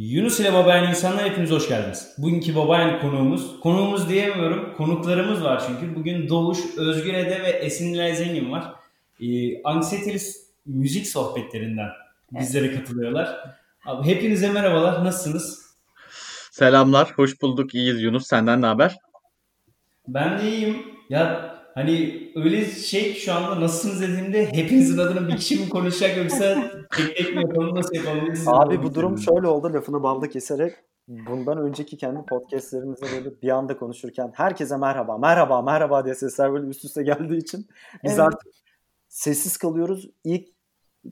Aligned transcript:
Yunus 0.00 0.40
ile 0.40 0.52
Babayan 0.52 0.88
insanlar 0.88 1.24
hepiniz 1.24 1.50
hoş 1.50 1.68
geldiniz. 1.68 2.14
Bugünkü 2.18 2.56
Babayan 2.56 3.00
konuğumuz, 3.00 3.60
konuğumuz 3.60 4.08
diyemiyorum, 4.08 4.74
konuklarımız 4.76 5.44
var 5.44 5.62
çünkü. 5.66 5.96
Bugün 5.96 6.28
Doğuş, 6.28 6.58
Özgür 6.76 7.14
Ede 7.14 7.42
ve 7.42 7.48
Esin 7.48 7.92
Nilay 7.92 8.14
Zengin 8.14 8.52
var. 8.52 8.72
Ee, 9.20 9.62
Anksiyeteli 9.62 10.18
müzik 10.66 11.06
sohbetlerinden 11.06 11.88
bizlere 12.32 12.74
katılıyorlar. 12.74 13.54
Abi, 13.86 14.08
hepinize 14.08 14.52
merhabalar, 14.52 15.04
nasılsınız? 15.04 15.76
Selamlar, 16.50 17.12
hoş 17.16 17.42
bulduk. 17.42 17.74
İyiyiz 17.74 18.02
Yunus. 18.02 18.26
Senden 18.26 18.62
ne 18.62 18.66
haber? 18.66 18.98
Ben 20.08 20.38
de 20.38 20.50
iyiyim. 20.50 20.82
Ya 21.10 21.54
hani 21.74 22.30
öyle 22.36 22.64
şey 22.64 23.14
şu 23.14 23.34
anda 23.34 23.60
nasılsınız 23.60 24.00
dediğimde 24.00 24.52
hepinizin 24.52 24.98
adına 24.98 25.28
bir 25.28 25.36
kişi 25.36 25.60
mi 25.60 25.68
konuşacak 25.68 26.16
yoksa 26.16 26.70
tek 26.96 27.16
tek 27.16 27.34
mi 27.34 27.42
yapalım 27.42 27.74
nasıl 27.74 27.94
yapalım? 27.94 28.34
Abi 28.46 28.82
bu 28.82 28.94
durum 28.94 29.18
şöyle 29.18 29.46
oldu 29.46 29.74
lafını 29.74 30.02
balda 30.02 30.28
keserek 30.28 30.74
bundan 31.08 31.58
önceki 31.58 31.96
kendi 31.96 32.26
podcastlerimizde 32.26 33.06
böyle 33.16 33.42
bir 33.42 33.48
anda 33.48 33.78
konuşurken 33.78 34.32
herkese 34.34 34.76
merhaba 34.76 35.18
merhaba 35.18 35.62
merhaba 35.62 36.04
diye 36.04 36.14
sesler 36.14 36.52
böyle 36.52 36.66
üst 36.66 36.84
üste 36.84 37.02
geldiği 37.02 37.38
için 37.38 37.66
biz 38.04 38.10
evet. 38.12 38.20
artık 38.20 38.52
sessiz 39.08 39.56
kalıyoruz. 39.56 40.10
İlk 40.24 40.48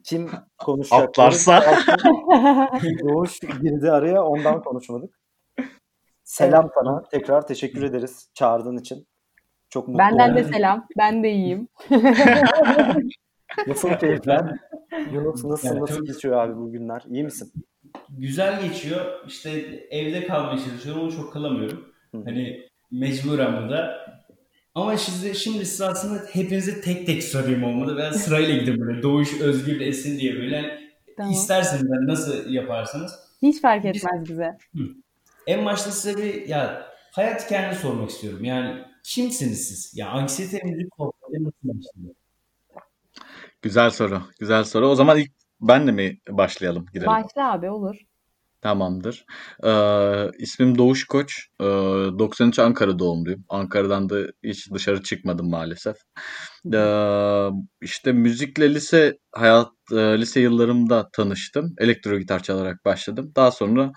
kim 0.04 0.30
konuşacak? 0.58 1.08
Atlarsa. 1.08 1.62
Doğuş 3.08 3.40
girdi 3.40 3.90
araya 3.90 4.24
ondan 4.24 4.62
konuşmadık. 4.62 5.18
Selam 6.24 6.70
sana. 6.74 7.02
Tekrar 7.02 7.46
teşekkür 7.46 7.82
ederiz 7.82 8.30
çağırdığın 8.34 8.76
için. 8.76 9.06
Çok 9.70 9.88
mutlu 9.88 9.98
Benden 9.98 10.36
de 10.36 10.44
selam. 10.44 10.86
Ben 10.98 11.22
de 11.22 11.30
iyiyim. 11.30 11.68
nasıl 13.66 13.94
keyifler? 13.94 14.58
Yunus 15.12 15.44
nasıl 15.44 15.68
yani 15.68 15.80
nasıl 15.80 15.96
çok... 15.96 16.06
geçiyor 16.06 16.36
abi 16.36 16.56
bu 16.56 16.72
günler? 16.72 17.02
İyi 17.10 17.24
misin? 17.24 17.52
Güzel 18.08 18.62
geçiyor. 18.62 19.26
İşte 19.26 19.50
evde 19.90 20.26
kalmaya 20.26 20.58
çalışıyorum 20.58 21.02
ama 21.02 21.10
çok 21.10 21.32
kalamıyorum. 21.32 21.84
Hı. 22.14 22.18
Hani 22.24 22.68
mecburen 22.90 23.62
burada. 23.62 24.08
Ama 24.74 24.96
şimdi, 24.96 25.34
şimdi 25.34 25.66
sırasında 25.66 26.22
hepinize 26.32 26.80
tek 26.80 27.06
tek 27.06 27.24
sorayım 27.24 27.64
olmadı. 27.64 27.96
Ben 27.98 28.12
sırayla 28.12 28.56
gideyim 28.56 28.80
böyle. 28.80 29.02
Doğuş, 29.02 29.40
Özgür, 29.40 29.80
Esin 29.80 30.18
diye 30.18 30.34
böyle. 30.34 30.56
Yani 30.56 30.70
tamam. 31.16 31.32
İsterseniz 31.32 31.82
yani 31.92 32.06
nasıl 32.06 32.50
yaparsanız. 32.50 33.14
Hiç 33.42 33.60
fark 33.60 33.84
etmez 33.84 34.20
Biz, 34.20 34.30
bize. 34.30 34.58
Hı. 34.76 34.82
En 35.46 35.64
başta 35.64 35.90
size 35.90 36.22
bir 36.22 36.48
ya 36.48 36.86
hayat 37.12 37.46
hikayeni 37.46 37.74
sormak 37.74 38.10
istiyorum. 38.10 38.44
Yani 38.44 38.84
kimsiniz 39.04 39.68
siz? 39.68 39.92
Ya 39.96 40.08
anksiyete 40.08 40.60
müzik 40.64 40.88
sohbetleri 40.96 41.44
nasıl 41.44 41.58
başlıyor? 41.62 42.14
Güzel 43.62 43.90
soru. 43.90 44.22
Güzel 44.40 44.64
soru. 44.64 44.88
O 44.88 44.94
zaman 44.94 45.18
ilk 45.18 45.30
ben 45.60 45.86
de 45.86 45.92
mi 45.92 46.18
başlayalım? 46.28 46.86
Girelim. 46.94 47.06
Başla 47.06 47.52
abi 47.52 47.70
olur. 47.70 47.96
Tamamdır. 48.60 49.24
Ee, 49.64 50.30
ismim 50.38 50.78
Doğuş 50.78 51.04
Koç. 51.04 51.46
Ee, 51.60 51.64
93 51.64 52.58
Ankara 52.58 52.98
doğumluyum. 52.98 53.44
Ankara'dan 53.48 54.08
da 54.08 54.16
hiç 54.44 54.72
dışarı 54.72 55.02
çıkmadım 55.02 55.50
maalesef. 55.50 55.96
Ee, 56.74 57.48
işte 57.80 58.12
müzikle 58.12 58.74
lise 58.74 59.18
hayat 59.32 59.68
e, 59.92 59.96
lise 59.96 60.40
yıllarımda 60.40 61.08
tanıştım. 61.12 61.74
Elektro 61.78 62.18
gitar 62.18 62.42
çalarak 62.42 62.84
başladım. 62.84 63.32
Daha 63.36 63.50
sonra 63.50 63.92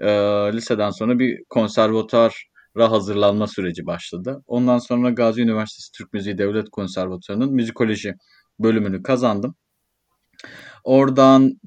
e, 0.00 0.08
liseden 0.52 0.90
sonra 0.90 1.18
bir 1.18 1.38
konservatuar 1.48 2.46
hazırlanma 2.84 3.46
süreci 3.46 3.86
başladı. 3.86 4.42
Ondan 4.46 4.78
sonra 4.78 5.10
Gazi 5.10 5.42
Üniversitesi 5.42 5.92
Türk 5.92 6.12
Müziği 6.12 6.38
Devlet 6.38 6.70
Konservatuvarı'nın 6.70 7.52
müzikoloji 7.52 8.14
bölümünü 8.58 9.02
kazandım. 9.02 9.54
Oradan 10.84 11.60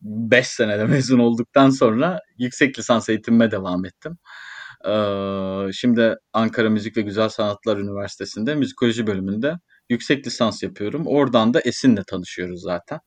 5 0.00 0.38
e, 0.38 0.42
senede 0.44 0.84
mezun 0.86 1.18
olduktan 1.18 1.70
sonra 1.70 2.20
yüksek 2.38 2.78
lisans 2.78 3.08
eğitimime 3.08 3.50
devam 3.50 3.84
ettim. 3.84 4.18
E, 4.88 4.92
şimdi 5.72 6.16
Ankara 6.32 6.70
Müzik 6.70 6.96
ve 6.96 7.00
Güzel 7.02 7.28
Sanatlar 7.28 7.76
Üniversitesi'nde 7.76 8.54
müzikoloji 8.54 9.06
bölümünde 9.06 9.54
yüksek 9.90 10.26
lisans 10.26 10.62
yapıyorum. 10.62 11.06
Oradan 11.06 11.54
da 11.54 11.60
Esin'le 11.60 12.02
tanışıyoruz 12.06 12.62
zaten. 12.62 13.00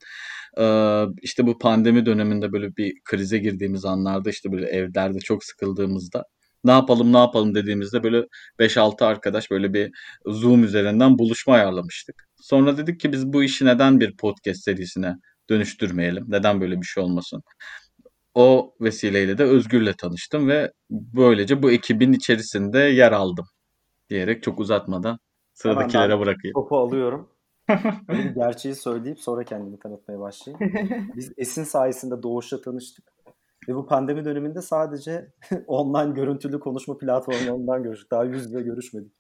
Ee, 0.58 1.06
işte 1.22 1.48
bu 1.48 1.58
pandemi 1.60 2.06
döneminde 2.06 2.52
böyle 2.52 2.76
bir 2.78 2.94
krize 3.06 3.38
girdiğimiz 3.38 3.86
anlarda 3.86 4.30
işte 4.30 4.52
böyle 4.52 4.68
evlerde 4.68 5.20
çok 5.20 5.44
sıkıldığımızda 5.44 6.24
ne 6.64 6.72
yapalım 6.72 7.14
ne 7.14 7.18
yapalım 7.18 7.56
dediğimizde 7.56 8.04
böyle 8.04 8.26
5-6 8.60 9.06
arkadaş 9.06 9.52
böyle 9.52 9.74
bir 9.74 9.92
Zoom 10.26 10.64
üzerinden 10.64 11.20
buluşma 11.20 11.54
ayarlamıştık. 11.54 12.24
Sonra 12.42 12.78
dedik 12.78 13.00
ki 13.00 13.12
biz 13.12 13.34
bu 13.34 13.44
işi 13.44 13.66
neden 13.66 14.00
bir 14.00 14.18
podcast 14.18 14.64
serisine 14.64 15.16
dönüştürmeyelim? 15.50 16.26
Neden 16.28 16.62
böyle 16.62 16.82
bir 16.82 16.86
şey 16.86 17.04
olmasın? 17.04 17.42
O 18.36 18.74
vesileyle 18.82 19.38
de 19.38 19.44
Özgür'le 19.44 19.94
tanıştım 19.94 20.48
ve 20.48 20.72
böylece 20.90 21.64
bu 21.64 21.72
ekibin 21.72 22.14
içerisinde 22.14 22.80
yer 22.80 23.12
aldım 23.12 23.46
diyerek 24.10 24.44
çok 24.44 24.60
uzatmadan 24.60 25.20
sıradakilere 25.54 26.20
bırakayım. 26.20 26.54
Topu 26.54 26.78
alıyorum. 26.78 27.30
gerçeği 28.36 28.76
söyleyip 28.76 29.20
sonra 29.20 29.44
kendimi 29.44 29.80
tanıtmaya 29.80 30.20
başlayayım. 30.20 30.74
Biz 31.16 31.34
Esin 31.38 31.64
sayesinde 31.64 32.24
Doğuş'la 32.24 32.62
tanıştık. 32.62 33.11
Ve 33.68 33.76
bu 33.76 33.86
pandemi 33.86 34.26
döneminde 34.26 34.62
sadece 34.62 35.32
online 35.68 36.14
görüntülü 36.14 36.60
konuşma 36.60 36.98
platformlarından 36.98 37.84
görüştük. 37.84 38.12
Daha 38.12 38.24
yüz 38.24 38.46
yüze 38.46 38.62
görüşmedik. 38.62 39.14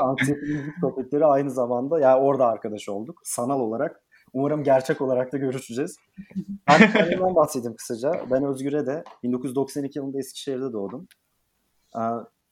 Anksiyeteli 0.00 0.52
müzik 0.52 0.74
sohbetleri 0.80 1.26
aynı 1.26 1.50
zamanda 1.50 2.00
yani 2.00 2.20
orada 2.20 2.46
arkadaş 2.46 2.88
olduk. 2.88 3.20
Sanal 3.24 3.60
olarak. 3.60 4.02
Umarım 4.32 4.64
gerçek 4.64 5.00
olarak 5.00 5.32
da 5.32 5.38
görüşeceğiz. 5.38 5.96
Ben 6.68 6.92
kendimden 6.92 7.34
bahsedeyim 7.34 7.76
kısaca. 7.76 8.12
Ben 8.30 8.44
Özgür'e 8.44 8.86
de 8.86 9.04
1992 9.22 9.98
yılında 9.98 10.18
Eskişehir'de 10.18 10.72
doğdum. 10.72 11.08
Ee, 11.96 12.00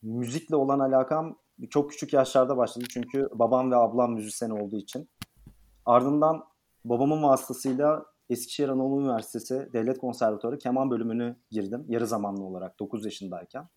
müzikle 0.02 0.56
olan 0.56 0.78
alakam 0.78 1.38
çok 1.70 1.90
küçük 1.90 2.12
yaşlarda 2.12 2.56
başladı. 2.56 2.84
Çünkü 2.90 3.28
babam 3.32 3.70
ve 3.70 3.76
ablam 3.76 4.12
müzisyen 4.12 4.50
olduğu 4.50 4.78
için. 4.78 5.08
Ardından 5.86 6.44
babamın 6.84 7.22
vasıtasıyla 7.22 8.04
Eskişehir 8.32 8.68
Anadolu 8.68 9.00
Üniversitesi 9.00 9.68
Devlet 9.72 9.98
Konservatuarı 9.98 10.58
keman 10.58 10.90
bölümünü 10.90 11.36
girdim 11.50 11.84
yarı 11.88 12.06
zamanlı 12.06 12.44
olarak 12.44 12.78
9 12.78 13.04
yaşındayken. 13.04 13.68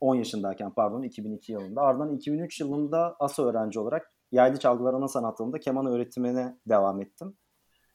10 0.00 0.14
yaşındayken 0.14 0.70
pardon 0.70 1.02
2002 1.02 1.52
yılında. 1.52 1.80
Ardından 1.82 2.16
2003 2.16 2.60
yılında 2.60 3.16
ASA 3.18 3.42
öğrenci 3.42 3.80
olarak 3.80 4.12
yaylı 4.32 4.58
çalgılar 4.58 4.94
ana 4.94 5.08
sanatlarında 5.08 5.60
keman 5.60 5.86
öğretimine 5.86 6.58
devam 6.68 7.00
ettim. 7.00 7.36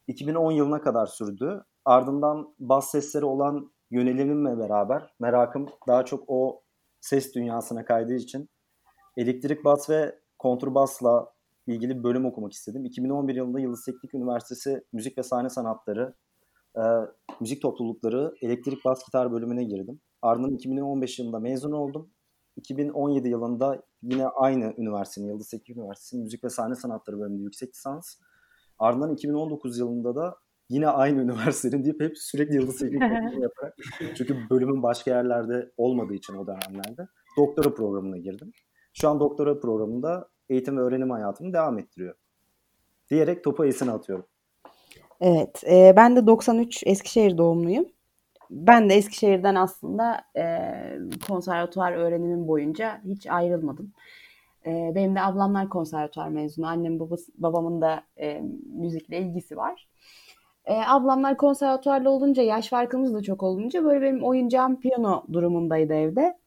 2010 0.08 0.52
yılına 0.52 0.82
kadar 0.82 1.06
sürdü. 1.06 1.64
Ardından 1.86 2.56
bas 2.60 2.92
sesleri 2.92 3.26
olan 3.26 3.72
yönelimimle 3.92 4.60
beraber 4.60 5.14
merakım 5.20 5.70
daha 5.88 6.06
çok 6.06 6.24
o 6.28 6.64
ses 7.02 7.36
dünyasına 7.36 7.86
kaydığı 7.86 8.16
için 8.16 8.50
elektrik 9.18 9.66
bas 9.66 9.90
ve 9.90 10.20
kontrbasla 10.40 11.34
ilgili 11.76 12.00
bir 12.00 12.04
bölüm 12.04 12.26
okumak 12.26 12.54
istedim. 12.54 12.86
2011 12.86 13.36
yılında 13.36 13.60
Yıldız 13.60 13.86
Teknik 13.86 14.14
Üniversitesi 14.14 14.84
Müzik 14.94 15.18
ve 15.18 15.24
Sahne 15.24 15.50
Sanatları 15.50 16.14
e, 16.78 16.82
Müzik 17.40 17.62
Toplulukları 17.62 18.34
Elektrik 18.42 18.86
Bas 18.86 19.06
Gitar 19.06 19.32
bölümüne 19.32 19.64
girdim. 19.64 20.02
Ardından 20.22 20.54
2015 20.54 21.20
yılında 21.20 21.40
mezun 21.40 21.72
oldum. 21.72 22.10
2017 22.56 23.30
yılında 23.30 23.84
yine 24.02 24.28
aynı 24.28 24.74
üniversitenin, 24.78 25.28
Yıldız 25.28 25.50
Teknik 25.50 25.78
Üniversitesi 25.78 26.18
Müzik 26.18 26.44
ve 26.44 26.50
Sahne 26.50 26.76
Sanatları 26.76 27.20
bölümünde 27.20 27.44
yüksek 27.44 27.70
lisans. 27.70 28.16
Ardından 28.80 29.14
2019 29.14 29.80
yılında 29.80 30.16
da 30.16 30.36
yine 30.70 30.88
aynı 30.88 31.22
üniversitenin 31.22 31.84
deyip 31.84 32.02
hep 32.02 32.18
sürekli 32.18 32.56
Yıldız 32.56 32.80
Teknik 32.80 33.02
yaparak. 33.42 33.76
Çünkü 34.16 34.38
bölümün 34.50 34.84
başka 34.84 35.12
yerlerde 35.12 35.72
olmadığı 35.78 36.14
için 36.14 36.34
o 36.34 36.48
dönemlerde 36.48 37.08
doktora 37.38 37.74
programına 37.74 38.18
girdim. 38.18 38.52
Şu 38.94 39.10
an 39.10 39.20
doktora 39.20 39.60
programında 39.60 40.30
eğitim 40.52 40.78
ve 40.78 40.82
öğrenim 40.82 41.10
hayatımı 41.10 41.54
devam 41.54 41.80
ettiriyor. 41.80 42.16
Diyerek 43.10 43.44
topu 43.44 43.66
Esin'e 43.66 43.92
atıyorum. 43.92 44.26
Evet. 45.22 45.64
E, 45.72 45.94
ben 45.96 46.16
de 46.16 46.28
93 46.28 46.84
Eskişehir 46.86 47.38
doğumluyum. 47.38 47.86
Ben 48.50 48.90
de 48.90 48.94
Eskişehir'den 48.94 49.56
aslında 49.56 50.22
e, 50.38 50.66
konservatuvar 51.28 51.92
öğrenimim 51.92 52.48
boyunca 52.48 53.02
hiç 53.06 53.28
ayrılmadım. 53.28 53.94
E, 54.66 54.92
benim 54.96 55.16
de 55.16 55.22
ablamlar 55.22 55.70
konservatuvar 55.70 56.28
mezunu. 56.30 56.68
Annem 56.68 57.00
babası, 57.00 57.32
babamın 57.38 57.82
da 57.82 58.04
e, 58.18 58.42
müzikle 58.66 59.20
ilgisi 59.20 59.58
var. 59.58 59.88
E, 60.66 60.74
ablamlar 60.88 61.38
konservatuvarlı 61.38 62.10
olunca 62.10 62.44
yaş 62.44 62.70
farkımız 62.70 63.14
da 63.14 63.22
çok 63.22 63.44
olunca 63.44 63.84
böyle 63.84 64.02
benim 64.02 64.24
oyuncağım 64.24 64.80
piyano 64.80 65.24
durumundaydı 65.34 65.94
evde. 65.94 66.41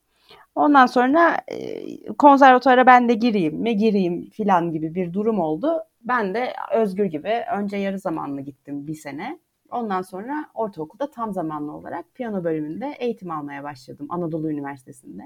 Ondan 0.55 0.87
sonra 0.87 1.37
e, 1.49 2.13
konservatuara 2.13 2.87
ben 2.87 3.09
de 3.09 3.15
gireyim 3.15 3.57
mi 3.57 3.77
gireyim 3.77 4.31
filan 4.31 4.73
gibi 4.73 4.95
bir 4.95 5.13
durum 5.13 5.41
oldu. 5.41 5.85
Ben 6.03 6.35
de 6.35 6.53
Özgür 6.75 7.05
gibi 7.05 7.45
önce 7.57 7.77
yarı 7.77 7.99
zamanlı 7.99 8.41
gittim 8.41 8.87
bir 8.87 8.95
sene. 8.95 9.39
Ondan 9.71 10.03
sonra 10.03 10.47
ortaokulda 10.55 11.11
tam 11.11 11.33
zamanlı 11.33 11.73
olarak 11.73 12.15
piyano 12.15 12.45
bölümünde 12.45 12.95
eğitim 12.99 13.31
almaya 13.31 13.65
başladım 13.65 14.07
Anadolu 14.11 14.51
Üniversitesi'nde. 14.51 15.23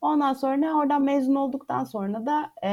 Ondan 0.00 0.32
sonra 0.32 0.76
oradan 0.76 1.02
mezun 1.02 1.34
olduktan 1.34 1.84
sonra 1.84 2.26
da 2.26 2.52
e, 2.64 2.70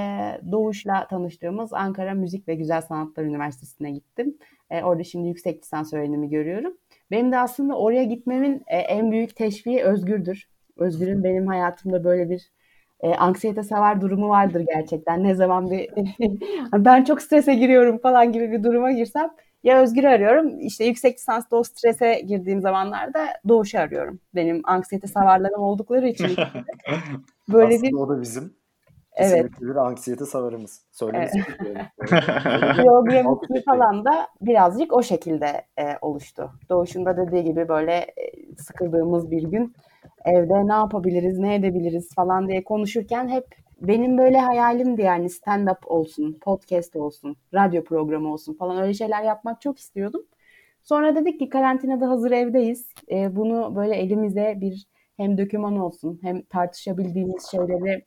Doğuş'la 0.52 1.08
tanıştığımız 1.08 1.74
Ankara 1.74 2.14
Müzik 2.14 2.48
ve 2.48 2.56
Güzel 2.56 2.82
Sanatlar 2.82 3.24
Üniversitesi'ne 3.24 3.92
gittim. 3.92 4.38
E, 4.70 4.84
orada 4.84 5.04
şimdi 5.04 5.28
yüksek 5.28 5.64
lisans 5.64 5.94
öğrenimi 5.94 6.30
görüyorum. 6.30 6.78
Benim 7.12 7.32
de 7.32 7.38
aslında 7.38 7.78
oraya 7.78 8.04
gitmemin 8.04 8.64
e, 8.68 8.78
en 8.78 9.12
büyük 9.12 9.36
teşviği 9.36 9.84
Özgür'dür. 9.84 10.50
Özgür'ün 10.78 11.24
benim 11.24 11.48
hayatımda 11.48 12.04
böyle 12.04 12.30
bir 12.30 12.52
e, 13.00 13.16
anksiyete 13.16 13.64
savar 13.64 14.02
durumu 14.02 14.30
vardır 14.30 14.64
gerçekten. 14.76 15.24
Ne 15.24 15.36
zaman 15.36 15.72
bir 15.72 15.90
ben 16.74 17.04
çok 17.04 17.22
strese 17.22 17.56
giriyorum 17.56 17.98
falan 17.98 18.32
gibi 18.32 18.52
bir 18.52 18.64
duruma 18.64 18.92
girsem 18.92 19.30
ya 19.64 19.82
Özgür'ü 19.82 20.08
arıyorum. 20.08 20.60
İşte 20.60 20.86
yüksek 20.86 21.18
lisansta 21.18 21.56
o 21.56 21.64
strese 21.64 22.22
girdiğim 22.28 22.62
zamanlarda 22.62 23.28
Doğuş'u 23.48 23.80
arıyorum. 23.80 24.20
Benim 24.36 24.62
anksiyete 24.64 25.08
savarlarım 25.08 25.62
oldukları 25.62 26.08
için. 26.08 26.28
Böyle 27.50 27.76
Aslında 27.76 27.90
bir 27.90 27.94
o 27.94 28.10
da 28.10 28.22
bizim 28.22 28.54
Evet. 29.18 29.52
bir 29.62 29.76
anksiyete 29.76 30.26
savarımız. 30.26 30.82
Söylemesi 30.92 31.44
evet. 31.60 31.78
Biyografisi 32.78 33.64
falan 33.66 34.06
da 34.06 34.28
birazcık 34.42 34.94
o 34.94 35.04
şekilde 35.04 35.66
e, 35.80 35.84
oluştu. 36.02 36.52
Doğuş'un 36.70 37.06
da 37.06 37.18
dediği 37.18 37.44
gibi 37.44 37.68
böyle 37.68 37.94
e, 37.94 38.56
sıkıldığımız 38.58 39.32
bir 39.32 39.44
gün 39.44 39.74
evde 40.26 40.68
ne 40.68 40.74
yapabiliriz, 40.74 41.40
ne 41.40 41.56
edebiliriz 41.56 42.16
falan 42.16 42.48
diye 42.48 42.64
konuşurken 42.64 43.30
hep 43.30 43.46
benim 43.82 44.18
böyle 44.18 44.38
hayalimdi 44.38 45.02
yani 45.02 45.26
stand-up 45.26 45.86
olsun, 45.86 46.38
podcast 46.42 46.96
olsun, 46.96 47.38
radyo 47.54 47.84
programı 47.84 48.34
olsun 48.34 48.54
falan 48.54 48.82
öyle 48.82 48.94
şeyler 48.94 49.24
yapmak 49.24 49.62
çok 49.62 49.80
istiyordum. 49.80 50.22
Sonra 50.84 51.16
dedik 51.16 51.40
ki 51.40 51.50
karantinada 51.50 52.10
hazır 52.10 52.32
evdeyiz. 52.32 52.90
E, 53.12 53.36
bunu 53.36 53.76
böyle 53.76 53.96
elimize 53.96 54.58
bir 54.62 54.88
hem 55.18 55.38
döküman 55.38 55.78
olsun 55.78 56.20
hem 56.22 56.42
tartışabildiğimiz 56.42 57.48
şeyleri 57.52 58.06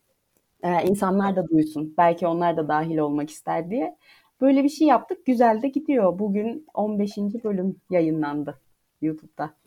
e, 0.63 0.85
insanlar 0.85 1.37
da 1.37 1.49
duysun. 1.49 1.95
Belki 1.99 2.27
onlar 2.27 2.57
da 2.57 2.69
dahil 2.69 2.99
olmak 2.99 3.31
ister 3.31 3.71
diye. 3.71 3.97
Böyle 4.41 4.65
bir 4.65 4.69
şey 4.69 4.89
yaptık. 4.89 5.27
Güzel 5.27 5.63
de 5.63 5.69
gidiyor. 5.69 6.19
Bugün 6.19 6.67
15. 6.75 7.17
bölüm 7.45 7.77
yayınlandı 7.91 8.61
YouTube'da. 9.03 9.60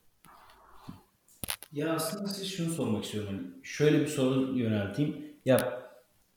Ya 1.73 1.93
aslında 1.93 2.27
size 2.27 2.45
şunu 2.45 2.69
sormak 2.69 3.03
istiyorum. 3.03 3.29
Hani 3.33 3.63
şöyle 3.63 3.99
bir 3.99 4.07
soru 4.07 4.57
yönelteyim. 4.57 5.15
Ya 5.45 5.81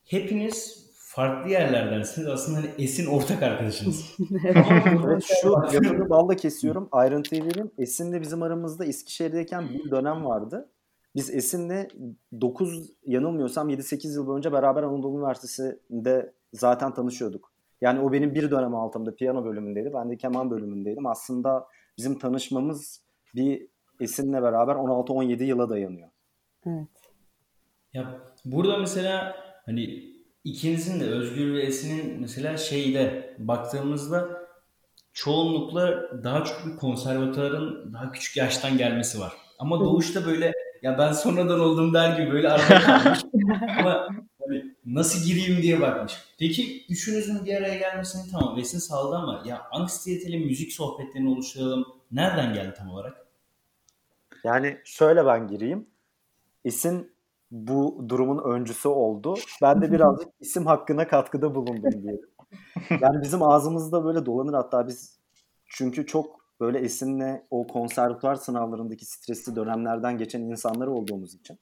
hepiniz 0.05 0.87
farklı 0.95 1.51
yerlerdensiniz. 1.51 2.29
Aslında 2.29 2.59
hani 2.59 2.71
Esin 2.79 3.07
ortak 3.07 3.43
arkadaşınız. 3.43 4.17
evet, 4.45 5.25
şu 5.43 5.53
lafını 5.53 6.11
balla 6.11 6.37
kesiyorum. 6.37 6.89
Ayrıntıyı 6.93 7.45
vereyim. 7.45 7.71
Esin'le 7.79 8.21
bizim 8.21 8.43
aramızda 8.43 8.85
Eskişehir'deyken 8.85 9.69
bir 9.69 9.91
dönem 9.91 10.25
vardı. 10.25 10.69
Biz 11.15 11.35
Esin'le 11.35 11.89
9 12.41 12.93
yanılmıyorsam 13.07 13.71
7-8 13.71 14.15
yıl 14.15 14.27
boyunca 14.27 14.53
beraber 14.53 14.83
Anadolu 14.83 15.19
Üniversitesi'nde 15.19 16.33
zaten 16.53 16.95
tanışıyorduk. 16.95 17.53
Yani 17.81 18.01
o 18.01 18.13
benim 18.13 18.35
bir 18.35 18.51
dönem 18.51 18.75
altımda 18.75 19.15
piyano 19.15 19.45
bölümündeydi. 19.45 19.91
Ben 19.95 20.11
de 20.11 20.17
keman 20.17 20.51
bölümündeydim. 20.51 21.07
Aslında 21.07 21.67
bizim 21.99 22.19
tanışmamız 22.19 23.03
bir 23.35 23.69
Esin'le 24.01 24.43
beraber 24.43 24.75
16-17 24.75 25.45
yıla 25.45 25.71
dayanıyor. 25.71 26.09
Evet. 26.67 26.89
Ya 27.93 28.21
burada 28.45 28.79
mesela 28.79 29.37
hani 29.67 30.05
ikinizin 30.45 31.01
de 31.01 31.05
Özgür 31.05 31.55
ve 31.55 31.63
Esin'in 31.63 32.21
mesela 32.21 32.57
şeyde 32.57 33.35
baktığımızda 33.39 34.47
çoğunlukla 35.13 36.03
daha 36.25 36.45
çok 36.45 36.67
bir 36.67 36.77
konservatuarın 36.77 37.93
daha 37.93 38.13
küçük 38.13 38.37
yaştan 38.37 38.79
gelmesi 38.79 39.21
var. 39.21 39.33
Ama 39.59 39.81
Doğuş'ta 39.81 40.27
böyle 40.27 40.53
ya 40.83 40.99
ben 40.99 41.13
sonradan 41.13 41.61
oldum 41.61 41.95
der 41.95 42.19
gibi 42.19 42.33
böyle 42.33 42.49
arada 42.49 42.81
kalmış. 42.81 43.19
Ama 43.79 44.09
hani 44.41 44.75
nasıl 44.87 45.27
gireyim 45.27 45.63
diye 45.63 45.81
bakmış. 45.81 46.13
Peki 46.39 46.87
üçünüzün 46.89 47.45
bir 47.45 47.57
araya 47.57 47.79
gelmesini 47.79 48.31
tamam 48.31 48.59
Esin 48.59 48.79
sağladı 48.79 49.17
ama 49.17 49.43
ya 49.47 49.63
anksiyeteli 49.73 50.39
müzik 50.39 50.73
sohbetlerini 50.73 51.31
oluşturalım. 51.31 51.87
Nereden 52.13 52.55
geldi 52.55 52.75
tam 52.79 52.91
olarak? 52.91 53.26
Yani 54.47 54.79
şöyle 54.85 55.27
ben 55.27 55.49
gireyim. 55.49 55.87
Esin 56.65 57.13
bu 57.51 58.05
durumun 58.09 58.55
öncüsü 58.55 58.89
oldu. 58.89 59.35
Ben 59.63 59.83
de 59.83 59.93
birazcık 59.93 60.29
isim 60.41 60.67
hakkına 60.67 61.09
katkıda 61.09 61.55
bulundum 61.55 62.03
diyelim. 62.03 62.31
Yani 63.01 63.23
bizim 63.23 63.43
ağzımızda 63.43 64.05
böyle 64.05 64.27
dolanır 64.27 64.55
hatta 64.55 64.89
biz 64.89 65.21
çünkü 65.67 66.07
çok 66.07 66.41
böyle 66.61 66.79
Esin'le 66.79 67.43
o 67.51 67.67
konservatuar 67.67 68.35
sınavlarındaki 68.35 69.05
stresli 69.05 69.57
dönemlerden 69.57 70.19
geçen 70.19 70.41
insanlar 70.41 70.87
olduğumuz 70.87 71.35
için. 71.35 71.59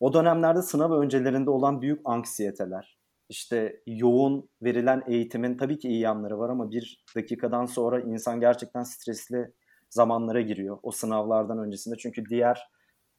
O 0.00 0.12
dönemlerde 0.12 0.62
sınav 0.62 0.92
öncelerinde 0.92 1.50
olan 1.50 1.82
büyük 1.82 2.00
anksiyeteler, 2.04 2.98
işte 3.28 3.82
yoğun 3.86 4.48
verilen 4.62 5.02
eğitimin 5.06 5.56
tabii 5.56 5.78
ki 5.78 5.88
iyi 5.88 6.00
yanları 6.00 6.38
var 6.38 6.50
ama 6.50 6.70
bir 6.70 7.04
dakikadan 7.16 7.66
sonra 7.66 8.00
insan 8.00 8.40
gerçekten 8.40 8.82
stresli 8.82 9.52
zamanlara 9.96 10.40
giriyor 10.40 10.78
o 10.82 10.90
sınavlardan 10.90 11.58
öncesinde. 11.58 11.96
Çünkü 11.96 12.24
diğer 12.30 12.70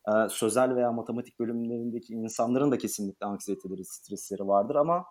e, 0.08 0.30
sözel 0.30 0.76
veya 0.76 0.92
matematik 0.92 1.40
bölümlerindeki 1.40 2.14
insanların 2.14 2.72
da 2.72 2.78
kesinlikle 2.78 3.26
anksiyeteleri, 3.26 3.86
stresleri 3.86 4.48
vardır 4.48 4.76
ama 4.76 5.06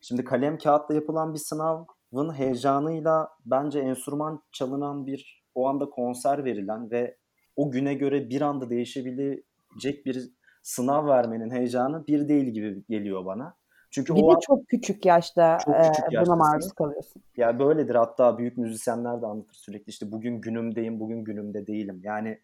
şimdi 0.00 0.24
kalem 0.24 0.58
kağıtla 0.58 0.94
yapılan 0.94 1.34
bir 1.34 1.38
sınav 1.38 1.84
Vın 2.12 2.34
heyecanıyla 2.34 3.28
bence 3.46 3.80
enstrüman 3.80 4.42
çalınan 4.52 5.06
bir 5.06 5.44
o 5.54 5.68
anda 5.68 5.90
konser 5.90 6.44
verilen 6.44 6.90
ve 6.90 7.18
o 7.56 7.70
güne 7.70 7.94
göre 7.94 8.30
bir 8.30 8.40
anda 8.40 8.70
değişebilecek 8.70 10.06
bir 10.06 10.30
sınav 10.62 11.06
vermenin 11.06 11.50
heyecanı 11.50 12.06
bir 12.06 12.28
değil 12.28 12.46
gibi 12.46 12.84
geliyor 12.88 13.24
bana. 13.24 13.56
Çünkü 13.90 14.14
bir 14.14 14.22
o 14.22 14.36
de 14.36 14.40
çok 14.40 14.68
küçük 14.68 15.06
yaşta 15.06 15.58
çok 15.64 15.74
küçük 15.74 16.14
e, 16.14 16.26
buna 16.26 16.36
maruz 16.36 16.72
kalıyorsun. 16.72 17.22
Ya 17.36 17.46
yani 17.46 17.58
böyledir 17.58 17.94
hatta 17.94 18.38
büyük 18.38 18.58
müzisyenler 18.58 19.22
de 19.22 19.26
anlatır 19.26 19.54
sürekli 19.54 19.90
işte 19.90 20.12
bugün 20.12 20.40
günümdeyim, 20.40 21.00
bugün 21.00 21.24
günümde 21.24 21.66
değilim. 21.66 22.00
Yani 22.04 22.40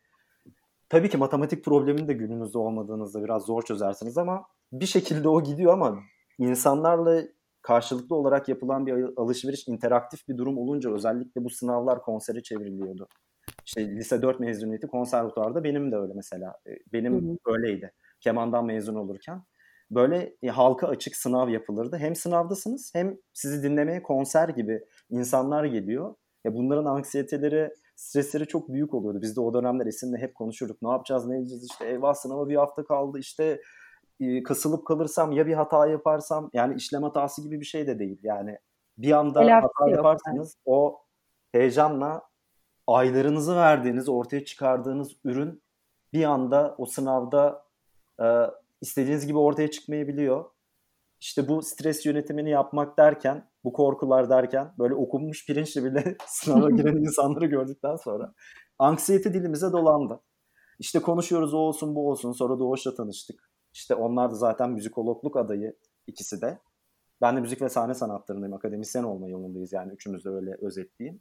tabii 0.88 1.08
ki 1.08 1.16
matematik 1.16 1.64
problemin 1.64 2.08
de 2.08 2.12
gününüzde 2.12 2.58
olmadığınızda 2.58 3.24
biraz 3.24 3.42
zor 3.42 3.62
çözersiniz 3.62 4.18
ama 4.18 4.44
bir 4.72 4.86
şekilde 4.86 5.28
o 5.28 5.42
gidiyor 5.42 5.72
ama 5.72 5.98
insanlarla 6.38 7.22
karşılıklı 7.62 8.16
olarak 8.16 8.48
yapılan 8.48 8.86
bir 8.86 9.10
alışveriş 9.16 9.68
interaktif 9.68 10.28
bir 10.28 10.38
durum 10.38 10.58
olunca 10.58 10.94
özellikle 10.94 11.44
bu 11.44 11.50
sınavlar 11.50 12.02
konsere 12.02 12.42
çevriliyordu. 12.42 13.08
İşte 13.66 13.96
lise 13.96 14.22
4 14.22 14.40
mezuniyeti 14.40 14.86
konservatuarda 14.86 15.64
benim 15.64 15.92
de 15.92 15.96
öyle 15.96 16.12
mesela. 16.14 16.54
Benim 16.92 17.12
hı 17.12 17.32
hı. 17.32 17.36
öyleydi. 17.46 17.92
Kemandan 18.20 18.64
mezun 18.64 18.94
olurken. 18.94 19.42
Böyle 19.94 20.36
e, 20.42 20.48
halka 20.48 20.88
açık 20.88 21.16
sınav 21.16 21.48
yapılırdı. 21.48 21.96
Hem 21.96 22.16
sınavdasınız 22.16 22.90
hem 22.94 23.16
sizi 23.32 23.62
dinlemeye 23.62 24.02
konser 24.02 24.48
gibi 24.48 24.84
insanlar 25.10 25.64
geliyor. 25.64 26.14
Ya 26.44 26.54
bunların 26.54 26.84
anksiyeteleri, 26.84 27.70
stresleri 27.96 28.46
çok 28.46 28.68
büyük 28.68 28.94
oluyordu. 28.94 29.18
Biz 29.22 29.36
de 29.36 29.40
o 29.40 29.54
dönemler 29.54 29.86
Esin'le 29.86 30.16
hep 30.16 30.34
konuşurduk. 30.34 30.82
Ne 30.82 30.90
yapacağız, 30.90 31.26
ne 31.26 31.38
edeceğiz? 31.38 31.64
İşte 31.70 31.86
eyvah 31.86 32.14
sınava 32.14 32.48
bir 32.48 32.56
hafta 32.56 32.84
kaldı. 32.84 33.18
İşte 33.18 33.60
e, 34.20 34.42
kasılıp 34.42 34.86
kalırsam 34.86 35.32
ya 35.32 35.46
bir 35.46 35.54
hata 35.54 35.86
yaparsam 35.86 36.50
yani 36.52 36.74
işlem 36.74 37.02
hatası 37.02 37.42
gibi 37.42 37.60
bir 37.60 37.64
şey 37.64 37.86
de 37.86 37.98
değil. 37.98 38.18
Yani 38.22 38.58
bir 38.98 39.12
anda 39.12 39.40
Telafi 39.40 39.66
hata 39.78 39.90
yaparsanız 39.90 40.56
yani. 40.66 40.76
o 40.76 41.02
heyecanla 41.52 42.22
aylarınızı 42.86 43.56
verdiğiniz, 43.56 44.08
ortaya 44.08 44.44
çıkardığınız 44.44 45.16
ürün 45.24 45.62
bir 46.12 46.24
anda 46.24 46.74
o 46.78 46.86
sınavda 46.86 47.64
e, 48.20 48.26
istediğiniz 48.82 49.26
gibi 49.26 49.38
ortaya 49.38 49.70
çıkmayabiliyor. 49.70 50.44
İşte 51.20 51.48
bu 51.48 51.62
stres 51.62 52.06
yönetimini 52.06 52.50
yapmak 52.50 52.98
derken, 52.98 53.50
bu 53.64 53.72
korkular 53.72 54.30
derken 54.30 54.74
böyle 54.78 54.94
okunmuş 54.94 55.46
pirinçle 55.46 55.84
bile 55.84 56.16
sınava 56.26 56.70
giren 56.76 56.96
insanları 56.96 57.46
gördükten 57.46 57.96
sonra 57.96 58.34
anksiyete 58.78 59.34
dilimize 59.34 59.72
dolandı. 59.72 60.20
İşte 60.78 60.98
konuşuyoruz 60.98 61.54
o 61.54 61.58
olsun 61.58 61.94
bu 61.94 62.10
olsun. 62.10 62.32
Sonra 62.32 62.58
Doğuş'la 62.58 62.94
tanıştık. 62.94 63.50
İşte 63.72 63.94
onlar 63.94 64.30
da 64.30 64.34
zaten 64.34 64.70
müzikologluk 64.70 65.36
adayı 65.36 65.76
ikisi 66.06 66.40
de. 66.40 66.58
Ben 67.20 67.36
de 67.36 67.40
müzik 67.40 67.62
ve 67.62 67.68
sahne 67.68 67.94
sanatlarındayım. 67.94 68.54
Akademisyen 68.54 69.02
olma 69.02 69.28
yolundayız 69.28 69.72
yani 69.72 69.92
üçümüz 69.92 70.24
de 70.24 70.28
öyle 70.28 70.56
özetleyeyim. 70.60 71.20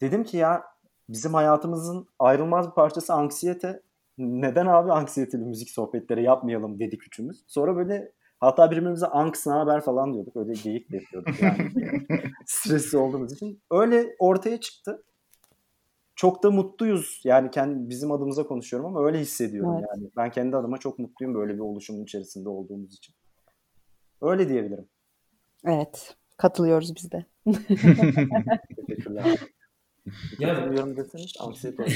Dedim 0.00 0.24
ki 0.24 0.36
ya 0.36 0.64
bizim 1.08 1.34
hayatımızın 1.34 2.08
ayrılmaz 2.18 2.66
bir 2.66 2.74
parçası 2.74 3.14
anksiyete. 3.14 3.82
Neden 4.18 4.66
abi 4.66 4.92
anksiyeteli 4.92 5.44
müzik 5.44 5.70
sohbetleri 5.70 6.22
yapmayalım 6.22 6.78
dedik 6.78 7.06
üçümüz. 7.06 7.44
Sonra 7.46 7.76
böyle 7.76 8.12
hatta 8.40 8.70
birbirimize 8.70 9.06
anks 9.06 9.46
haber 9.46 9.80
falan 9.80 10.14
diyorduk. 10.14 10.36
Öyle 10.36 10.52
geyik 10.52 10.92
de 10.92 10.96
yapıyorduk 10.96 11.42
yani. 11.42 11.70
Stresli 12.46 12.98
olduğumuz 12.98 13.32
için. 13.32 13.62
Öyle 13.70 14.16
ortaya 14.18 14.60
çıktı 14.60 15.02
çok 16.18 16.42
da 16.42 16.50
mutluyuz. 16.50 17.20
Yani 17.24 17.50
kendi 17.50 17.90
bizim 17.90 18.12
adımıza 18.12 18.46
konuşuyorum 18.46 18.86
ama 18.86 19.06
öyle 19.06 19.18
hissediyorum 19.20 19.74
evet. 19.78 19.88
yani. 19.96 20.10
Ben 20.16 20.30
kendi 20.30 20.56
adıma 20.56 20.78
çok 20.78 20.98
mutluyum 20.98 21.34
böyle 21.34 21.54
bir 21.54 21.58
oluşumun 21.58 22.02
içerisinde 22.04 22.48
olduğumuz 22.48 22.94
için. 22.94 23.14
Öyle 24.22 24.48
diyebilirim. 24.48 24.88
Evet. 25.64 26.16
Katılıyoruz 26.36 26.94
biz 26.96 27.12
de. 27.12 27.24
Teşekkürler. 28.86 29.38
Ya 30.38 30.54
katılıyorum 30.54 30.96
deseniz 30.96 31.32
anksiyete 31.40 31.84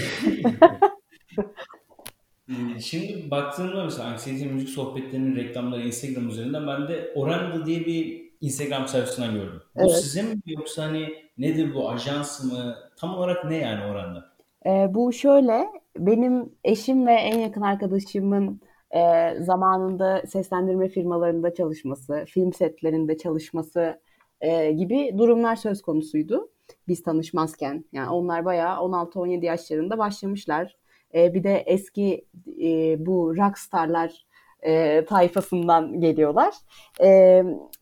Şimdi 2.80 3.30
baktığımda 3.30 3.84
mesela 3.84 4.08
anksiyete 4.08 4.46
müzik 4.46 4.68
sohbetlerinin 4.68 5.36
reklamları 5.36 5.86
Instagram 5.86 6.28
üzerinden 6.28 6.66
ben 6.66 6.88
de 6.88 7.12
Oranda 7.14 7.66
diye 7.66 7.80
bir 7.80 8.32
Instagram 8.40 8.88
sayfasından 8.88 9.34
gördüm. 9.34 9.62
Evet. 9.76 9.86
Bu 9.86 9.92
size 9.92 10.22
mi 10.22 10.40
yoksa 10.46 10.82
hani 10.82 11.08
nedir 11.38 11.74
bu 11.74 11.90
ajans 11.90 12.44
mı? 12.44 12.76
Tam 12.96 13.14
olarak 13.14 13.44
ne 13.44 13.56
yani 13.56 13.92
oranda? 13.92 14.32
E, 14.66 14.94
bu 14.94 15.12
şöyle, 15.12 15.66
benim 15.98 16.52
eşim 16.64 17.06
ve 17.06 17.12
en 17.12 17.38
yakın 17.38 17.60
arkadaşımın 17.62 18.60
e, 18.90 19.34
zamanında 19.40 20.22
seslendirme 20.26 20.88
firmalarında 20.88 21.54
çalışması, 21.54 22.24
film 22.28 22.52
setlerinde 22.52 23.18
çalışması 23.18 24.00
e, 24.40 24.72
gibi 24.72 25.14
durumlar 25.18 25.56
söz 25.56 25.82
konusuydu. 25.82 26.50
Biz 26.88 27.02
tanışmazken. 27.02 27.84
Yani 27.92 28.10
onlar 28.10 28.44
bayağı 28.44 28.76
16-17 28.76 29.44
yaşlarında 29.44 29.98
başlamışlar. 29.98 30.76
E, 31.14 31.34
bir 31.34 31.44
de 31.44 31.56
eski 31.66 32.24
e, 32.62 32.96
bu 33.06 33.36
rockstarlar 33.36 34.26
e, 34.62 35.04
tayfasından 35.04 36.00
geliyorlar. 36.00 36.54
E, 37.00 37.08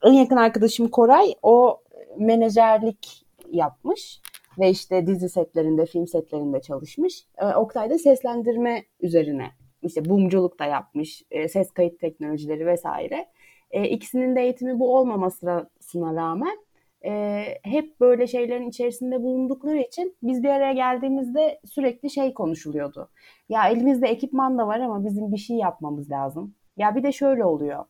en 0.04 0.12
yakın 0.12 0.37
arkadaşım 0.37 0.88
Koray 0.88 1.34
o 1.42 1.80
menajerlik 2.18 3.26
yapmış 3.50 4.20
ve 4.58 4.70
işte 4.70 5.06
dizi 5.06 5.28
setlerinde, 5.28 5.87
film 5.87 6.06
setlerinde 6.06 6.60
çalışmış. 6.60 7.25
E, 7.38 7.46
Oktay 7.46 7.90
da 7.90 7.99
seslendirme 7.99 8.84
üzerine 9.00 9.50
işte 9.82 10.04
bumculuk 10.04 10.58
da 10.58 10.64
yapmış, 10.64 11.22
e, 11.30 11.49
ses 11.49 11.70
kayıt 11.70 12.00
teknolojileri 12.00 12.66
vesaire. 12.66 13.26
E, 13.70 13.88
ikisinin 13.88 14.37
de 14.37 14.42
eğitimi 14.42 14.78
bu 14.78 14.96
olmamasına 14.96 15.70
rağmen 15.94 16.58
e, 17.04 17.45
hep 17.62 18.00
böyle 18.00 18.26
şeylerin 18.26 18.69
içerisinde 18.69 19.23
bulundukları 19.23 19.78
için 19.78 20.16
biz 20.23 20.42
bir 20.42 20.49
araya 20.49 20.73
geldiğimizde 20.73 21.61
sürekli 21.64 22.11
şey 22.11 22.35
konuşuluyordu. 22.35 23.09
Ya 23.49 23.69
elimizde 23.69 24.09
ekipman 24.09 24.59
da 24.59 24.66
var 24.66 24.80
ama 24.80 25.04
bizim 25.04 25.33
bir 25.33 25.37
şey 25.37 25.57
yapmamız 25.57 26.11
lazım. 26.11 26.54
Ya 26.76 26.97
bir 26.97 27.02
de 27.02 27.12
şöyle 27.12 27.45
oluyor. 27.45 27.85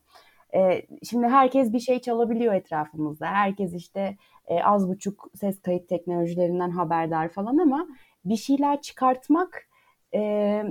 E, 0.55 0.81
şimdi 1.03 1.27
herkes 1.27 1.73
bir 1.73 1.79
şey 1.79 1.99
çalabiliyor 1.99 2.53
etrafımızda. 2.53 3.25
Herkes 3.25 3.73
işte 3.73 4.17
e, 4.47 4.63
az 4.63 4.89
buçuk 4.89 5.29
ses 5.35 5.61
kayıt 5.61 5.89
teknolojilerinden 5.89 6.69
haberdar 6.69 7.29
falan 7.29 7.57
ama 7.57 7.87
bir 8.25 8.35
şeyler 8.35 8.81
çıkartmak 8.81 9.67
e, 10.13 10.63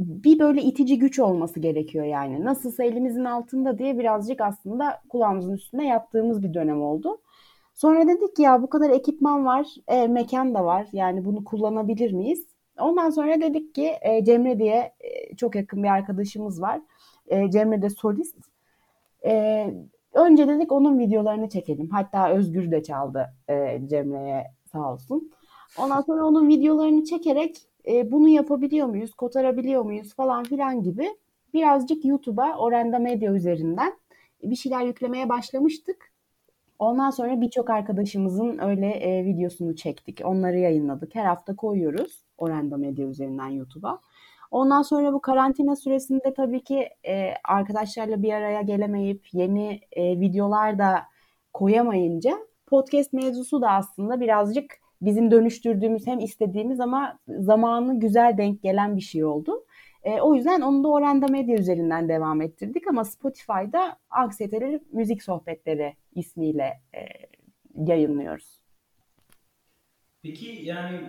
bir 0.00 0.38
böyle 0.38 0.62
itici 0.62 0.98
güç 0.98 1.18
olması 1.18 1.60
gerekiyor 1.60 2.04
yani. 2.04 2.44
Nasılsa 2.44 2.84
elimizin 2.84 3.24
altında 3.24 3.78
diye 3.78 3.98
birazcık 3.98 4.40
aslında 4.40 5.00
kulağımızın 5.08 5.52
üstünde 5.52 5.84
yattığımız 5.84 6.42
bir 6.42 6.54
dönem 6.54 6.82
oldu. 6.82 7.20
Sonra 7.74 8.08
dedik 8.08 8.36
ki 8.36 8.42
ya 8.42 8.62
bu 8.62 8.70
kadar 8.70 8.90
ekipman 8.90 9.44
var, 9.44 9.66
e, 9.88 10.06
mekan 10.06 10.54
da 10.54 10.64
var. 10.64 10.86
Yani 10.92 11.24
bunu 11.24 11.44
kullanabilir 11.44 12.12
miyiz? 12.12 12.46
Ondan 12.78 13.10
sonra 13.10 13.40
dedik 13.40 13.74
ki 13.74 13.92
e, 14.02 14.24
Cemre 14.24 14.58
diye 14.58 14.92
e, 15.00 15.36
çok 15.36 15.54
yakın 15.54 15.82
bir 15.82 15.88
arkadaşımız 15.88 16.62
var. 16.62 16.80
E, 17.26 17.50
Cemre 17.50 17.82
de 17.82 17.90
solist. 17.90 18.36
E, 19.24 19.66
önce 20.12 20.48
dedik 20.48 20.72
onun 20.72 20.98
videolarını 20.98 21.48
çekelim. 21.48 21.88
Hatta 21.90 22.30
Özgür 22.30 22.70
de 22.70 22.82
çaldı 22.82 23.34
e, 23.48 23.80
Cemre'ye 23.88 24.46
sağ 24.72 24.92
olsun. 24.92 25.30
Ondan 25.78 26.00
sonra 26.00 26.26
onun 26.26 26.48
videolarını 26.48 27.04
çekerek 27.04 27.56
e, 27.88 28.12
bunu 28.12 28.28
yapabiliyor 28.28 28.86
muyuz, 28.86 29.14
kotarabiliyor 29.14 29.82
muyuz 29.82 30.14
falan 30.14 30.44
filan 30.44 30.82
gibi 30.82 31.08
birazcık 31.54 32.04
YouTube'a 32.04 32.56
Orenda 32.58 32.98
Medya 32.98 33.32
üzerinden 33.32 33.92
bir 34.42 34.56
şeyler 34.56 34.82
yüklemeye 34.82 35.28
başlamıştık. 35.28 36.11
Ondan 36.78 37.10
sonra 37.10 37.40
birçok 37.40 37.70
arkadaşımızın 37.70 38.58
öyle 38.58 38.86
e, 38.86 39.24
videosunu 39.24 39.76
çektik. 39.76 40.20
Onları 40.24 40.58
yayınladık. 40.58 41.14
Her 41.14 41.24
hafta 41.24 41.56
koyuyoruz 41.56 42.24
Orenda 42.38 42.76
Medya 42.76 43.06
üzerinden 43.06 43.48
YouTube'a. 43.48 44.00
Ondan 44.50 44.82
sonra 44.82 45.12
bu 45.12 45.20
karantina 45.20 45.76
süresinde 45.76 46.34
tabii 46.34 46.64
ki 46.64 46.88
e, 47.06 47.34
arkadaşlarla 47.44 48.22
bir 48.22 48.32
araya 48.32 48.62
gelemeyip 48.62 49.26
yeni 49.32 49.80
e, 49.92 50.20
videolar 50.20 50.78
da 50.78 51.02
koyamayınca 51.52 52.38
podcast 52.66 53.12
mevzusu 53.12 53.62
da 53.62 53.70
aslında 53.70 54.20
birazcık 54.20 54.64
bizim 55.02 55.30
dönüştürdüğümüz 55.30 56.06
hem 56.06 56.18
istediğimiz 56.18 56.80
ama 56.80 57.18
zamanı 57.28 58.00
güzel 58.00 58.38
denk 58.38 58.62
gelen 58.62 58.96
bir 58.96 59.00
şey 59.00 59.24
oldu. 59.24 59.64
E, 60.02 60.20
o 60.20 60.34
yüzden 60.34 60.60
onu 60.60 60.84
da 60.84 60.88
Oranda 60.88 61.26
Medya 61.26 61.58
üzerinden 61.58 62.08
devam 62.08 62.42
ettirdik 62.42 62.88
ama 62.88 63.04
Spotify'da 63.04 63.96
Anksiyeteli 64.10 64.80
Müzik 64.92 65.22
Sohbetleri 65.22 65.96
ismiyle 66.14 66.80
e, 66.94 67.00
yayınlıyoruz. 67.86 68.60
Peki 70.22 70.60
yani 70.62 71.00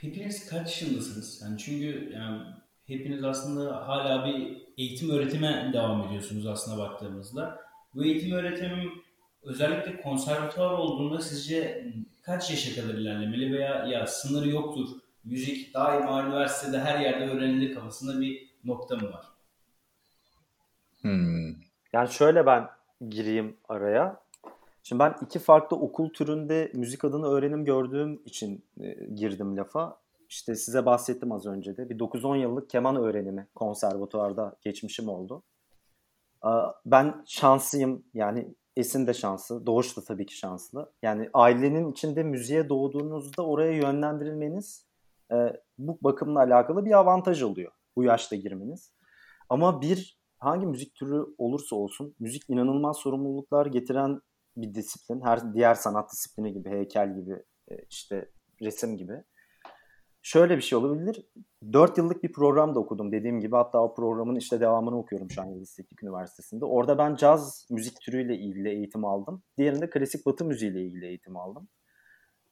hepiniz 0.00 0.48
kaç 0.48 0.82
yaşındasınız? 0.82 1.42
Yani 1.42 1.58
çünkü 1.58 2.12
yani 2.14 2.42
hepiniz 2.86 3.24
aslında 3.24 3.88
hala 3.88 4.26
bir 4.26 4.62
eğitim 4.78 5.10
öğretime 5.10 5.70
devam 5.72 6.08
ediyorsunuz 6.08 6.46
aslında 6.46 6.78
baktığımızda. 6.78 7.60
Bu 7.94 8.04
eğitim 8.04 8.32
öğretim 8.32 8.70
özellikle 9.42 10.00
konservatuvar 10.00 10.72
olduğunda 10.72 11.20
sizce 11.20 11.86
kaç 12.22 12.50
yaşa 12.50 12.82
kadar 12.82 12.94
ilerlemeli 12.94 13.52
veya 13.52 13.86
ya 13.86 14.06
sınırı 14.06 14.48
yoktur, 14.48 14.88
müzik 15.26 15.74
daima 15.74 16.22
üniversitede 16.22 16.80
her 16.80 17.00
yerde 17.00 17.24
öğrenilir 17.24 17.74
kafasında 17.74 18.20
bir 18.20 18.50
nokta 18.64 18.96
mı 18.96 19.12
var? 19.12 19.26
Hmm. 21.00 21.54
Yani 21.92 22.08
şöyle 22.10 22.46
ben 22.46 22.68
gireyim 23.08 23.56
araya. 23.68 24.20
Şimdi 24.82 25.00
ben 25.00 25.14
iki 25.22 25.38
farklı 25.38 25.76
okul 25.76 26.08
türünde 26.10 26.70
müzik 26.74 27.04
adını 27.04 27.26
öğrenim 27.26 27.64
gördüğüm 27.64 28.22
için 28.24 28.64
e, 28.80 28.94
girdim 29.14 29.56
lafa. 29.56 30.00
İşte 30.28 30.54
size 30.54 30.86
bahsettim 30.86 31.32
az 31.32 31.46
önce 31.46 31.76
de. 31.76 31.88
Bir 31.90 31.98
9-10 31.98 32.36
yıllık 32.36 32.70
keman 32.70 32.96
öğrenimi 32.96 33.46
konservatuvarda 33.54 34.56
geçmişim 34.62 35.08
oldu. 35.08 35.42
Ben 36.86 37.24
şanslıyım 37.26 38.04
yani 38.14 38.54
Esin 38.76 39.06
de 39.06 39.14
şanslı. 39.14 39.66
Doğuş 39.66 39.96
da 39.96 40.04
tabii 40.04 40.26
ki 40.26 40.36
şanslı. 40.36 40.92
Yani 41.02 41.30
ailenin 41.34 41.92
içinde 41.92 42.22
müziğe 42.22 42.68
doğduğunuzda 42.68 43.46
oraya 43.46 43.72
yönlendirilmeniz 43.72 44.85
e, 45.32 45.36
bu 45.78 45.98
bakımla 46.02 46.40
alakalı 46.40 46.84
bir 46.84 46.98
avantaj 46.98 47.42
oluyor. 47.42 47.72
Bu 47.96 48.04
yaşta 48.04 48.36
girmeniz. 48.36 48.92
Ama 49.48 49.80
bir 49.80 50.18
hangi 50.38 50.66
müzik 50.66 50.94
türü 50.94 51.24
olursa 51.38 51.76
olsun 51.76 52.14
müzik 52.18 52.50
inanılmaz 52.50 52.96
sorumluluklar 52.96 53.66
getiren 53.66 54.20
bir 54.56 54.74
disiplin. 54.74 55.20
Her 55.20 55.54
diğer 55.54 55.74
sanat 55.74 56.12
disiplini 56.12 56.52
gibi, 56.52 56.70
heykel 56.70 57.14
gibi, 57.14 57.42
e, 57.70 57.76
işte 57.90 58.30
resim 58.62 58.96
gibi 58.96 59.22
şöyle 60.26 60.56
bir 60.56 60.62
şey 60.62 60.78
olabilir. 60.78 61.26
4 61.72 61.98
yıllık 61.98 62.22
bir 62.22 62.32
program 62.32 62.74
da 62.74 62.78
okudum 62.78 63.12
dediğim 63.12 63.40
gibi. 63.40 63.56
Hatta 63.56 63.82
o 63.82 63.94
programın 63.94 64.36
işte 64.36 64.60
devamını 64.60 64.98
okuyorum 64.98 65.30
şu 65.30 65.42
an 65.42 65.46
Yıldız 65.46 65.74
Teknik 65.74 66.02
Üniversitesi'nde. 66.02 66.64
Orada 66.64 66.98
ben 66.98 67.16
caz 67.16 67.66
müzik 67.70 68.00
türüyle 68.00 68.36
ilgili 68.36 68.68
eğitim 68.68 69.04
aldım. 69.04 69.42
Diğerinde 69.58 69.90
klasik 69.90 70.26
batı 70.26 70.44
müziğiyle 70.44 70.82
ilgili 70.82 71.06
eğitim 71.06 71.36
aldım. 71.36 71.68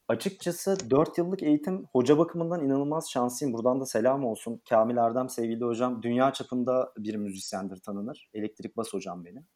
Açıkçası 0.09 0.91
4 0.91 1.19
yıllık 1.19 1.43
eğitim 1.43 1.87
hoca 1.93 2.19
bakımından 2.19 2.65
inanılmaz 2.65 3.11
şanslıyım. 3.11 3.53
Buradan 3.53 3.81
da 3.81 3.87
selam 3.87 4.25
olsun. 4.25 4.63
Kamil 4.69 4.97
Erdem 4.97 5.29
sevgili 5.29 5.65
hocam 5.65 6.03
dünya 6.03 6.33
çapında 6.33 6.93
bir 6.99 7.15
müzisyendir 7.15 7.77
tanınır. 7.77 8.31
Elektrik 8.35 8.77
bas 8.77 8.93
hocam 8.93 9.25
benim. 9.25 9.47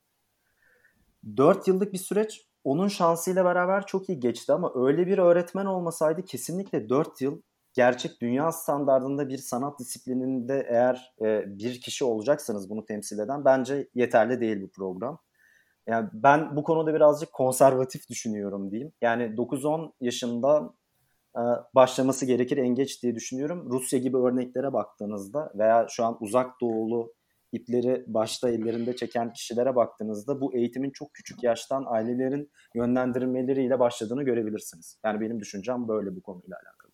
4 1.36 1.68
yıllık 1.68 1.92
bir 1.92 1.98
süreç 1.98 2.46
onun 2.64 2.88
şansıyla 2.88 3.44
beraber 3.44 3.86
çok 3.86 4.08
iyi 4.08 4.20
geçti 4.20 4.52
ama 4.52 4.72
öyle 4.74 5.06
bir 5.06 5.18
öğretmen 5.18 5.66
olmasaydı 5.66 6.24
kesinlikle 6.24 6.88
4 6.88 7.20
yıl 7.20 7.42
gerçek 7.72 8.20
dünya 8.20 8.52
standartında 8.52 9.28
bir 9.28 9.38
sanat 9.38 9.78
disiplininde 9.80 10.66
eğer 10.68 11.14
e, 11.20 11.58
bir 11.58 11.80
kişi 11.80 12.04
olacaksanız 12.04 12.70
bunu 12.70 12.84
temsil 12.84 13.18
eden 13.18 13.44
bence 13.44 13.88
yeterli 13.94 14.40
değil 14.40 14.62
bu 14.62 14.70
program. 14.70 15.18
Yani 15.88 16.08
ben 16.12 16.56
bu 16.56 16.62
konuda 16.62 16.94
birazcık 16.94 17.32
konservatif 17.32 18.08
düşünüyorum 18.08 18.70
diyeyim. 18.70 18.92
Yani 19.00 19.22
9-10 19.36 19.92
yaşında 20.00 20.74
e, 21.36 21.42
başlaması 21.74 22.26
gerekir 22.26 22.56
en 22.56 22.68
geç 22.68 23.02
diye 23.02 23.14
düşünüyorum. 23.14 23.68
Rusya 23.70 23.98
gibi 23.98 24.16
örneklere 24.16 24.72
baktığınızda 24.72 25.52
veya 25.54 25.86
şu 25.90 26.04
an 26.04 26.16
uzak 26.20 26.60
doğulu 26.60 27.14
ipleri 27.52 28.04
başta 28.06 28.50
ellerinde 28.50 28.96
çeken 28.96 29.32
kişilere 29.32 29.76
baktığınızda 29.76 30.40
bu 30.40 30.54
eğitimin 30.54 30.90
çok 30.90 31.14
küçük 31.14 31.42
yaştan 31.42 31.84
ailelerin 31.86 32.50
yönlendirmeleriyle 32.74 33.78
başladığını 33.78 34.22
görebilirsiniz. 34.22 34.98
Yani 35.04 35.20
benim 35.20 35.40
düşüncem 35.40 35.88
böyle 35.88 36.16
bu 36.16 36.22
konuyla 36.22 36.56
alakalı. 36.56 36.88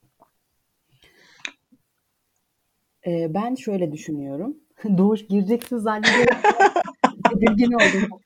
Ee, 3.06 3.34
ben 3.34 3.54
şöyle 3.54 3.92
düşünüyorum. 3.92 4.56
Doğuş 4.98 5.26
gireceksin 5.26 5.76
zannediyorum. 5.76 6.36
Tedirgin 7.46 7.72
oldum. 7.72 8.20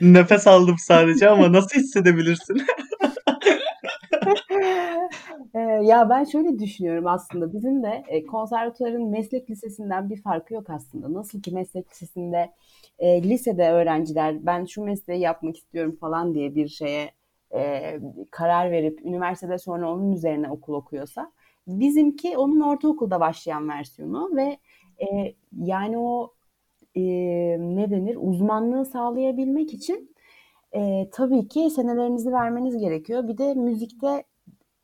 Nefes 0.00 0.46
aldım 0.46 0.76
sadece 0.78 1.28
ama 1.28 1.52
nasıl 1.52 1.80
hissedebilirsin? 1.80 2.62
ee, 5.54 5.58
ya 5.60 6.08
ben 6.10 6.24
şöyle 6.24 6.58
düşünüyorum 6.58 7.06
aslında 7.06 7.52
bizim 7.52 7.82
de 7.82 8.04
e, 8.08 8.26
konservatuarın 8.26 9.10
meslek 9.10 9.50
lisesinden 9.50 10.10
bir 10.10 10.22
farkı 10.22 10.54
yok 10.54 10.70
aslında. 10.70 11.12
Nasıl 11.12 11.42
ki 11.42 11.50
meslek 11.54 11.90
lisesinde 11.90 12.50
e, 12.98 13.22
lisede 13.22 13.70
öğrenciler 13.70 14.46
ben 14.46 14.64
şu 14.64 14.84
mesleği 14.84 15.20
yapmak 15.20 15.56
istiyorum 15.56 15.96
falan 16.00 16.34
diye 16.34 16.54
bir 16.54 16.68
şeye 16.68 17.10
e, 17.54 17.96
karar 18.30 18.70
verip 18.70 19.00
üniversitede 19.04 19.58
sonra 19.58 19.92
onun 19.92 20.12
üzerine 20.12 20.50
okul 20.50 20.74
okuyorsa 20.74 21.32
Bizimki 21.66 22.38
onun 22.38 22.60
ortaokulda 22.60 23.20
başlayan 23.20 23.68
versiyonu 23.68 24.30
ve 24.36 24.58
e, 24.98 25.34
yani 25.58 25.98
o 25.98 26.32
e, 26.94 27.02
ne 27.58 27.90
denir 27.90 28.16
uzmanlığı 28.20 28.84
sağlayabilmek 28.84 29.74
için 29.74 30.14
e, 30.74 31.08
tabii 31.12 31.48
ki 31.48 31.70
senelerinizi 31.70 32.32
vermeniz 32.32 32.78
gerekiyor. 32.78 33.28
Bir 33.28 33.38
de 33.38 33.54
müzikte 33.54 34.24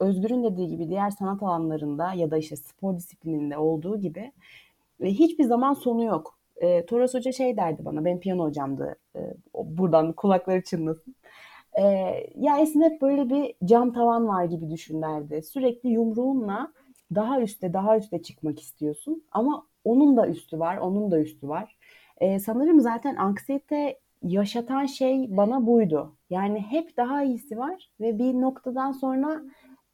Özgür'ün 0.00 0.44
dediği 0.44 0.68
gibi 0.68 0.88
diğer 0.88 1.10
sanat 1.10 1.42
alanlarında 1.42 2.12
ya 2.12 2.30
da 2.30 2.38
işte 2.38 2.56
spor 2.56 2.96
disiplininde 2.96 3.58
olduğu 3.58 4.00
gibi 4.00 4.32
ve 5.00 5.10
hiçbir 5.10 5.44
zaman 5.44 5.74
sonu 5.74 6.04
yok. 6.04 6.38
E, 6.56 6.86
Toros 6.86 7.14
Hoca 7.14 7.32
şey 7.32 7.56
derdi 7.56 7.84
bana, 7.84 8.04
ben 8.04 8.20
piyano 8.20 8.44
hocamdı. 8.44 8.96
E, 9.16 9.20
buradan 9.54 10.12
kulakları 10.12 10.62
çınlasın. 10.62 11.14
E, 11.78 11.82
ya 12.36 12.58
Esin 12.58 12.82
hep 12.82 13.02
böyle 13.02 13.30
bir 13.30 13.54
cam 13.64 13.92
tavan 13.92 14.28
var 14.28 14.44
gibi 14.44 14.70
düşün 14.70 15.02
derdi. 15.02 15.42
Sürekli 15.42 15.88
yumruğunla 15.88 16.72
daha 17.14 17.40
üste 17.40 17.72
daha 17.72 17.98
üste 17.98 18.22
çıkmak 18.22 18.60
istiyorsun. 18.60 19.24
Ama 19.32 19.66
onun 19.84 20.16
da 20.16 20.28
üstü 20.28 20.58
var, 20.58 20.76
onun 20.76 21.10
da 21.10 21.20
üstü 21.20 21.48
var. 21.48 21.75
E, 22.20 22.38
sanırım 22.38 22.80
zaten 22.80 23.16
anksiyete 23.16 23.98
yaşatan 24.22 24.86
şey 24.86 25.36
bana 25.36 25.66
buydu. 25.66 26.16
Yani 26.30 26.60
hep 26.60 26.96
daha 26.96 27.22
iyisi 27.22 27.58
var 27.58 27.90
ve 28.00 28.18
bir 28.18 28.34
noktadan 28.34 28.92
sonra 28.92 29.42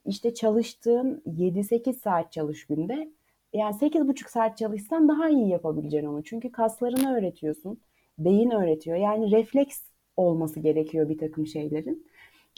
işte 0.07 0.35
çalıştığın 0.35 1.23
7-8 1.26 1.93
saat 1.95 2.33
çalış 2.33 2.67
günde 2.67 3.09
yani 3.52 3.75
8,5 3.75 4.31
saat 4.31 4.59
çalışsan 4.59 5.09
daha 5.09 5.29
iyi 5.29 5.49
yapabileceksin 5.49 6.09
onu. 6.09 6.23
Çünkü 6.25 6.52
kaslarını 6.52 7.17
öğretiyorsun. 7.17 7.81
Beyin 8.19 8.50
öğretiyor. 8.50 8.97
Yani 8.97 9.31
refleks 9.31 9.81
olması 10.17 10.61
gerekiyor 10.61 11.09
bir 11.09 11.19
takım 11.19 11.47
şeylerin. 11.47 12.07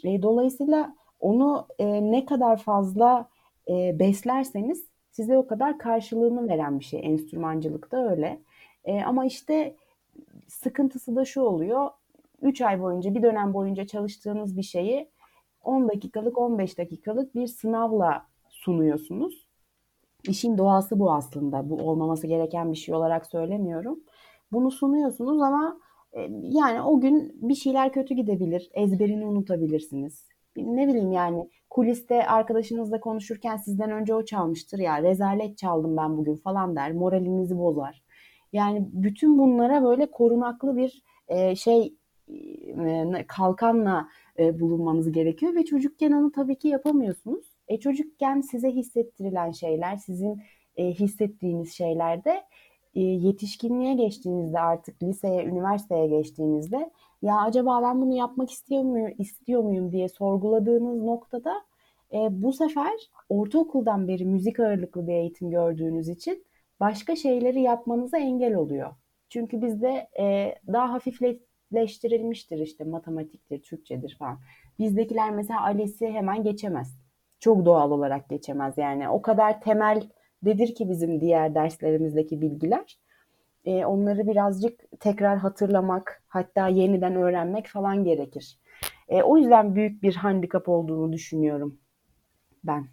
E, 0.05 0.23
dolayısıyla 0.23 0.95
onu 1.21 1.67
e, 1.79 1.87
ne 2.13 2.27
kadar 2.27 2.57
fazla 2.57 3.29
e, 3.69 3.99
beslerseniz 3.99 4.85
size 5.11 5.39
o 5.39 5.47
kadar 5.47 5.79
karşılığını 5.79 6.49
veren 6.49 6.79
bir 6.79 6.85
şey. 6.85 7.01
Enstrümancılıkta 7.03 8.11
öyle. 8.11 8.41
E, 8.85 9.03
ama 9.03 9.25
işte 9.27 9.77
sıkıntısı 10.49 11.17
da 11.17 11.25
şu 11.25 11.41
oluyor. 11.41 11.91
3 12.43 12.61
ay 12.61 12.81
boyunca 12.81 13.15
bir 13.15 13.23
dönem 13.23 13.55
boyunca 13.55 13.87
çalıştığınız 13.87 14.57
bir 14.57 14.63
şeyi 14.63 15.11
10 15.65 15.89
dakikalık 15.89 16.39
15 16.39 16.79
dakikalık 16.79 17.35
bir 17.35 17.47
sınavla 17.47 18.27
sunuyorsunuz. 18.49 19.49
İşin 20.29 20.59
doğası 20.59 20.99
bu 20.99 21.13
aslında. 21.13 21.71
Bu 21.71 21.77
olmaması 21.77 22.27
gereken 22.27 22.73
bir 22.73 22.77
şey 22.77 22.95
olarak 22.95 23.27
söylemiyorum. 23.27 24.01
Bunu 24.53 24.71
sunuyorsunuz 24.71 25.43
ama 25.43 25.79
e, 26.13 26.29
yani 26.43 26.83
o 26.83 27.01
gün 27.01 27.37
bir 27.43 27.55
şeyler 27.55 27.93
kötü 27.93 28.15
gidebilir. 28.15 28.71
Ezberini 28.75 29.27
unutabilirsiniz. 29.27 30.29
Ne 30.57 30.89
bileyim 30.89 31.13
yani 31.13 31.51
kuliste 31.71 32.27
arkadaşınızla 32.27 33.01
konuşurken 33.01 33.57
sizden 33.57 33.91
önce 33.91 34.15
o 34.15 34.25
çalmıştır 34.25 34.79
ya 34.79 35.03
rezalet 35.03 35.59
çaldım 35.59 35.97
ben 35.97 36.17
bugün 36.17 36.37
falan 36.37 36.77
der. 36.77 36.93
Moralinizi 36.93 37.59
bozar. 37.59 38.04
Yani 38.55 38.89
bütün 38.93 39.39
bunlara 39.39 39.85
böyle 39.85 40.11
korunaklı 40.11 40.77
bir 40.77 41.03
e, 41.29 41.57
şey 41.57 41.95
e, 42.29 43.25
kalkanla 43.29 44.09
e, 44.39 44.61
bulunmanız 44.61 45.13
gerekiyor 45.13 45.55
ve 45.55 45.65
çocukken 45.65 46.13
onu 46.13 46.33
tabii 46.33 46.59
ki 46.59 46.69
yapamıyorsunuz. 46.69 47.47
E 47.69 47.81
çocukken 47.81 48.41
size 48.41 48.71
hissettirilen 48.71 49.51
şeyler, 49.51 49.97
sizin 49.97 50.43
e, 50.77 50.87
hissettiğiniz 50.87 51.73
şeyler 51.73 52.25
de 52.25 52.45
e, 52.95 53.01
yetişkinliğe 53.01 53.95
geçtiğinizde 53.95 54.61
artık 54.61 55.03
liseye, 55.03 55.45
üniversiteye 55.45 56.07
geçtiğinizde 56.07 56.91
ya 57.23 57.41
acaba 57.41 57.83
ben 57.83 58.03
bunu 58.03 58.17
yapmak 58.17 58.51
istiyor 58.51 58.83
muyum, 58.83 59.13
istiyor 59.19 59.63
muyum 59.63 59.93
diye 59.93 60.09
sorguladığınız 60.09 61.03
noktada 61.03 61.55
e, 62.13 62.19
bu 62.31 62.53
sefer 62.53 62.93
ortaokuldan 63.29 64.09
beri 64.09 64.25
müzik 64.25 64.61
ağırlıklı 64.61 65.07
bir 65.07 65.13
eğitim 65.13 65.51
gördüğünüz 65.51 66.09
için 66.09 66.45
başka 66.81 67.17
şeyleri 67.17 67.61
yapmanıza 67.61 68.19
engel 68.19 68.55
oluyor. 68.55 68.95
Çünkü 69.29 69.63
bizde 69.63 70.09
e, 70.21 70.55
daha 70.73 70.93
hafifleştirilmiştir 70.93 72.59
işte 72.59 72.85
matematiktir, 72.85 73.63
Türkçedir 73.63 74.17
falan. 74.19 74.39
Bizdekiler 74.79 75.31
mesela 75.31 75.63
ALES'i 75.63 76.07
hemen 76.09 76.43
geçemez. 76.43 76.99
Çok 77.41 77.65
doğal 77.65 77.91
olarak 77.91 78.29
geçemez 78.29 78.79
yani. 78.79 79.09
O 79.09 79.23
kadar 79.23 79.61
temel 79.61 80.03
dedir 80.43 80.75
ki 80.75 80.89
bizim 80.89 81.21
diğer 81.21 81.55
derslerimizdeki 81.55 82.41
bilgiler. 82.41 82.99
E, 83.65 83.85
onları 83.85 84.27
birazcık 84.27 85.01
tekrar 85.01 85.39
hatırlamak, 85.39 86.23
hatta 86.29 86.69
yeniden 86.69 87.15
öğrenmek 87.17 87.67
falan 87.67 88.05
gerekir. 88.05 88.59
E, 89.09 89.23
o 89.23 89.37
yüzden 89.37 89.75
büyük 89.75 90.03
bir 90.03 90.15
handikap 90.15 90.69
olduğunu 90.69 91.13
düşünüyorum 91.13 91.79
ben. 92.65 92.87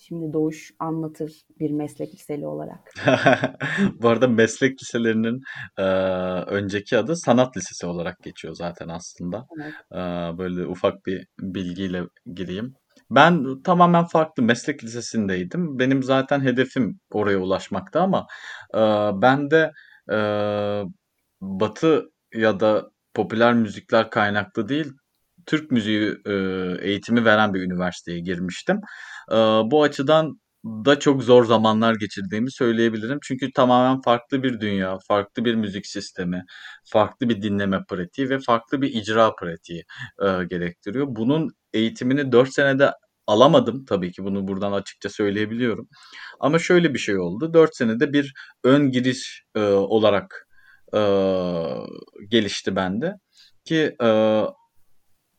Şimdi 0.00 0.32
Doğuş 0.32 0.70
anlatır 0.78 1.32
bir 1.60 1.70
meslek 1.70 2.14
liseli 2.14 2.46
olarak. 2.46 2.78
Bu 4.02 4.08
arada 4.08 4.28
meslek 4.28 4.82
liselerinin 4.82 5.40
e, 5.78 5.82
önceki 6.46 6.98
adı 6.98 7.16
sanat 7.16 7.56
lisesi 7.56 7.86
olarak 7.86 8.22
geçiyor 8.22 8.54
zaten 8.54 8.88
aslında. 8.88 9.46
Evet. 9.60 9.74
E, 9.92 9.98
böyle 10.38 10.66
ufak 10.66 11.06
bir 11.06 11.26
bilgiyle 11.40 12.02
gireyim. 12.34 12.74
Ben 13.10 13.62
tamamen 13.62 14.04
farklı 14.04 14.42
meslek 14.42 14.84
lisesindeydim. 14.84 15.78
Benim 15.78 16.02
zaten 16.02 16.40
hedefim 16.40 17.00
oraya 17.12 17.38
ulaşmaktı 17.38 18.00
ama 18.00 18.26
e, 18.74 18.80
ben 19.22 19.50
de 19.50 19.70
e, 20.12 20.18
Batı 21.40 22.10
ya 22.34 22.60
da 22.60 22.90
popüler 23.14 23.54
müzikler 23.54 24.10
kaynaklı 24.10 24.68
değil, 24.68 24.92
Türk 25.46 25.70
müziği 25.70 26.16
e, 26.26 26.32
eğitimi 26.80 27.24
veren 27.24 27.54
bir 27.54 27.60
üniversiteye 27.60 28.20
girmiştim. 28.20 28.80
Bu 29.70 29.82
açıdan 29.82 30.40
da 30.64 30.98
çok 30.98 31.22
zor 31.22 31.44
zamanlar 31.44 31.94
geçirdiğimi 31.94 32.52
söyleyebilirim. 32.52 33.18
Çünkü 33.22 33.52
tamamen 33.52 34.00
farklı 34.00 34.42
bir 34.42 34.60
dünya, 34.60 34.98
farklı 35.08 35.44
bir 35.44 35.54
müzik 35.54 35.86
sistemi, 35.86 36.44
farklı 36.84 37.28
bir 37.28 37.42
dinleme 37.42 37.84
pratiği 37.88 38.30
ve 38.30 38.38
farklı 38.38 38.82
bir 38.82 38.94
icra 38.94 39.34
pratiği 39.34 39.84
e, 40.22 40.26
gerektiriyor. 40.50 41.06
Bunun 41.08 41.50
eğitimini 41.72 42.32
4 42.32 42.54
senede 42.54 42.92
alamadım 43.26 43.84
tabii 43.84 44.12
ki 44.12 44.24
bunu 44.24 44.48
buradan 44.48 44.72
açıkça 44.72 45.08
söyleyebiliyorum. 45.08 45.88
Ama 46.40 46.58
şöyle 46.58 46.94
bir 46.94 46.98
şey 46.98 47.18
oldu. 47.18 47.54
4 47.54 47.76
senede 47.76 48.12
bir 48.12 48.34
ön 48.64 48.90
giriş 48.90 49.44
e, 49.54 49.60
olarak 49.70 50.48
e, 50.94 50.98
gelişti 52.28 52.76
bende. 52.76 53.14
Ki 53.64 53.96
e, 54.02 54.06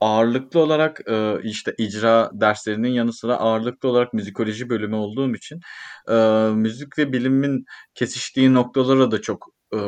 ağırlıklı 0.02 0.60
olarak 0.60 1.00
e, 1.10 1.42
işte 1.42 1.74
icra 1.78 2.30
derslerinin 2.32 2.88
yanı 2.88 3.12
sıra 3.12 3.36
ağırlıklı 3.36 3.88
olarak 3.88 4.12
müzikoloji 4.12 4.68
bölümü 4.70 4.96
olduğum 4.96 5.34
için 5.34 5.60
e, 6.08 6.14
müzik 6.54 6.98
ve 6.98 7.12
bilimin 7.12 7.64
kesiştiği 7.94 8.54
noktalara 8.54 9.10
da 9.10 9.20
çok 9.20 9.46
e, 9.74 9.78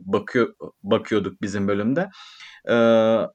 bakıyor 0.00 0.54
bakıyorduk 0.82 1.42
bizim 1.42 1.68
bölümde. 1.68 2.08
E, 2.68 2.74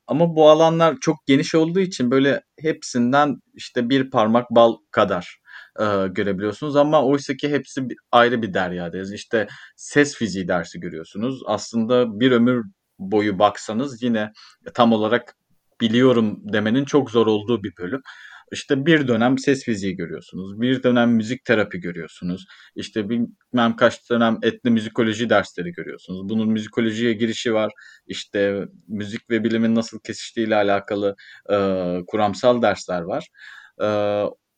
ama 0.08 0.36
bu 0.36 0.50
alanlar 0.50 0.96
çok 1.02 1.26
geniş 1.26 1.56
olduğu 1.56 1.80
için 1.80 2.12
böyle 2.12 2.42
hepsinden 2.60 3.42
işte 3.54 3.90
bir 3.90 4.10
parmak 4.10 4.52
bal 4.52 4.76
kadar 4.92 5.42
e, 5.80 5.84
görebiliyorsunuz 6.08 6.76
ama 6.76 7.06
oysa 7.06 7.34
ki 7.36 7.50
hepsi 7.50 7.88
ayrı 8.12 8.42
bir 8.42 8.54
deryadayız. 8.54 9.14
İşte 9.14 9.48
ses 9.76 10.16
fiziği 10.16 10.48
dersi 10.48 10.80
görüyorsunuz. 10.80 11.42
Aslında 11.46 12.20
bir 12.20 12.32
ömür 12.32 12.66
boyu 13.00 13.40
baksanız 13.40 14.04
yine 14.04 14.32
tam 14.74 14.94
olarak 14.94 15.36
biliyorum 15.82 16.40
demenin 16.54 16.86
çok 16.86 17.12
zor 17.12 17.28
olduğu 17.28 17.64
bir 17.64 17.74
bölüm. 17.78 18.02
İşte 18.52 18.86
bir 18.86 19.08
dönem 19.08 19.38
ses 19.38 19.64
fiziği 19.64 19.96
görüyorsunuz. 19.96 20.62
Bir 20.62 20.84
dönem 20.84 21.12
müzik 21.12 21.46
terapi 21.46 21.80
görüyorsunuz. 21.80 22.46
İşte 22.76 23.10
bilmem 23.10 23.76
kaç 23.76 24.10
dönem 24.10 24.38
etli 24.44 24.70
müzikoloji 24.72 25.30
dersleri 25.30 25.72
görüyorsunuz. 25.72 26.30
Bunun 26.30 26.50
müzikolojiye 26.50 27.14
girişi 27.14 27.54
var. 27.54 27.72
İşte 28.08 28.66
müzik 28.88 29.30
ve 29.30 29.44
bilimin 29.44 29.76
nasıl 29.76 30.00
kesiştiğiyle 30.00 30.56
alakalı 30.56 31.16
e, 31.50 31.56
kuramsal 32.08 32.62
dersler 32.62 33.02
var. 33.02 33.28
E, 33.82 33.86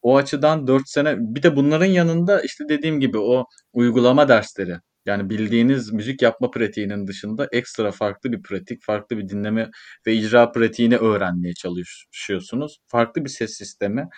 o 0.02 0.18
açıdan 0.18 0.68
4 0.68 0.90
sene 0.90 1.16
bir 1.20 1.44
de 1.44 1.56
bunların 1.56 1.86
yanında 1.86 2.42
işte 2.42 2.70
dediğim 2.70 3.00
gibi 3.00 3.18
o 3.18 3.46
uygulama 3.74 4.28
dersleri 4.30 4.80
yani 5.06 5.30
bildiğiniz 5.30 5.94
müzik 5.94 6.22
yapma 6.22 6.52
pratiğinin 6.52 7.08
dışında 7.08 7.48
ekstra 7.52 7.92
farklı 7.92 8.32
bir 8.32 8.42
pratik, 8.42 8.84
farklı 8.84 9.18
bir 9.18 9.30
dinleme 9.30 9.70
ve 10.08 10.14
icra 10.14 10.52
pratiğini 10.52 10.98
öğrenmeye 10.98 11.54
çalışıyorsunuz. 11.54 12.80
Farklı 12.88 13.26
bir 13.26 13.30
ses 13.30 13.58
sistemi. 13.58 14.10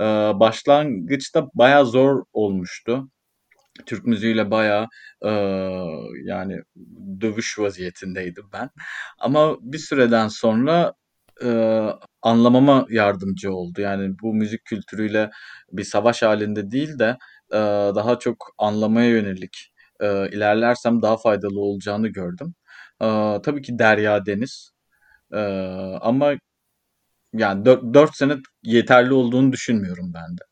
Ee, 0.00 0.04
başlangıçta 0.34 1.48
bayağı 1.54 1.86
zor 1.86 2.24
olmuştu. 2.32 3.08
Türk 3.86 4.06
müziğiyle 4.06 4.50
bayağı 4.50 4.86
e, 5.22 5.30
yani 6.24 6.60
dövüş 7.20 7.58
vaziyetindeydim 7.58 8.44
ben. 8.52 8.70
Ama 9.18 9.56
bir 9.60 9.78
süreden 9.78 10.28
sonra 10.28 10.94
e, 11.44 11.80
anlamama 12.22 12.86
yardımcı 12.90 13.52
oldu. 13.52 13.80
Yani 13.80 14.18
bu 14.22 14.34
müzik 14.34 14.64
kültürüyle 14.64 15.30
bir 15.72 15.84
savaş 15.84 16.22
halinde 16.22 16.70
değil 16.70 16.98
de 16.98 17.18
daha 17.94 18.18
çok 18.18 18.54
anlamaya 18.58 19.10
yönelik 19.10 19.73
e, 20.04 20.28
ilerlersem 20.36 21.02
daha 21.02 21.16
faydalı 21.16 21.60
olacağını 21.60 22.08
gördüm. 22.08 22.54
E, 23.00 23.06
tabii 23.44 23.62
ki 23.62 23.78
derya 23.78 24.26
deniz. 24.26 24.72
E, 25.32 25.38
ama 26.00 26.34
yani 27.32 27.64
4, 27.64 27.94
4 27.94 28.16
sene 28.16 28.36
yeterli 28.62 29.14
olduğunu 29.14 29.52
düşünmüyorum 29.52 30.12
ben 30.14 30.36
de. 30.38 30.42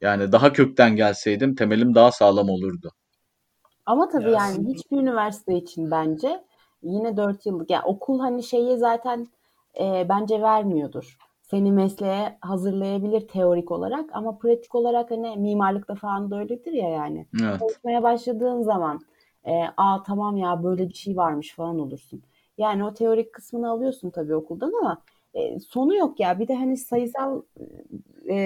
Yani 0.00 0.32
daha 0.32 0.52
kökten 0.52 0.96
gelseydim 0.96 1.54
temelim 1.54 1.94
daha 1.94 2.12
sağlam 2.12 2.48
olurdu. 2.48 2.92
Ama 3.86 4.08
tabii 4.08 4.24
ya 4.24 4.30
yani 4.30 4.74
hiçbir 4.74 4.96
üniversite 4.96 5.54
için 5.54 5.90
bence 5.90 6.44
yine 6.82 7.16
4 7.16 7.46
yıllık 7.46 7.70
yani 7.70 7.84
okul 7.84 8.20
hani 8.20 8.42
şeyi 8.42 8.76
zaten 8.76 9.26
e, 9.80 10.06
bence 10.08 10.42
vermiyordur. 10.42 11.18
Seni 11.52 11.72
mesleğe 11.72 12.38
hazırlayabilir 12.40 13.28
teorik 13.28 13.70
olarak 13.70 14.10
ama 14.12 14.38
pratik 14.38 14.74
olarak 14.74 15.10
hani 15.10 15.36
mimarlıkta 15.36 15.94
falan 15.94 16.30
da 16.30 16.38
öyledir 16.38 16.72
ya 16.72 16.88
yani. 16.88 17.26
Evet. 17.42 17.58
Çalışmaya 17.58 18.02
başladığın 18.02 18.62
zaman 18.62 19.00
e, 19.44 19.52
aa 19.76 20.02
tamam 20.02 20.36
ya 20.36 20.64
böyle 20.64 20.88
bir 20.88 20.94
şey 20.94 21.16
varmış 21.16 21.54
falan 21.54 21.78
olursun. 21.78 22.22
Yani 22.58 22.84
o 22.84 22.94
teorik 22.94 23.32
kısmını 23.32 23.70
alıyorsun 23.70 24.10
tabii 24.10 24.34
okuldan 24.34 24.72
ama 24.80 25.02
e, 25.34 25.60
sonu 25.60 25.96
yok 25.96 26.20
ya. 26.20 26.38
Bir 26.38 26.48
de 26.48 26.54
hani 26.54 26.76
sayısal 26.76 27.42
e, 28.30 28.36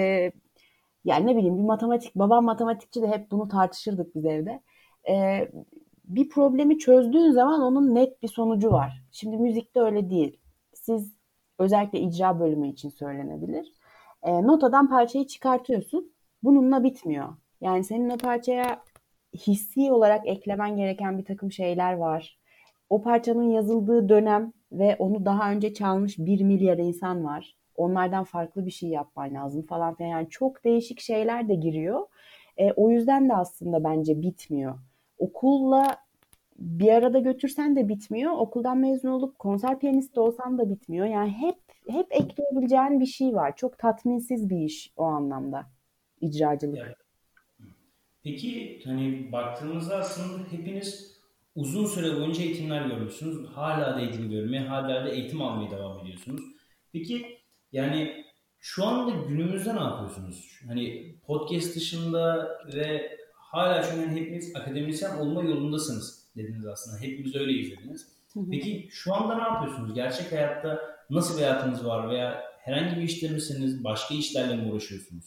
yani 1.05 1.27
ne 1.27 1.37
bileyim 1.37 1.57
bir 1.57 1.63
matematik, 1.63 2.15
babam 2.15 2.45
matematikçi 2.45 3.01
de 3.01 3.07
hep 3.07 3.31
bunu 3.31 3.47
tartışırdık 3.47 4.15
biz 4.15 4.25
evde. 4.25 4.61
E, 5.09 5.47
bir 6.03 6.29
problemi 6.29 6.79
çözdüğün 6.79 7.31
zaman 7.31 7.61
onun 7.61 7.95
net 7.95 8.23
bir 8.23 8.27
sonucu 8.27 8.71
var. 8.71 9.03
Şimdi 9.11 9.37
müzikte 9.37 9.79
öyle 9.81 10.09
değil. 10.09 10.39
Siz 10.73 11.16
özellikle 11.59 11.99
icra 11.99 12.39
bölümü 12.39 12.67
için 12.67 12.89
söylenebilir. 12.89 13.73
E, 14.23 14.43
notadan 14.43 14.89
parçayı 14.89 15.27
çıkartıyorsun. 15.27 16.11
Bununla 16.43 16.83
bitmiyor. 16.83 17.27
Yani 17.61 17.83
senin 17.83 18.09
o 18.09 18.17
parçaya 18.17 18.83
hissi 19.33 19.91
olarak 19.91 20.27
eklemen 20.27 20.77
gereken 20.77 21.17
bir 21.17 21.25
takım 21.25 21.51
şeyler 21.51 21.93
var. 21.93 22.39
O 22.89 23.01
parçanın 23.01 23.49
yazıldığı 23.49 24.09
dönem 24.09 24.53
ve 24.71 24.95
onu 24.99 25.25
daha 25.25 25.51
önce 25.51 25.73
çalmış 25.73 26.17
bir 26.17 26.41
milyar 26.41 26.77
insan 26.77 27.25
var. 27.25 27.57
Onlardan 27.75 28.23
farklı 28.23 28.65
bir 28.65 28.71
şey 28.71 28.89
yapman 28.89 29.33
lazım 29.33 29.61
falan 29.61 29.95
filan. 29.95 30.09
Yani 30.09 30.29
çok 30.29 30.63
değişik 30.63 30.99
şeyler 30.99 31.49
de 31.49 31.55
giriyor. 31.55 32.07
E, 32.57 32.71
o 32.71 32.89
yüzden 32.89 33.29
de 33.29 33.35
aslında 33.35 33.83
bence 33.83 34.21
bitmiyor. 34.21 34.79
Okulla 35.17 35.97
bir 36.57 36.89
arada 36.89 37.19
götürsen 37.19 37.75
de 37.75 37.89
bitmiyor. 37.89 38.31
Okuldan 38.31 38.77
mezun 38.77 39.09
olup 39.09 39.39
konser 39.39 39.79
piyanisti 39.79 40.19
olsan 40.19 40.57
da 40.57 40.69
bitmiyor. 40.69 41.05
Yani 41.05 41.31
hep 41.31 41.55
hep 41.89 42.07
ekleyebileceğin 42.11 42.99
bir 42.99 43.05
şey 43.05 43.33
var. 43.33 43.55
Çok 43.55 43.77
tatminsiz 43.77 44.49
bir 44.49 44.57
iş 44.57 44.93
o 44.97 45.03
anlamda 45.03 45.65
icracılık. 46.21 46.77
Evet. 46.77 46.97
Peki 48.23 48.81
hani 48.85 49.31
baktığımızda 49.31 49.97
aslında 49.97 50.43
hepiniz 50.51 51.17
uzun 51.55 51.85
süre 51.85 52.15
boyunca 52.15 52.43
eğitimler 52.43 52.85
görmüşsünüz. 52.85 53.47
Hala 53.47 53.95
da 53.95 54.01
eğitim 54.01 54.29
görmeye, 54.29 54.67
hala 54.67 55.05
da 55.05 55.09
eğitim 55.09 55.41
almaya 55.41 55.71
devam 55.71 55.99
ediyorsunuz. 55.99 56.41
Peki 56.93 57.25
yani 57.71 58.25
şu 58.59 58.85
anda 58.85 59.27
günümüzde 59.27 59.75
ne 59.75 59.79
yapıyorsunuz? 59.79 60.59
Hani 60.67 61.15
podcast 61.27 61.75
dışında 61.75 62.49
ve 62.73 63.17
hala 63.33 63.83
şu 63.83 63.93
an 63.93 64.15
hepiniz 64.15 64.55
akademisyen 64.55 65.17
olma 65.17 65.43
yolundasınız 65.43 66.16
dediniz 66.37 66.65
aslında. 66.65 67.01
Hepimiz 67.01 67.35
öyle 67.35 67.51
izlediniz. 67.51 68.07
Peki 68.51 68.87
şu 68.91 69.13
anda 69.13 69.35
ne 69.35 69.41
yapıyorsunuz? 69.41 69.93
Gerçek 69.93 70.31
hayatta 70.31 70.79
nasıl 71.09 71.37
bir 71.37 71.43
hayatınız 71.43 71.85
var 71.85 72.09
veya 72.09 72.43
herhangi 72.59 72.95
bir 72.95 73.01
işte 73.01 73.29
misiniz? 73.29 73.83
Başka 73.83 74.15
işlerle 74.15 74.55
mi 74.55 74.71
uğraşıyorsunuz? 74.71 75.25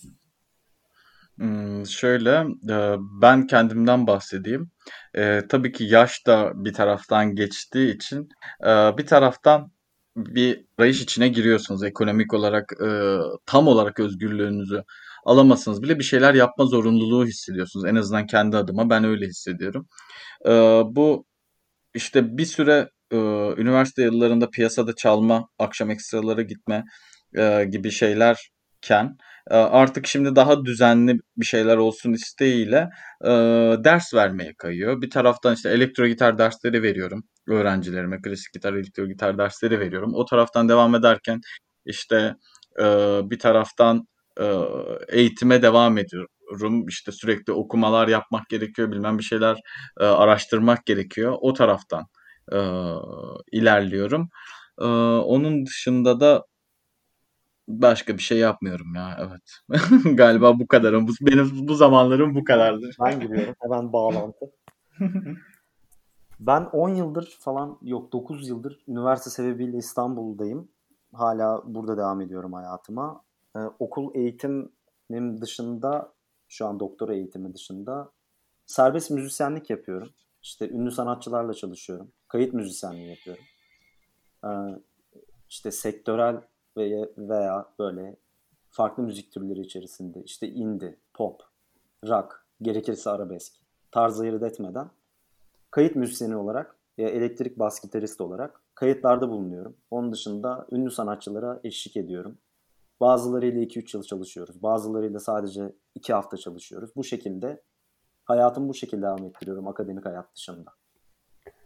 Hmm, 1.36 1.86
şöyle, 1.86 2.30
e, 2.70 2.96
ben 3.22 3.46
kendimden 3.46 4.06
bahsedeyim. 4.06 4.70
E, 5.14 5.42
tabii 5.48 5.72
ki 5.72 5.84
yaş 5.84 6.26
da 6.26 6.52
bir 6.54 6.72
taraftan 6.72 7.34
geçtiği 7.34 7.94
için 7.94 8.28
e, 8.64 8.68
bir 8.98 9.06
taraftan 9.06 9.72
bir 10.16 10.64
arayış 10.78 11.02
içine 11.02 11.28
giriyorsunuz. 11.28 11.84
Ekonomik 11.84 12.34
olarak 12.34 12.72
e, 12.86 13.18
tam 13.46 13.68
olarak 13.68 14.00
özgürlüğünüzü 14.00 14.84
alamazsınız 15.24 15.82
bile 15.82 15.98
bir 15.98 16.04
şeyler 16.04 16.34
yapma 16.34 16.64
zorunluluğu 16.66 17.26
hissediyorsunuz. 17.26 17.86
En 17.86 17.94
azından 17.94 18.26
kendi 18.26 18.56
adıma 18.56 18.90
ben 18.90 19.04
öyle 19.04 19.26
hissediyorum. 19.26 19.88
E, 20.46 20.50
bu 20.86 21.24
işte 21.94 22.38
bir 22.38 22.46
süre 22.46 22.88
e, 23.12 23.16
üniversite 23.56 24.02
yıllarında 24.02 24.50
piyasada 24.50 24.94
çalma, 24.94 25.48
akşam 25.58 25.90
ekstralara 25.90 26.42
gitme 26.42 26.84
e, 27.38 27.64
gibi 27.64 27.90
şeylerken 27.90 29.16
e, 29.50 29.54
artık 29.54 30.06
şimdi 30.06 30.36
daha 30.36 30.64
düzenli 30.64 31.18
bir 31.36 31.46
şeyler 31.46 31.76
olsun 31.76 32.12
isteğiyle 32.12 32.88
e, 33.24 33.28
ders 33.84 34.14
vermeye 34.14 34.54
kayıyor. 34.58 35.02
Bir 35.02 35.10
taraftan 35.10 35.54
işte 35.54 35.70
elektro 35.70 36.06
gitar 36.06 36.38
dersleri 36.38 36.82
veriyorum 36.82 37.24
öğrencilerime, 37.48 38.22
klasik 38.22 38.52
gitar, 38.54 38.72
elektro 38.72 39.06
gitar 39.06 39.38
dersleri 39.38 39.80
veriyorum. 39.80 40.14
O 40.14 40.24
taraftan 40.24 40.68
devam 40.68 40.94
ederken 40.94 41.40
işte 41.84 42.34
e, 42.80 42.84
bir 43.30 43.38
taraftan 43.38 44.06
e, 44.40 44.44
eğitime 45.08 45.62
devam 45.62 45.98
ediyorum. 45.98 46.28
İşte 46.88 47.12
sürekli 47.12 47.52
okumalar 47.52 48.08
yapmak 48.08 48.48
gerekiyor, 48.48 48.92
bilmem 48.92 49.18
bir 49.18 49.22
şeyler 49.22 49.60
e, 50.00 50.04
araştırmak 50.04 50.86
gerekiyor. 50.86 51.36
O 51.40 51.52
taraftan 51.52 52.06
e, 52.52 52.58
ilerliyorum. 53.52 54.28
E, 54.80 54.84
onun 54.84 55.66
dışında 55.66 56.20
da 56.20 56.44
başka 57.68 58.14
bir 58.14 58.22
şey 58.22 58.38
yapmıyorum 58.38 58.94
ya. 58.94 59.18
Evet. 59.20 59.78
Galiba 60.16 60.58
bu 60.58 60.66
kadarım. 60.66 61.08
Bu, 61.08 61.12
benim 61.20 61.68
bu 61.68 61.74
zamanlarım 61.74 62.34
bu 62.34 62.44
kadardır. 62.44 62.96
Ben 63.00 63.20
giriyorum. 63.20 63.54
Hemen 63.60 63.92
bağlantı. 63.92 64.52
ben 66.40 66.64
10 66.64 66.88
yıldır 66.88 67.36
falan 67.40 67.78
yok 67.82 68.12
9 68.12 68.48
yıldır 68.48 68.78
üniversite 68.88 69.30
sebebiyle 69.30 69.76
İstanbul'dayım. 69.76 70.68
Hala 71.12 71.62
burada 71.64 71.96
devam 71.96 72.20
ediyorum 72.20 72.52
hayatıma. 72.52 73.22
Ee, 73.56 73.58
okul 73.78 74.14
eğitimim 74.14 75.40
dışında 75.40 76.12
şu 76.50 76.66
an 76.66 76.80
doktora 76.80 77.14
eğitimi 77.14 77.54
dışında 77.54 78.10
serbest 78.66 79.10
müzisyenlik 79.10 79.70
yapıyorum. 79.70 80.10
İşte 80.42 80.68
ünlü 80.68 80.90
sanatçılarla 80.90 81.54
çalışıyorum. 81.54 82.12
Kayıt 82.28 82.54
müzisyenliği 82.54 83.08
yapıyorum. 83.08 83.44
Ee, 84.44 84.48
işte 85.48 85.70
sektörel 85.70 86.40
veya, 86.76 87.08
veya 87.18 87.66
böyle 87.78 88.16
farklı 88.70 89.02
müzik 89.02 89.32
türleri 89.32 89.60
içerisinde 89.60 90.22
işte 90.24 90.48
indie, 90.48 90.96
pop, 91.14 91.42
rock, 92.06 92.46
gerekirse 92.62 93.10
arabesk 93.10 93.54
tarzı 93.90 94.22
ayırt 94.22 94.42
etmeden 94.42 94.90
kayıt 95.70 95.96
müzisyeni 95.96 96.36
olarak 96.36 96.76
ya 96.98 97.08
elektrik 97.08 97.58
bas 97.58 97.80
gitarist 97.82 98.20
olarak 98.20 98.62
kayıtlarda 98.74 99.30
bulunuyorum. 99.30 99.76
Onun 99.90 100.12
dışında 100.12 100.66
ünlü 100.72 100.90
sanatçılara 100.90 101.60
eşlik 101.64 101.96
ediyorum. 101.96 102.38
Bazılarıyla 103.00 103.62
2-3 103.62 103.96
yıl 103.96 104.02
çalışıyoruz. 104.02 104.62
Bazılarıyla 104.62 105.20
sadece 105.20 105.72
2 105.94 106.12
hafta 106.12 106.36
çalışıyoruz. 106.36 106.90
Bu 106.96 107.04
şekilde 107.04 107.62
hayatımı 108.24 108.68
bu 108.68 108.74
şekilde 108.74 109.02
devam 109.02 109.24
ettiriyorum 109.24 109.68
akademik 109.68 110.06
hayat 110.06 110.34
dışında. 110.34 110.70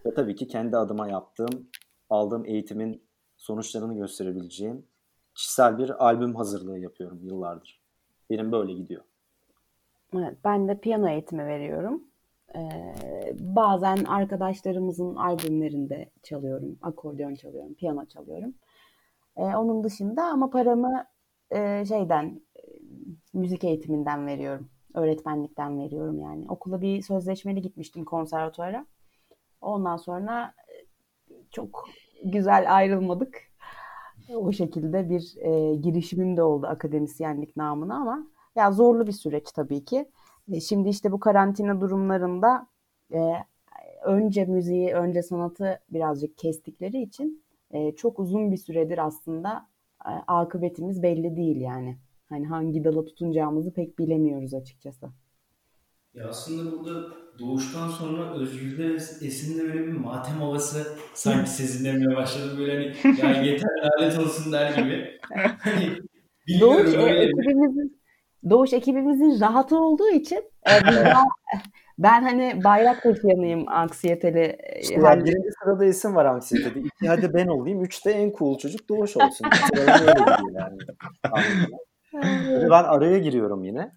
Ve 0.06 0.14
tabii 0.14 0.36
ki 0.36 0.48
kendi 0.48 0.76
adıma 0.76 1.08
yaptığım, 1.08 1.70
aldığım 2.10 2.44
eğitimin 2.46 3.02
sonuçlarını 3.36 3.94
gösterebileceğim 3.94 4.86
kişisel 5.34 5.78
bir 5.78 6.06
albüm 6.06 6.34
hazırlığı 6.34 6.78
yapıyorum 6.78 7.20
yıllardır. 7.22 7.82
Benim 8.30 8.52
böyle 8.52 8.72
gidiyor. 8.72 9.02
Evet, 10.14 10.38
ben 10.44 10.68
de 10.68 10.78
piyano 10.78 11.08
eğitimi 11.08 11.46
veriyorum. 11.46 12.04
Ee, 12.56 12.94
bazen 13.38 14.04
arkadaşlarımızın 14.04 15.16
albümlerinde 15.16 16.10
çalıyorum, 16.22 16.78
akordeon 16.82 17.34
çalıyorum, 17.34 17.74
piyano 17.74 18.04
çalıyorum. 18.06 18.54
Ee, 19.36 19.42
onun 19.42 19.84
dışında 19.84 20.24
ama 20.24 20.50
paramı 20.50 21.04
e, 21.54 21.84
şeyden, 21.88 22.40
e, 22.56 22.60
müzik 23.32 23.64
eğitiminden 23.64 24.26
veriyorum. 24.26 24.68
Öğretmenlikten 24.94 25.78
veriyorum 25.78 26.20
yani. 26.20 26.44
Okula 26.48 26.80
bir 26.80 27.02
sözleşmeli 27.02 27.62
gitmiştim 27.62 28.04
konservatuara. 28.04 28.86
Ondan 29.60 29.96
sonra 29.96 30.54
e, 30.68 30.74
çok 31.50 31.88
güzel 32.24 32.76
ayrılmadık. 32.76 33.42
O 34.34 34.52
şekilde 34.52 35.10
bir 35.10 35.36
e, 35.36 35.74
girişimim 35.76 36.36
de 36.36 36.42
oldu 36.42 36.66
akademisyenlik 36.66 37.56
namına 37.56 37.96
ama 37.96 38.26
ya 38.56 38.72
zorlu 38.72 39.06
bir 39.06 39.12
süreç 39.12 39.52
tabii 39.52 39.84
ki. 39.84 40.10
E, 40.52 40.60
şimdi 40.60 40.88
işte 40.88 41.12
bu 41.12 41.20
karantina 41.20 41.80
durumlarında 41.80 42.66
e, 43.12 43.32
önce 44.04 44.44
müziği, 44.44 44.94
önce 44.94 45.22
sanatı 45.22 45.80
birazcık 45.90 46.38
kestikleri 46.38 47.02
için 47.02 47.44
e, 47.70 47.94
çok 47.94 48.18
uzun 48.18 48.52
bir 48.52 48.56
süredir 48.56 49.06
aslında 49.06 49.66
akıbetimiz 50.26 51.02
belli 51.02 51.36
değil 51.36 51.60
yani. 51.60 51.98
Hani 52.28 52.46
hangi 52.46 52.84
dala 52.84 53.04
tutunacağımızı 53.04 53.74
pek 53.74 53.98
bilemiyoruz 53.98 54.54
açıkçası. 54.54 55.06
Ya 56.14 56.28
aslında 56.28 56.72
burada 56.72 57.14
doğuştan 57.38 57.88
sonra 57.88 58.34
özgürlüğe 58.34 58.94
esinde 58.94 59.62
böyle 59.62 59.86
bir 59.86 59.92
matem 59.92 60.36
havası 60.36 60.96
sanki 61.14 61.50
sezinlemeye 61.56 62.16
başladı. 62.16 62.58
Böyle 62.58 62.94
hani 63.02 63.20
ya 63.20 63.42
yeter 63.42 63.70
lanet 63.82 64.18
olsun 64.18 64.52
der 64.52 64.70
gibi. 64.76 65.18
Hani 65.58 65.90
Doğuş, 66.60 66.94
e, 66.94 67.02
ekibimizin, 67.02 68.00
Doğuş 68.50 68.72
ekibimizin 68.72 69.40
rahatı 69.40 69.78
olduğu 69.80 70.08
için 70.10 70.44
e, 70.66 70.70
ben 71.98 72.22
hani 72.22 72.64
bayrak 72.64 73.02
taşıyanıyım 73.02 73.68
anksiyeteli. 73.68 74.58
İşte 74.80 74.94
yani 74.94 75.24
birinci 75.24 75.48
sırada 75.62 75.84
isim 75.84 76.14
var 76.14 76.24
anksiyetede. 76.24 76.80
İki 76.80 77.08
hadi 77.08 77.34
ben 77.34 77.46
olayım. 77.46 77.82
Üçte 77.82 78.10
en 78.10 78.32
cool 78.38 78.58
çocuk 78.58 78.88
Doğuş 78.88 79.16
olsun. 79.16 79.46
yani. 80.54 80.78
ben 82.70 82.84
araya 82.84 83.18
giriyorum 83.18 83.64
yine. 83.64 83.92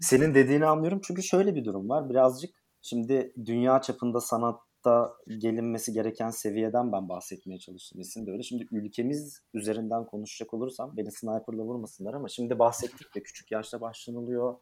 Senin 0.00 0.34
dediğini 0.34 0.66
anlıyorum 0.66 1.00
çünkü 1.04 1.22
şöyle 1.22 1.54
bir 1.54 1.64
durum 1.64 1.88
var. 1.88 2.10
Birazcık 2.10 2.50
şimdi 2.82 3.32
dünya 3.46 3.80
çapında 3.80 4.20
sanat 4.20 4.60
sanatta 4.84 5.16
gelinmesi 5.38 5.92
gereken 5.92 6.30
seviyeden 6.30 6.92
ben 6.92 7.08
bahsetmeye 7.08 7.58
çalıştım. 7.58 8.00
Esin 8.00 8.26
de 8.26 8.30
öyle. 8.30 8.42
Şimdi 8.42 8.66
ülkemiz 8.72 9.40
üzerinden 9.54 10.06
konuşacak 10.06 10.54
olursam 10.54 10.96
beni 10.96 11.12
sniperla 11.12 11.62
vurmasınlar 11.62 12.14
ama 12.14 12.28
şimdi 12.28 12.58
bahsettik 12.58 13.14
de 13.14 13.22
küçük 13.22 13.52
yaşta 13.52 13.80
başlanılıyor. 13.80 14.54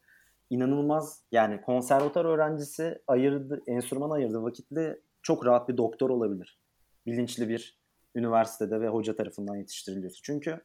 İnanılmaz 0.53 1.23
yani 1.33 1.61
konservatuar 1.61 2.25
öğrencisi 2.25 3.03
ayırdı, 3.07 3.63
enstrüman 3.67 4.11
ayırdı 4.11 4.43
vakitle 4.43 4.99
çok 5.23 5.47
rahat 5.47 5.69
bir 5.69 5.77
doktor 5.77 6.11
olabilir. 6.11 6.59
Bilinçli 7.07 7.49
bir 7.49 7.79
üniversitede 8.15 8.81
ve 8.81 8.89
hoca 8.89 9.17
tarafından 9.17 9.57
yetiştiriliyorsun. 9.57 10.21
Çünkü 10.23 10.61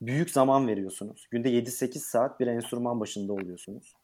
büyük 0.00 0.30
zaman 0.30 0.68
veriyorsunuz. 0.68 1.28
Günde 1.30 1.50
7-8 1.50 1.98
saat 1.98 2.40
bir 2.40 2.46
enstrüman 2.46 3.00
başında 3.00 3.32
oluyorsunuz. 3.32 3.94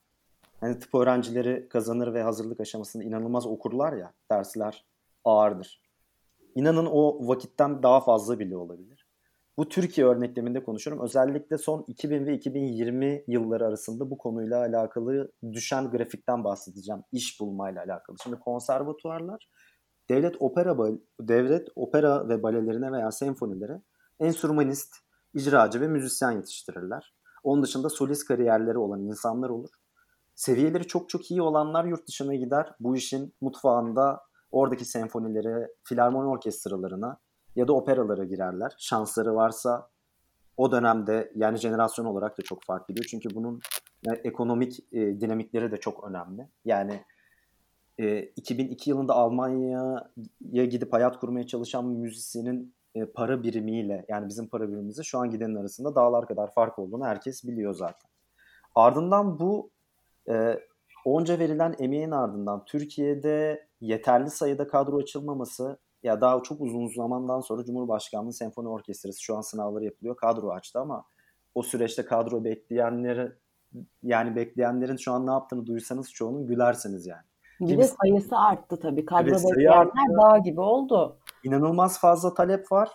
Hani 0.61 0.79
tıp 0.79 0.95
öğrencileri 0.95 1.69
kazanır 1.69 2.15
ve 2.15 2.23
hazırlık 2.23 2.61
aşamasında 2.61 3.05
inanılmaz 3.05 3.47
okurlar 3.47 3.93
ya, 3.93 4.13
dersler 4.31 4.85
ağırdır. 5.25 5.81
İnanın 6.55 6.87
o 6.87 7.29
vakitten 7.29 7.83
daha 7.83 8.01
fazla 8.01 8.39
bile 8.39 8.57
olabilir. 8.57 9.04
Bu 9.57 9.69
Türkiye 9.69 10.07
örnekleminde 10.07 10.65
konuşuyorum. 10.65 11.05
Özellikle 11.05 11.59
son 11.59 11.85
2000 11.89 12.27
ve 12.27 12.35
2020 12.35 13.25
yılları 13.29 13.67
arasında 13.67 14.11
bu 14.11 14.19
konuyla 14.19 14.59
alakalı 14.59 15.33
düşen 15.53 15.91
grafikten 15.91 16.45
bahsedeceğim. 16.45 17.03
İş 17.13 17.41
bulmayla 17.41 17.85
alakalı. 17.85 18.17
Şimdi 18.23 18.39
konservatuarlar 18.39 19.49
devlet 20.11 20.37
opera 20.41 20.77
devlet 21.21 21.69
opera 21.77 22.29
ve 22.29 22.43
balelerine 22.43 22.93
veya 22.93 23.13
senfonilere 23.13 23.83
enstrümanist, 24.21 24.95
icracı 25.35 25.81
ve 25.81 25.89
müzisyen 25.89 26.31
yetiştirirler. 26.31 27.15
Onun 27.43 27.63
dışında 27.63 27.89
solist 27.89 28.29
kariyerleri 28.29 28.79
olan 28.79 29.01
insanlar 29.01 29.49
olur. 29.49 29.71
Seviyeleri 30.35 30.87
çok 30.87 31.09
çok 31.09 31.31
iyi 31.31 31.43
olanlar 31.43 31.85
yurt 31.85 32.09
dışına 32.09 32.35
gider. 32.35 32.73
Bu 32.81 32.97
işin 32.97 33.35
mutfağında 33.41 34.21
oradaki 34.51 34.85
senfonilere, 34.85 35.69
filarmoni 35.85 36.29
orkestralarına 36.29 37.19
ya 37.57 37.69
da 37.69 37.73
operalara 37.73 38.25
girerler. 38.25 38.75
Şansları 38.79 39.35
varsa 39.35 39.89
o 40.57 40.73
dönemde 40.73 41.33
yani 41.35 41.59
jenerasyon 41.59 42.05
olarak 42.05 42.39
da 42.39 42.43
çok 42.43 42.65
fark 42.65 42.91
ediyor. 42.91 43.07
Çünkü 43.11 43.29
bunun 43.35 43.61
ekonomik 44.25 44.79
e, 44.93 45.21
dinamikleri 45.21 45.73
de 45.73 45.77
çok 45.77 46.05
önemli. 46.05 46.49
Yani 46.65 47.01
e, 47.99 48.23
2002 48.23 48.91
yılında 48.91 49.15
Almanya'ya 49.15 50.65
gidip 50.65 50.93
hayat 50.93 51.21
kurmaya 51.21 51.47
çalışan 51.47 51.87
müzisyenin 51.87 52.75
e, 52.95 53.05
para 53.05 53.43
birimiyle 53.43 54.05
yani 54.09 54.29
bizim 54.29 54.49
para 54.49 54.69
birimimizle 54.69 55.03
şu 55.03 55.19
an 55.19 55.31
gidenin 55.31 55.55
arasında 55.55 55.95
dağlar 55.95 56.27
kadar 56.27 56.53
fark 56.53 56.79
olduğunu 56.79 57.05
herkes 57.05 57.45
biliyor 57.45 57.75
zaten. 57.75 58.11
Ardından 58.75 59.39
bu 59.39 59.71
e, 60.29 60.61
onca 61.05 61.39
verilen 61.39 61.75
emeğin 61.79 62.11
ardından 62.11 62.65
Türkiye'de 62.65 63.67
yeterli 63.81 64.31
sayıda 64.31 64.69
kadro 64.69 64.99
açılmaması 64.99 65.79
ya 66.05 66.21
daha 66.21 66.43
çok 66.43 66.61
uzun 66.61 66.87
zamandan 66.87 67.41
sonra 67.41 67.65
Cumhurbaşkanlığı 67.65 68.33
Senfoni 68.33 68.69
Orkestrası 68.69 69.23
şu 69.23 69.37
an 69.37 69.41
sınavları 69.41 69.85
yapılıyor. 69.85 70.17
Kadro 70.17 70.51
açtı 70.51 70.81
ama 70.81 71.05
o 71.55 71.63
süreçte 71.63 72.05
kadro 72.05 72.45
bekleyenleri 72.45 73.33
yani 74.03 74.37
bekleyenlerin 74.37 74.97
şu 74.97 75.13
an 75.13 75.27
ne 75.27 75.31
yaptığını 75.31 75.67
duysanız 75.67 76.13
çoğunun 76.13 76.47
gülersiniz 76.47 77.07
yani. 77.07 77.23
Bir 77.61 77.79
de 77.79 77.85
sayısı 77.85 78.37
arttı 78.37 78.81
tabii. 78.81 79.05
Kadro 79.05 79.31
evet, 79.31 79.45
bekleyenler 79.45 80.23
dağ 80.23 80.39
gibi 80.39 80.61
oldu. 80.61 81.19
İnanılmaz 81.45 82.01
fazla 82.01 82.35
talep 82.35 82.73
var. 82.73 82.89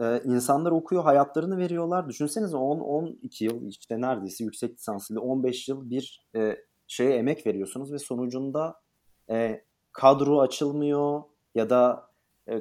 Ee, 0.00 0.20
insanlar 0.24 0.70
okuyor, 0.70 1.02
hayatlarını 1.02 1.58
veriyorlar. 1.58 2.08
Düşünsenize 2.08 2.56
10-12 2.56 3.44
yıl 3.44 3.66
işte 3.66 4.00
neredeyse 4.00 4.44
yüksek 4.44 4.72
lisanslı 4.72 5.20
15 5.20 5.68
yıl 5.68 5.90
bir 5.90 6.28
e, 6.36 6.56
şeye 6.86 7.16
emek 7.16 7.46
veriyorsunuz 7.46 7.92
ve 7.92 7.98
sonucunda 7.98 8.80
e, 9.30 9.64
kadro 9.92 10.40
açılmıyor 10.40 11.22
ya 11.54 11.70
da 11.70 12.09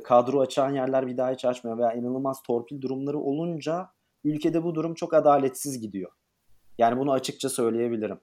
kadro 0.04 0.39
açan 0.39 0.73
yerler 0.73 1.08
bir 1.08 1.17
daha 1.17 1.32
hiç 1.32 1.45
açmıyor 1.45 1.78
veya 1.78 1.93
inanılmaz 1.93 2.41
torpil 2.41 2.82
durumları 2.82 3.19
olunca 3.19 3.89
ülkede 4.23 4.63
bu 4.63 4.75
durum 4.75 4.93
çok 4.93 5.13
adaletsiz 5.13 5.82
gidiyor. 5.82 6.12
Yani 6.78 6.99
bunu 6.99 7.12
açıkça 7.12 7.49
söyleyebilirim. 7.49 8.19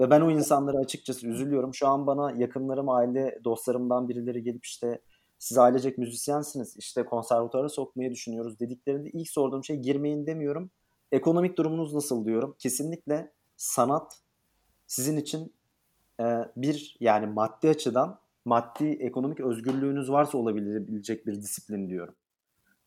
Ve 0.00 0.10
ben 0.10 0.20
o 0.20 0.30
insanlara 0.30 0.78
açıkçası 0.78 1.26
üzülüyorum. 1.26 1.74
Şu 1.74 1.88
an 1.88 2.06
bana 2.06 2.30
yakınlarım, 2.30 2.88
aile 2.88 3.38
dostlarımdan 3.44 4.08
birileri 4.08 4.42
gelip 4.42 4.64
işte 4.64 5.00
siz 5.38 5.58
ailecek 5.58 5.98
müzisyensiniz, 5.98 6.76
işte 6.76 7.04
konservatuara 7.04 7.68
sokmayı 7.68 8.10
düşünüyoruz 8.10 8.60
dediklerinde 8.60 9.10
ilk 9.10 9.30
sorduğum 9.30 9.64
şey 9.64 9.76
girmeyin 9.76 10.26
demiyorum. 10.26 10.70
Ekonomik 11.12 11.58
durumunuz 11.58 11.94
nasıl 11.94 12.24
diyorum. 12.24 12.56
Kesinlikle 12.58 13.32
sanat 13.56 14.20
sizin 14.86 15.16
için 15.16 15.54
e, 16.20 16.24
bir 16.56 16.96
yani 17.00 17.26
maddi 17.26 17.68
açıdan 17.68 18.20
maddi 18.48 18.86
ekonomik 18.86 19.40
özgürlüğünüz 19.40 20.10
varsa 20.10 20.38
olabilecek 20.38 21.26
bir 21.26 21.42
disiplin 21.42 21.90
diyorum. 21.90 22.14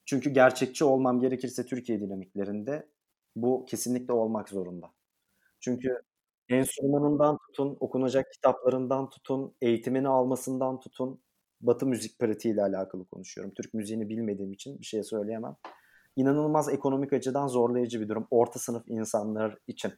Çünkü 0.06 0.30
gerçekçi 0.30 0.86
olmam 0.86 1.20
gerekirse 1.20 1.66
Türkiye 1.66 2.02
dinamiklerinde 2.02 2.88
bu 3.36 3.66
kesinlikle 3.66 4.14
olmak 4.14 4.50
zorunda. 4.50 4.92
Çünkü 5.60 6.02
enstrümanından 6.50 7.38
tutun, 7.38 7.78
okunacak 7.80 8.32
kitaplarından 8.32 9.10
tutun, 9.10 9.54
eğitimini 9.62 10.08
almasından 10.08 10.80
tutun, 10.80 11.20
Batı 11.62 11.86
müzik 11.86 12.20
pratiğiyle 12.20 12.64
alakalı 12.64 13.06
konuşuyorum. 13.06 13.54
Türk 13.54 13.74
müziğini 13.74 14.10
bilmediğim 14.10 14.54
için 14.54 14.80
bir 14.80 14.86
şey 14.86 15.04
söyleyemem. 15.04 15.56
İnanılmaz 16.16 16.70
ekonomik 16.70 17.14
açıdan 17.14 17.48
zorlayıcı 17.48 18.02
bir 18.02 18.10
durum 18.10 18.28
orta 18.32 18.60
sınıf 18.60 18.84
insanlar 18.88 19.58
için. 19.68 19.94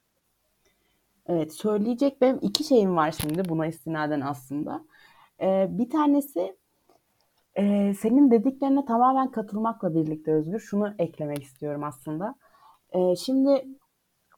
Evet 1.28 1.54
söyleyecek 1.54 2.21
benim 2.21 2.39
iki 2.41 2.63
şeyim 2.63 2.95
var 2.95 3.12
şimdi 3.21 3.49
buna 3.49 3.67
istinaden 3.67 4.21
aslında. 4.21 4.86
Ee, 5.44 5.68
bir 5.70 5.90
tanesi 5.90 6.56
e, 7.56 7.94
senin 7.94 8.32
dediklerine 8.32 8.86
tamamen 8.86 9.32
katılmakla 9.32 9.96
birlikte 9.96 10.34
Özgür 10.34 10.60
şunu 10.60 10.94
eklemek 11.00 11.44
istiyorum 11.44 11.84
aslında. 11.84 12.36
E, 12.92 13.16
şimdi 13.16 13.66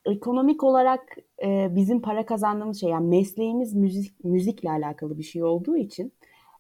ekonomik 0.06 0.64
olarak 0.64 1.18
e, 1.44 1.76
bizim 1.76 2.02
para 2.02 2.26
kazandığımız 2.26 2.80
şey 2.82 2.90
yani 2.90 3.08
mesleğimiz 3.08 3.74
müzik 3.74 4.24
müzikle 4.24 4.70
alakalı 4.70 5.18
bir 5.18 5.24
şey 5.24 5.44
olduğu 5.44 5.78
için 5.78 6.14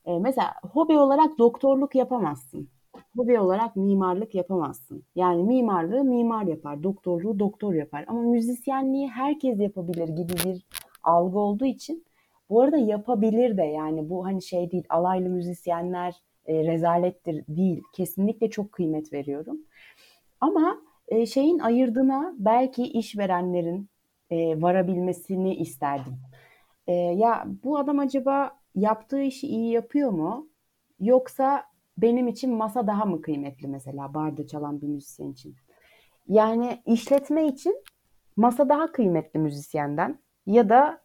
e, 0.06 0.20
mesela 0.20 0.54
hobi 0.74 0.98
olarak 0.98 1.38
doktorluk 1.38 1.96
yapamazsın. 1.96 2.70
Hobi 3.18 3.40
olarak 3.40 3.76
mimarlık 3.76 4.36
yapamazsın. 4.36 5.04
Yani 5.16 5.44
mimarlığı 5.44 6.04
mimar 6.04 6.44
yapar, 6.44 6.84
doktorluğu 6.84 7.40
doktor 7.40 7.74
yapar. 7.74 8.06
Ama 8.08 8.22
müzisyenliği 8.22 9.08
herkes 9.08 9.60
yapabilir 9.60 10.08
gibi 10.08 10.34
bir 10.46 10.66
algı 11.04 11.40
olduğu 11.40 11.66
için 11.66 12.06
bu 12.50 12.62
arada 12.62 12.78
yapabilir 12.78 13.58
de 13.58 13.64
yani 13.64 14.10
bu 14.10 14.26
hani 14.26 14.42
şey 14.42 14.72
değil 14.72 14.84
alaylı 14.90 15.30
müzisyenler 15.30 16.16
e, 16.46 16.64
rezalettir 16.64 17.44
değil. 17.48 17.82
Kesinlikle 17.94 18.50
çok 18.50 18.72
kıymet 18.72 19.14
veriyorum. 19.14 19.58
Ama 20.42 20.78
e, 21.08 21.26
şeyin 21.26 21.60
ayırdığına 21.60 22.36
belki 22.38 22.84
işverenlerin 22.84 23.90
e, 24.30 24.62
varabilmesini 24.62 25.56
isterdim. 25.56 26.18
E, 26.88 26.94
ya 26.94 27.48
bu 27.64 27.78
adam 27.78 28.00
acaba 28.00 28.52
yaptığı 28.76 29.22
işi 29.22 29.48
iyi 29.48 29.72
yapıyor 29.72 30.10
mu? 30.12 30.50
Yoksa 31.00 31.64
benim 31.98 32.28
için 32.28 32.54
masa 32.54 32.88
daha 32.88 33.06
mı 33.06 33.22
kıymetli 33.22 33.68
mesela 33.68 34.14
barda 34.14 34.48
çalan 34.48 34.82
bir 34.82 34.88
müzisyen 34.88 35.32
için? 35.32 35.56
Yani 36.28 36.82
işletme 36.86 37.48
için 37.48 37.84
masa 38.36 38.70
daha 38.70 38.92
kıymetli 38.92 39.40
müzisyenden 39.40 40.20
ya 40.46 40.70
da 40.70 41.05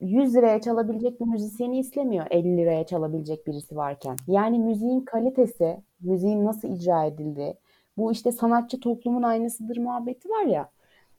100 0.00 0.34
liraya 0.34 0.60
çalabilecek 0.60 1.20
bir 1.20 1.26
müzisyeni 1.26 1.78
istemiyor 1.78 2.26
50 2.30 2.56
liraya 2.56 2.86
çalabilecek 2.86 3.46
birisi 3.46 3.76
varken. 3.76 4.16
Yani 4.26 4.58
müziğin 4.58 5.00
kalitesi, 5.00 5.76
müziğin 6.00 6.44
nasıl 6.44 6.68
icra 6.68 7.04
edildiği, 7.04 7.54
bu 7.96 8.12
işte 8.12 8.32
sanatçı 8.32 8.80
toplumun 8.80 9.22
aynısıdır 9.22 9.76
muhabbeti 9.76 10.28
var 10.28 10.44
ya. 10.44 10.68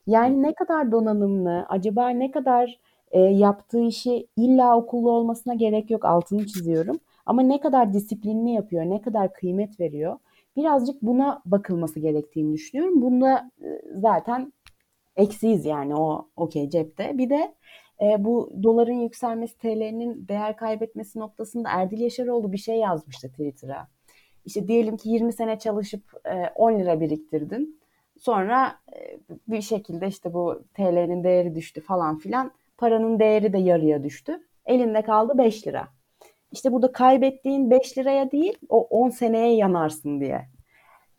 Yani 0.07 0.43
ne 0.43 0.53
kadar 0.53 0.91
donanımlı, 0.91 1.65
acaba 1.69 2.09
ne 2.09 2.31
kadar 2.31 2.79
e, 3.11 3.19
yaptığı 3.19 3.81
işi 3.81 4.27
illa 4.37 4.77
okullu 4.77 5.11
olmasına 5.11 5.53
gerek 5.53 5.91
yok 5.91 6.05
altını 6.05 6.47
çiziyorum. 6.47 6.99
Ama 7.25 7.41
ne 7.41 7.59
kadar 7.59 7.93
disiplinli 7.93 8.51
yapıyor, 8.51 8.85
ne 8.85 9.01
kadar 9.01 9.33
kıymet 9.33 9.79
veriyor. 9.79 10.19
Birazcık 10.57 11.01
buna 11.01 11.41
bakılması 11.45 11.99
gerektiğini 11.99 12.53
düşünüyorum. 12.53 13.01
Bunda 13.01 13.51
e, 13.61 13.81
zaten 13.95 14.53
eksiyiz 15.15 15.65
yani 15.65 15.95
o 15.95 16.27
okey 16.35 16.69
cepte. 16.69 17.17
Bir 17.17 17.29
de 17.29 17.53
e, 18.01 18.25
bu 18.25 18.53
doların 18.63 19.01
yükselmesi, 19.01 19.57
TL'nin 19.57 20.27
değer 20.27 20.57
kaybetmesi 20.57 21.19
noktasında 21.19 21.69
Erdil 21.69 21.99
Yaşaroğlu 21.99 22.51
bir 22.51 22.57
şey 22.57 22.77
yazmıştı 22.77 23.29
Twitter'a. 23.29 23.87
İşte 24.45 24.67
diyelim 24.67 24.97
ki 24.97 25.09
20 25.09 25.33
sene 25.33 25.59
çalışıp 25.59 26.03
e, 26.25 26.49
10 26.55 26.79
lira 26.79 27.01
biriktirdin. 27.01 27.79
Sonra 28.17 28.75
e, 28.95 29.19
bir 29.47 29.61
şekilde 29.61 30.07
işte 30.07 30.33
bu 30.33 30.63
TL'nin 30.73 31.23
değeri 31.23 31.55
düştü 31.55 31.81
falan 31.81 32.17
filan. 32.17 32.51
Paranın 32.77 33.19
değeri 33.19 33.53
de 33.53 33.57
yarıya 33.57 34.03
düştü. 34.03 34.39
Elinde 34.65 35.01
kaldı 35.01 35.37
5 35.37 35.67
lira. 35.67 35.87
İşte 36.51 36.71
burada 36.71 36.91
kaybettiğin 36.91 37.71
5 37.71 37.97
liraya 37.97 38.31
değil 38.31 38.57
o 38.69 38.81
10 38.81 39.09
seneye 39.09 39.55
yanarsın 39.55 40.19
diye. 40.21 40.41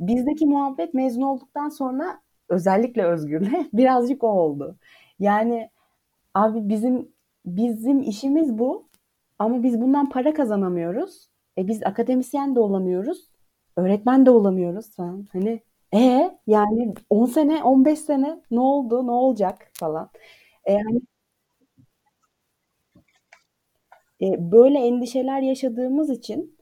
Bizdeki 0.01 0.47
muhabbet 0.47 0.95
mezun 0.95 1.23
olduktan 1.23 1.69
sonra 1.69 2.21
özellikle 2.49 3.05
Özgür'le 3.05 3.69
birazcık 3.73 4.25
o 4.25 4.29
oldu. 4.29 4.77
Yani 5.19 5.71
abi 6.37 6.69
bizim 6.69 7.13
bizim 7.47 8.03
işimiz 8.03 8.59
bu 8.59 8.89
ama 9.39 9.63
biz 9.63 9.81
bundan 9.81 10.11
para 10.11 10.35
kazanamıyoruz. 10.35 11.29
E 11.59 11.69
biz 11.69 11.83
akademisyen 11.83 12.55
de 12.57 12.61
olamıyoruz. 12.61 13.31
Öğretmen 13.77 14.27
de 14.27 14.31
olamıyoruz 14.31 14.91
falan. 14.97 15.27
Hani 15.33 15.61
e 15.95 16.31
yani 16.47 16.95
10 17.11 17.27
sene 17.27 17.63
15 17.65 17.99
sene 17.99 18.43
ne 18.51 18.61
oldu 18.61 19.07
ne 19.07 19.11
olacak 19.11 19.71
falan. 19.75 20.11
E, 20.67 20.77
hani 20.79 21.01
e, 24.23 24.53
böyle 24.53 24.79
endişeler 24.79 25.41
yaşadığımız 25.41 26.11
için 26.11 26.57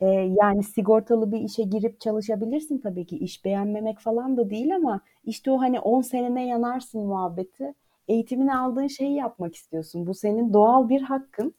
e, 0.00 0.06
yani 0.42 0.62
sigortalı 0.62 1.32
bir 1.32 1.40
işe 1.40 1.62
girip 1.62 2.00
çalışabilirsin 2.00 2.78
tabii 2.78 3.06
ki 3.06 3.18
iş 3.18 3.44
beğenmemek 3.44 3.98
falan 4.00 4.36
da 4.36 4.50
değil 4.50 4.76
ama 4.76 5.00
işte 5.24 5.50
o 5.50 5.60
hani 5.60 5.80
10 5.80 6.02
senene 6.02 6.46
yanarsın 6.46 7.06
muhabbeti 7.06 7.74
eğitimini 8.08 8.56
aldığın 8.56 8.86
şeyi 8.86 9.14
yapmak 9.14 9.54
istiyorsun. 9.54 10.06
Bu 10.06 10.14
senin 10.14 10.52
doğal 10.52 10.88
bir 10.88 11.02
hakkın. 11.02 11.54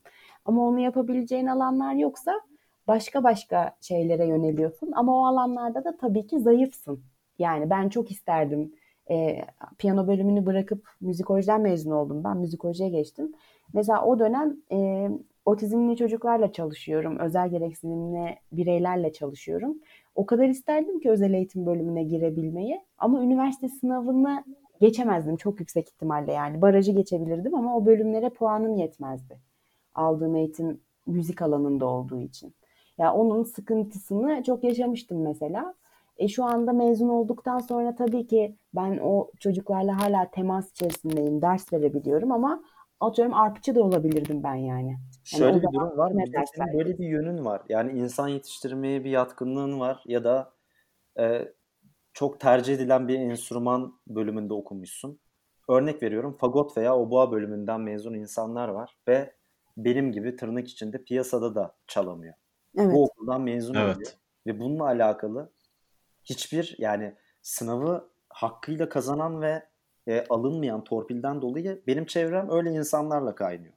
Ama 0.46 0.68
onu 0.68 0.80
yapabileceğin 0.80 1.48
alanlar 1.48 1.94
yoksa 1.94 2.42
başka 2.88 3.24
başka 3.24 3.76
şeylere 3.82 4.26
yöneliyorsun. 4.26 4.92
Ama 4.96 5.22
o 5.22 5.26
alanlarda 5.26 5.84
da 5.84 5.98
tabii 5.98 6.28
ki 6.28 6.40
zayıfsın. 6.40 7.04
Yani 7.40 7.70
ben 7.70 7.90
çok 7.90 8.12
isterdim. 8.12 8.74
E, 9.10 9.42
piyano 9.78 10.08
bölümünü 10.08 10.46
bırakıp 10.46 10.88
müzikolojiden 11.02 11.62
mezun 11.62 11.92
oldum. 11.92 12.24
Ben 12.24 12.38
müzikolojiye 12.38 12.90
geçtim. 12.90 13.32
Mesela 13.74 14.06
o 14.06 14.20
dönem 14.20 14.58
e, 14.72 15.10
otizmli 15.46 15.98
çocuklarla 15.98 16.52
çalışıyorum. 16.52 17.20
Özel 17.20 17.50
gereksinimli 17.50 18.38
bireylerle 18.52 19.14
çalışıyorum. 19.14 19.78
O 20.16 20.26
kadar 20.26 20.48
isterdim 20.48 21.00
ki 21.00 21.12
özel 21.12 21.34
eğitim 21.34 21.66
bölümüne 21.66 22.04
girebilmeyi. 22.04 22.82
Ama 22.98 23.24
üniversite 23.24 23.70
sınavını 23.70 24.44
geçemezdim 24.82 25.38
çok 25.38 25.60
yüksek 25.60 25.90
ihtimalle 25.90 26.32
yani. 26.32 26.62
Barajı 26.62 26.92
geçebilirdim 26.92 27.56
ama 27.56 27.78
o 27.78 27.86
bölümlere 27.86 28.30
puanım 28.30 28.78
yetmezdi. 28.78 29.40
Aldığım 29.96 30.36
eğitim 30.36 30.82
müzik 31.06 31.42
alanında 31.42 31.86
olduğu 31.86 32.22
için. 32.22 32.48
Ya 32.48 33.06
yani 33.06 33.18
onun 33.18 33.44
sıkıntısını 33.44 34.44
çok 34.44 34.64
yaşamıştım 34.64 35.22
mesela. 35.22 35.74
E 36.18 36.28
şu 36.28 36.44
anda 36.44 36.74
mezun 36.74 37.10
olduktan 37.10 37.60
sonra 37.60 37.96
tabii 37.96 38.28
ki 38.28 38.56
ben 38.76 39.00
o 39.04 39.32
çocuklarla 39.40 40.02
hala 40.02 40.32
temas 40.32 40.72
içerisindeyim, 40.72 41.42
ders 41.42 41.74
verebiliyorum 41.74 42.32
ama 42.32 42.64
atıyorum 43.00 43.34
arpçı 43.34 43.76
da 43.76 43.84
olabilirdim 43.84 44.44
ben 44.44 44.56
yani. 44.56 44.90
yani 44.90 44.98
Şöyle 45.24 45.62
bir 45.62 45.68
durum 45.74 45.98
var. 45.98 46.14
De 46.14 46.44
senin 46.56 46.80
böyle 46.80 46.98
bir 46.98 47.08
yönün 47.08 47.46
var. 47.46 47.62
Yani 47.70 48.00
insan 48.00 48.28
yetiştirmeye 48.28 49.04
bir 49.04 49.10
yatkınlığın 49.10 49.80
var 49.80 50.04
ya 50.06 50.24
da 50.24 50.54
e, 51.20 51.52
çok 52.14 52.40
tercih 52.40 52.76
edilen 52.76 53.08
bir 53.08 53.20
enstrüman 53.20 54.00
bölümünde 54.08 54.54
okumuşsun. 54.54 55.20
Örnek 55.70 56.04
veriyorum 56.04 56.38
fagot 56.40 56.78
veya 56.78 56.98
oboa 56.98 57.32
bölümünden 57.32 57.82
mezun 57.82 58.14
insanlar 58.14 58.68
var 58.68 58.98
ve 59.08 59.34
benim 59.78 60.12
gibi 60.12 60.36
tırnak 60.36 60.68
içinde 60.68 61.04
piyasada 61.04 61.56
da 61.56 61.76
çalamıyor. 61.88 62.34
Evet. 62.78 62.94
Bu 62.94 63.04
okuldan 63.04 63.42
mezun 63.42 63.76
evet. 63.76 63.96
oluyor. 63.96 64.12
Ve 64.48 64.60
bununla 64.60 64.86
alakalı 64.86 65.52
hiçbir 66.24 66.76
yani 66.78 67.16
sınavı 67.42 68.10
hakkıyla 68.30 68.90
kazanan 68.90 69.42
ve 69.42 69.64
e, 70.08 70.26
alınmayan 70.30 70.84
torpilden 70.84 71.42
dolayı 71.42 71.82
benim 71.88 72.06
çevrem 72.06 72.50
öyle 72.50 72.72
insanlarla 72.72 73.36
kaynıyor. 73.36 73.74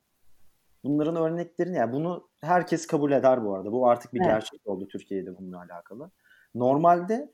Bunların 0.85 1.17
örneklerini 1.17 1.77
yani 1.77 1.93
bunu 1.93 2.29
herkes 2.41 2.87
kabul 2.87 3.13
eder 3.13 3.45
bu 3.45 3.55
arada. 3.55 3.73
Bu 3.73 3.89
artık 3.89 4.15
bir 4.15 4.21
evet. 4.21 4.29
gerçek 4.29 4.67
oldu 4.67 4.89
Türkiye'de 4.89 5.39
bununla 5.39 5.59
alakalı. 5.59 6.11
Normalde 6.55 7.33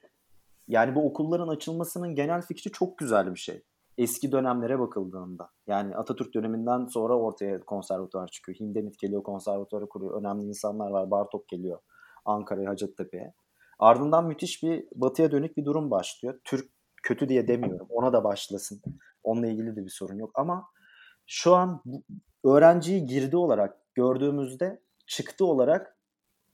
yani 0.70 0.94
bu 0.94 1.06
okulların 1.06 1.48
açılmasının 1.48 2.14
genel 2.14 2.42
fikri 2.42 2.70
çok 2.72 2.98
güzel 2.98 3.34
bir 3.34 3.38
şey. 3.38 3.62
Eski 3.98 4.32
dönemlere 4.32 4.78
bakıldığında. 4.78 5.50
Yani 5.66 5.96
Atatürk 5.96 6.34
döneminden 6.34 6.86
sonra 6.86 7.18
ortaya 7.18 7.60
konservatuvar 7.60 8.28
çıkıyor. 8.28 8.58
Hindemith 8.60 8.98
geliyor 8.98 9.22
konservatuvarı 9.22 9.88
kuruyor. 9.88 10.20
Önemli 10.20 10.44
insanlar 10.44 10.90
var. 10.90 11.10
Bartok 11.10 11.48
geliyor 11.48 11.78
Ankara'ya, 12.24 12.70
Hacettepe'ye. 12.70 13.34
Ardından 13.78 14.26
müthiş 14.26 14.62
bir 14.62 14.84
batıya 14.94 15.30
dönük 15.30 15.56
bir 15.56 15.64
durum 15.64 15.90
başlıyor. 15.90 16.40
Türk 16.44 16.70
kötü 17.02 17.28
diye 17.28 17.48
demiyorum. 17.48 17.86
Ona 17.90 18.12
da 18.12 18.24
başlasın. 18.24 18.82
Onunla 19.22 19.46
ilgili 19.46 19.76
de 19.76 19.84
bir 19.84 19.90
sorun 19.90 20.18
yok. 20.18 20.30
Ama 20.34 20.66
şu 21.26 21.54
an 21.54 21.82
öğrenciyi 22.44 23.06
girdi 23.06 23.36
olarak 23.36 23.76
gördüğümüzde 23.94 24.82
çıktı 25.06 25.44
olarak 25.44 25.96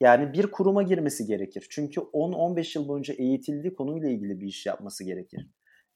yani 0.01 0.33
bir 0.33 0.51
kuruma 0.51 0.83
girmesi 0.83 1.27
gerekir. 1.27 1.67
Çünkü 1.71 2.01
10-15 2.01 2.79
yıl 2.79 2.89
boyunca 2.89 3.15
eğitildiği 3.15 3.75
konuyla 3.75 4.09
ilgili 4.09 4.41
bir 4.41 4.47
iş 4.47 4.67
yapması 4.67 5.05
gerekir. 5.05 5.49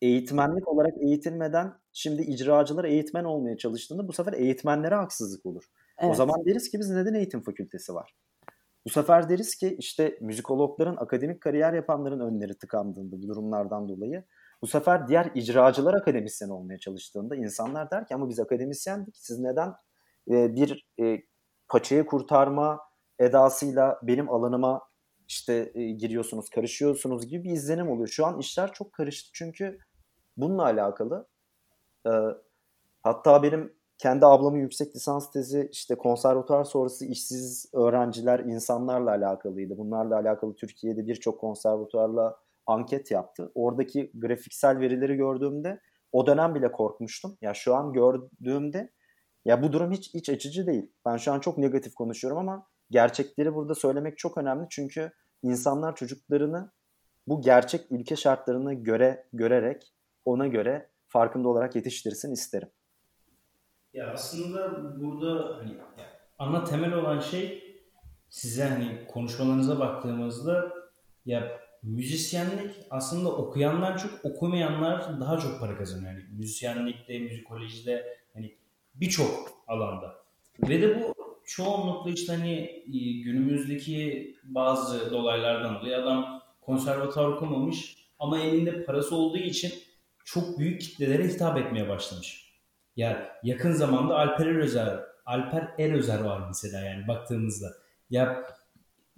Eğitmenlik 0.02 0.68
olarak 0.68 0.94
eğitilmeden 1.02 1.72
şimdi 1.92 2.22
icracılar 2.22 2.84
eğitmen 2.84 3.24
olmaya 3.24 3.56
çalıştığında 3.56 4.08
bu 4.08 4.12
sefer 4.12 4.32
eğitmenlere 4.32 4.94
haksızlık 4.94 5.46
olur. 5.46 5.64
Evet. 5.98 6.10
O 6.10 6.14
zaman 6.14 6.44
deriz 6.46 6.70
ki 6.70 6.78
biz 6.78 6.90
neden 6.90 7.14
eğitim 7.14 7.42
fakültesi 7.42 7.94
var? 7.94 8.14
Bu 8.84 8.90
sefer 8.90 9.28
deriz 9.28 9.54
ki 9.54 9.76
işte 9.78 10.18
müzikologların, 10.20 10.96
akademik 10.96 11.40
kariyer 11.40 11.72
yapanların 11.72 12.20
önleri 12.20 12.58
tıkandığında 12.58 13.22
bu 13.22 13.28
durumlardan 13.28 13.88
dolayı 13.88 14.24
bu 14.62 14.66
sefer 14.66 15.08
diğer 15.08 15.30
icracılar 15.34 15.94
akademisyen 15.94 16.48
olmaya 16.48 16.78
çalıştığında 16.78 17.36
insanlar 17.36 17.90
der 17.90 18.06
ki 18.06 18.14
ama 18.14 18.28
biz 18.28 18.40
akademisyendik 18.40 19.16
siz 19.16 19.38
neden 19.38 19.72
bir 20.28 20.86
paçayı 21.68 22.06
kurtarma 22.06 22.78
edasıyla 23.20 24.00
benim 24.02 24.30
alanıma 24.30 24.82
işte 25.28 25.72
e, 25.74 25.90
giriyorsunuz, 25.90 26.50
karışıyorsunuz 26.50 27.26
gibi 27.26 27.44
bir 27.44 27.50
izlenim 27.50 27.90
oluyor. 27.90 28.08
Şu 28.08 28.26
an 28.26 28.38
işler 28.38 28.72
çok 28.72 28.92
karıştı 28.92 29.30
çünkü 29.34 29.78
bununla 30.36 30.62
alakalı 30.62 31.28
e, 32.06 32.10
hatta 33.02 33.42
benim 33.42 33.74
kendi 33.98 34.26
ablamın 34.26 34.58
yüksek 34.58 34.96
lisans 34.96 35.30
tezi 35.30 35.68
işte 35.72 35.94
konservatuar 35.94 36.64
sonrası 36.64 37.06
işsiz 37.06 37.70
öğrenciler, 37.74 38.38
insanlarla 38.38 39.10
alakalıydı. 39.10 39.78
Bunlarla 39.78 40.16
alakalı 40.16 40.54
Türkiye'de 40.54 41.06
birçok 41.06 41.40
konservatuarla 41.40 42.36
anket 42.66 43.10
yaptı. 43.10 43.52
Oradaki 43.54 44.10
grafiksel 44.14 44.80
verileri 44.80 45.16
gördüğümde 45.16 45.80
o 46.12 46.26
dönem 46.26 46.54
bile 46.54 46.72
korkmuştum. 46.72 47.38
Ya 47.40 47.54
şu 47.54 47.74
an 47.74 47.92
gördüğümde 47.92 48.92
ya 49.44 49.62
bu 49.62 49.72
durum 49.72 49.92
hiç 49.92 50.14
iç 50.14 50.28
açıcı 50.28 50.66
değil. 50.66 50.92
Ben 51.06 51.16
şu 51.16 51.32
an 51.32 51.40
çok 51.40 51.58
negatif 51.58 51.94
konuşuyorum 51.94 52.38
ama 52.38 52.66
gerçekleri 52.90 53.54
burada 53.54 53.74
söylemek 53.74 54.18
çok 54.18 54.38
önemli. 54.38 54.66
Çünkü 54.70 55.12
insanlar 55.42 55.96
çocuklarını 55.96 56.70
bu 57.26 57.42
gerçek 57.42 57.92
ülke 57.92 58.16
şartlarına 58.16 58.72
göre 58.72 59.26
görerek 59.32 59.94
ona 60.24 60.46
göre 60.46 60.90
farkında 61.08 61.48
olarak 61.48 61.76
yetiştirsin 61.76 62.32
isterim. 62.32 62.68
Ya 63.92 64.12
aslında 64.12 64.82
burada 65.00 65.58
hani 65.58 65.76
ana 66.38 66.64
temel 66.64 66.92
olan 66.92 67.20
şey 67.20 67.62
size 68.28 68.64
hani 68.64 69.06
konuşmalarınıza 69.08 69.78
baktığımızda 69.78 70.72
ya 71.26 71.60
müzisyenlik 71.82 72.76
aslında 72.90 73.28
okuyanlar 73.28 73.98
çok 73.98 74.24
okumayanlar 74.24 75.20
daha 75.20 75.38
çok 75.38 75.60
para 75.60 75.78
kazanıyor. 75.78 76.12
Yani 76.12 76.24
müzisyenlikte, 76.38 77.18
müzikolojide 77.18 78.18
hani 78.34 78.56
birçok 78.94 79.64
alanda. 79.66 80.14
Ve 80.68 80.82
de 80.82 81.00
bu 81.00 81.19
çoğunlukla 81.50 82.10
işte 82.10 82.32
hani 82.32 82.84
e, 82.94 83.22
günümüzdeki 83.22 84.36
bazı 84.44 85.10
dolaylardan 85.10 85.80
dolayı 85.80 85.96
adam 85.96 86.42
konservatuar 86.60 87.28
okumamış 87.28 87.96
ama 88.18 88.38
elinde 88.38 88.84
parası 88.84 89.16
olduğu 89.16 89.38
için 89.38 89.72
çok 90.24 90.58
büyük 90.58 90.80
kitlelere 90.80 91.28
hitap 91.28 91.58
etmeye 91.58 91.88
başlamış. 91.88 92.52
Yani 92.96 93.16
yakın 93.42 93.72
zamanda 93.72 94.16
Alper 94.16 94.46
Erözer, 94.46 95.00
Alper 95.26 95.68
Erözer 95.78 96.20
var 96.20 96.42
mesela 96.48 96.80
yani 96.80 97.08
baktığımızda. 97.08 97.66
Ya 98.10 98.44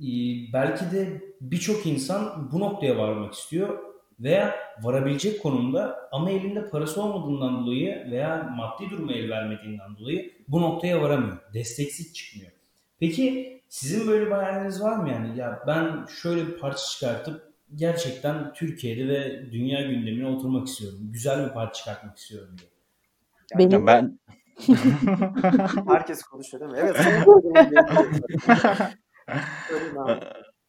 e, 0.01 0.09
belki 0.53 0.85
de 0.93 1.23
birçok 1.41 1.87
insan 1.87 2.53
bu 2.53 2.61
noktaya 2.61 2.99
varmak 2.99 3.35
istiyor 3.35 3.79
veya 4.23 4.55
varabilecek 4.83 5.43
konumda 5.43 6.09
ama 6.13 6.31
elinde 6.31 6.69
parası 6.69 7.03
olmadığından 7.03 7.67
dolayı 7.67 8.11
veya 8.11 8.55
maddi 8.57 8.91
durumu 8.91 9.13
el 9.13 9.31
vermediğinden 9.31 9.97
dolayı 9.97 10.33
bu 10.49 10.61
noktaya 10.61 11.03
varamıyor. 11.03 11.39
Desteksiz 11.55 12.15
çıkmıyor. 12.15 12.53
Peki 13.01 13.61
sizin 13.69 14.09
böyle 14.09 14.27
bir 14.27 14.31
hayaliniz 14.31 14.83
var 14.83 14.97
mı 14.97 15.11
yani? 15.11 15.39
Ya 15.39 15.63
ben 15.67 16.07
şöyle 16.23 16.47
bir 16.47 16.59
parça 16.59 16.83
çıkartıp 16.93 17.53
gerçekten 17.75 18.53
Türkiye'de 18.53 19.09
ve 19.09 19.53
dünya 19.53 19.83
gündemine 19.83 20.27
oturmak 20.27 20.69
istiyorum. 20.69 20.99
Güzel 21.03 21.47
bir 21.47 21.53
parça 21.53 21.73
çıkartmak 21.73 22.19
istiyorum 22.19 22.57
diye. 22.59 22.71
Benim... 23.59 23.87
Ben 23.87 24.19
Herkes 25.89 26.23
konuşuyor 26.23 26.61
değil 26.61 26.73
mi? 26.73 26.79
Evet. 26.79 26.97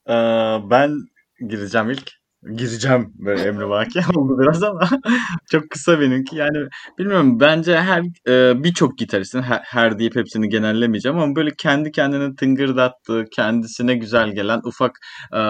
ben 0.70 1.08
gireceğim 1.48 1.90
ilk 1.90 2.23
gireceğim 2.52 3.14
böyle 3.20 3.42
emri 3.42 3.70
vaki 3.70 4.00
oldu 4.16 4.40
biraz 4.40 4.64
ama 4.64 4.90
çok 5.52 5.70
kısa 5.70 6.00
benimki. 6.00 6.36
Yani 6.36 6.58
bilmiyorum 7.00 7.40
bence 7.40 7.80
her 7.80 8.04
e, 8.28 8.64
birçok 8.64 8.98
gitaristin 8.98 9.42
her, 9.42 9.62
her 9.64 10.00
deyip 10.00 10.16
hepsini 10.16 10.50
genellemeyeceğim 10.50 11.18
ama 11.18 11.36
böyle 11.36 11.50
kendi 11.58 11.92
kendine 11.92 12.36
tıngırdattığı, 12.36 13.26
kendisine 13.36 13.96
güzel 13.96 14.36
gelen 14.36 14.62
ufak 14.66 14.92
e, 15.34 15.42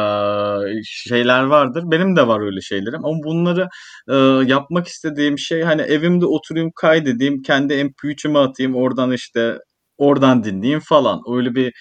şeyler 0.83 1.43
vardır. 1.43 1.83
Benim 1.85 2.15
de 2.15 2.27
var 2.27 2.41
öyle 2.45 2.61
şeylerim 2.61 3.05
ama 3.05 3.17
bunları 3.23 3.67
e, 4.09 4.15
yapmak 4.51 4.87
istediğim 4.87 5.39
şey 5.39 5.61
hani 5.61 5.81
evimde 5.81 6.25
oturayım 6.25 6.71
kaydedeyim, 6.75 7.41
kendi 7.41 7.73
MP3'ümü 7.73 8.37
atayım 8.37 8.75
oradan 8.75 9.11
işte 9.11 9.57
oradan 9.97 10.43
dinleyeyim 10.43 10.79
falan. 10.79 11.21
Öyle 11.35 11.55
bir 11.55 11.73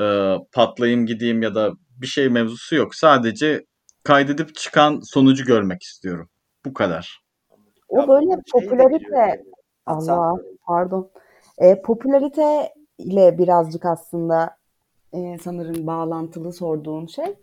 e, 0.00 0.36
patlayayım 0.52 1.06
gideyim 1.06 1.42
ya 1.42 1.54
da 1.54 1.70
bir 1.96 2.06
şey 2.06 2.28
mevzusu 2.28 2.74
yok. 2.74 2.94
Sadece 2.94 3.60
kaydedip 4.04 4.54
çıkan 4.54 5.00
sonucu 5.00 5.44
görmek 5.44 5.82
istiyorum. 5.82 6.28
Bu 6.64 6.74
kadar. 6.74 7.24
O 7.88 7.98
Ya 8.00 8.08
böyle 8.08 8.30
şey 8.30 8.42
popülarite 8.52 9.44
Allah 9.86 10.32
pardon. 10.66 11.10
E, 11.58 11.82
popülarite 11.82 12.74
ile 12.98 13.38
birazcık 13.38 13.84
aslında 13.84 14.56
e, 15.12 15.38
sanırım 15.38 15.86
bağlantılı 15.86 16.52
sorduğun 16.52 17.06
şey. 17.06 17.34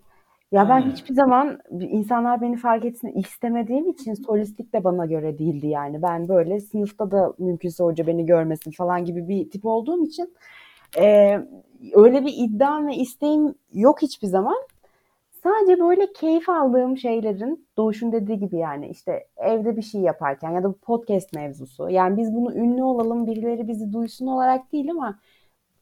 Ya 0.52 0.70
ben 0.70 0.82
Hmm. 0.82 0.92
hiçbir 0.92 1.14
zaman 1.14 1.60
insanlar 1.72 2.42
beni 2.42 2.58
fark 2.58 2.86
etsin 2.86 3.08
istemediğim 3.08 3.90
için 3.90 4.14
solistlik 4.14 4.74
de 4.74 4.84
bana 4.84 5.06
göre 5.06 5.40
değildi 5.40 5.68
yani. 5.68 6.02
Ben 6.02 6.28
böyle 6.30 6.60
sınıfta 6.60 7.12
da 7.12 7.34
mümkünse 7.40 7.84
hoca 7.84 8.08
beni 8.08 8.26
görmesin 8.26 8.72
falan 8.72 9.06
gibi 9.06 9.28
bir 9.30 9.50
tip 9.50 9.66
olduğum 9.66 10.06
için 10.06 10.36
e, 10.98 11.38
öyle 11.94 12.26
bir 12.26 12.34
iddiam 12.38 12.88
ve 12.88 12.96
isteğim 12.96 13.56
yok 13.74 14.02
hiçbir 14.02 14.28
zaman. 14.28 14.58
Sadece 15.44 15.80
böyle 15.80 16.14
keyif 16.14 16.50
aldığım 16.50 16.98
şeylerin 16.98 17.68
Doğuş'un 17.78 18.12
dediği 18.12 18.40
gibi 18.40 18.58
yani 18.58 18.88
işte 18.88 19.28
evde 19.38 19.78
bir 19.78 19.82
şey 19.82 20.02
yaparken 20.02 20.52
ya 20.52 20.64
da 20.64 20.72
podcast 20.82 21.34
mevzusu. 21.34 21.90
Yani 21.90 22.18
biz 22.18 22.34
bunu 22.36 22.56
ünlü 22.56 22.84
olalım 22.84 23.28
birileri 23.28 23.68
bizi 23.68 23.94
duysun 23.94 24.28
olarak 24.28 24.72
değil 24.72 24.92
ama 24.92 25.20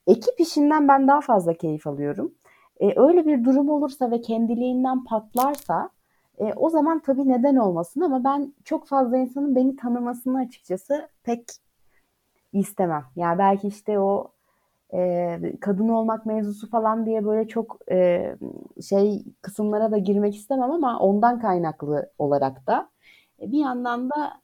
ekip 0.08 0.40
işinden 0.40 0.88
ben 0.88 1.08
daha 1.08 1.22
fazla 1.22 1.54
keyif 1.54 1.88
alıyorum. 1.88 2.34
E, 2.80 3.00
öyle 3.00 3.26
bir 3.26 3.44
durum 3.44 3.70
olursa 3.70 4.12
ve 4.12 4.22
kendiliğinden 4.22 5.04
patlarsa 5.04 5.90
e, 6.38 6.54
o 6.54 6.70
zaman 6.70 7.00
tabii 7.00 7.30
neden 7.30 7.56
olmasın 7.56 8.02
ama 8.02 8.24
ben 8.24 8.54
çok 8.64 8.88
fazla 8.88 9.18
insanın 9.18 9.56
beni 9.56 9.76
tanımasını 9.76 10.40
açıkçası 10.40 11.10
pek 11.24 11.42
istemem. 12.54 13.04
Yani 13.16 13.40
belki 13.40 13.68
işte 13.68 14.00
o 14.00 14.32
e, 14.94 15.40
kadın 15.62 15.90
olmak 15.90 16.26
mevzusu 16.26 16.70
falan 16.70 17.06
diye 17.06 17.26
böyle 17.26 17.48
çok 17.48 17.80
e, 17.92 18.36
şey 18.90 19.24
kısımlara 19.42 19.92
da 19.92 19.98
girmek 19.98 20.36
istemem 20.36 20.72
ama 20.72 21.00
ondan 21.00 21.40
kaynaklı 21.40 22.12
olarak 22.18 22.68
da 22.68 22.90
e, 23.42 23.52
bir 23.52 23.60
yandan 23.60 24.10
da 24.10 24.42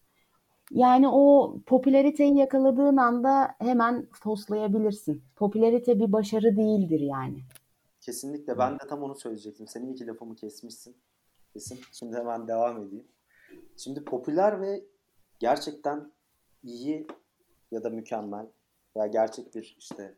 yani 0.72 1.08
o 1.10 1.56
popülariteyi 1.66 2.38
yakaladığın 2.38 2.98
anda 2.98 3.56
hemen 3.60 4.08
toslayabilirsin. 4.24 5.24
Popülarite 5.36 6.00
bir 6.00 6.12
başarı 6.12 6.58
değildir 6.58 7.00
yani. 7.00 7.44
Kesinlikle 8.02 8.58
ben 8.58 8.74
de 8.74 8.88
tam 8.90 9.04
onu 9.04 9.16
söyleyecektim. 9.16 9.68
Senin 9.68 9.94
iki 9.94 10.08
lafımı 10.08 10.36
kesmişsin. 10.36 10.96
Kesin. 11.54 11.80
Şimdi 11.92 12.18
hemen 12.18 12.48
devam 12.48 12.84
edeyim. 12.84 13.08
Şimdi 13.78 14.04
popüler 14.04 14.62
ve 14.62 14.84
gerçekten 15.40 16.12
iyi 16.64 17.08
ya 17.72 17.84
da 17.84 17.90
mükemmel 17.90 18.48
veya 18.96 19.08
gerçek 19.08 19.56
bir 19.56 19.76
işte 19.80 20.16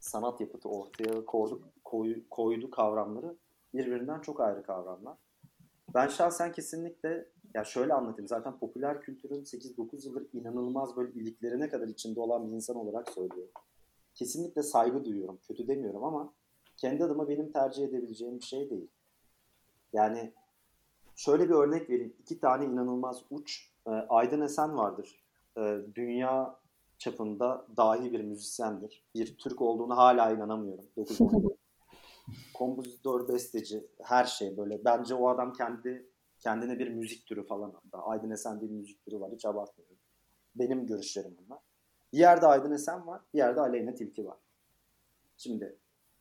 sanat 0.00 0.40
yapıtı 0.40 0.68
ortaya 0.68 1.24
koydu, 1.24 1.60
koy, 1.84 2.22
koydu 2.30 2.70
kavramları 2.70 3.36
birbirinden 3.74 4.20
çok 4.20 4.40
ayrı 4.40 4.62
kavramlar. 4.62 5.16
Ben 5.94 6.08
şahsen 6.08 6.52
kesinlikle 6.52 7.26
ya 7.54 7.64
şöyle 7.64 7.94
anlatayım. 7.94 8.28
Zaten 8.28 8.58
popüler 8.58 9.00
kültürün 9.00 9.44
8-9 9.44 10.06
yıldır 10.06 10.26
inanılmaz 10.32 10.96
böyle 10.96 11.12
iliklerine 11.12 11.68
kadar 11.68 11.88
içinde 11.88 12.20
olan 12.20 12.46
bir 12.46 12.52
insan 12.52 12.76
olarak 12.76 13.10
söylüyorum. 13.10 13.52
Kesinlikle 14.14 14.62
saygı 14.62 15.04
duyuyorum. 15.04 15.38
Kötü 15.48 15.68
demiyorum 15.68 16.04
ama 16.04 16.32
kendi 16.76 17.04
adıma 17.04 17.28
benim 17.28 17.52
tercih 17.52 17.84
edebileceğim 17.84 18.38
bir 18.38 18.44
şey 18.44 18.70
değil. 18.70 18.88
Yani 19.92 20.32
şöyle 21.16 21.48
bir 21.48 21.54
örnek 21.54 21.90
vereyim. 21.90 22.16
İki 22.20 22.40
tane 22.40 22.64
inanılmaz 22.64 23.22
uç. 23.30 23.70
E, 23.86 23.90
Aydın 23.90 24.40
Esen 24.40 24.76
vardır. 24.76 25.24
E, 25.56 25.78
dünya 25.94 26.59
çapında 27.00 27.66
dahi 27.76 28.12
bir 28.12 28.20
müzisyendir. 28.20 29.04
Bir 29.14 29.38
Türk 29.38 29.62
olduğunu 29.62 29.96
hala 29.96 30.30
inanamıyorum. 30.30 30.84
9 30.96 31.18
Kompozitör, 32.54 33.28
besteci, 33.28 33.86
her 34.02 34.24
şey 34.24 34.56
böyle. 34.56 34.84
Bence 34.84 35.14
o 35.14 35.28
adam 35.28 35.52
kendi 35.52 36.10
kendine 36.38 36.78
bir 36.78 36.88
müzik 36.88 37.26
türü 37.26 37.46
falan 37.46 37.72
hatta. 37.74 38.06
Aydın 38.06 38.30
Esen 38.30 38.60
bir 38.60 38.70
müzik 38.70 39.04
türü 39.04 39.20
var. 39.20 39.32
Hiç 39.32 39.44
abartmıyorum. 39.44 39.96
Benim 40.54 40.86
görüşlerim 40.86 41.36
bunlar. 41.44 41.58
Bir 42.12 42.18
yerde 42.18 42.46
Aydın 42.46 42.72
Esen 42.72 43.06
var. 43.06 43.20
Bir 43.34 43.38
yerde 43.38 43.60
Aleyna 43.60 43.94
Tilki 43.94 44.26
var. 44.26 44.38
Şimdi 45.36 45.76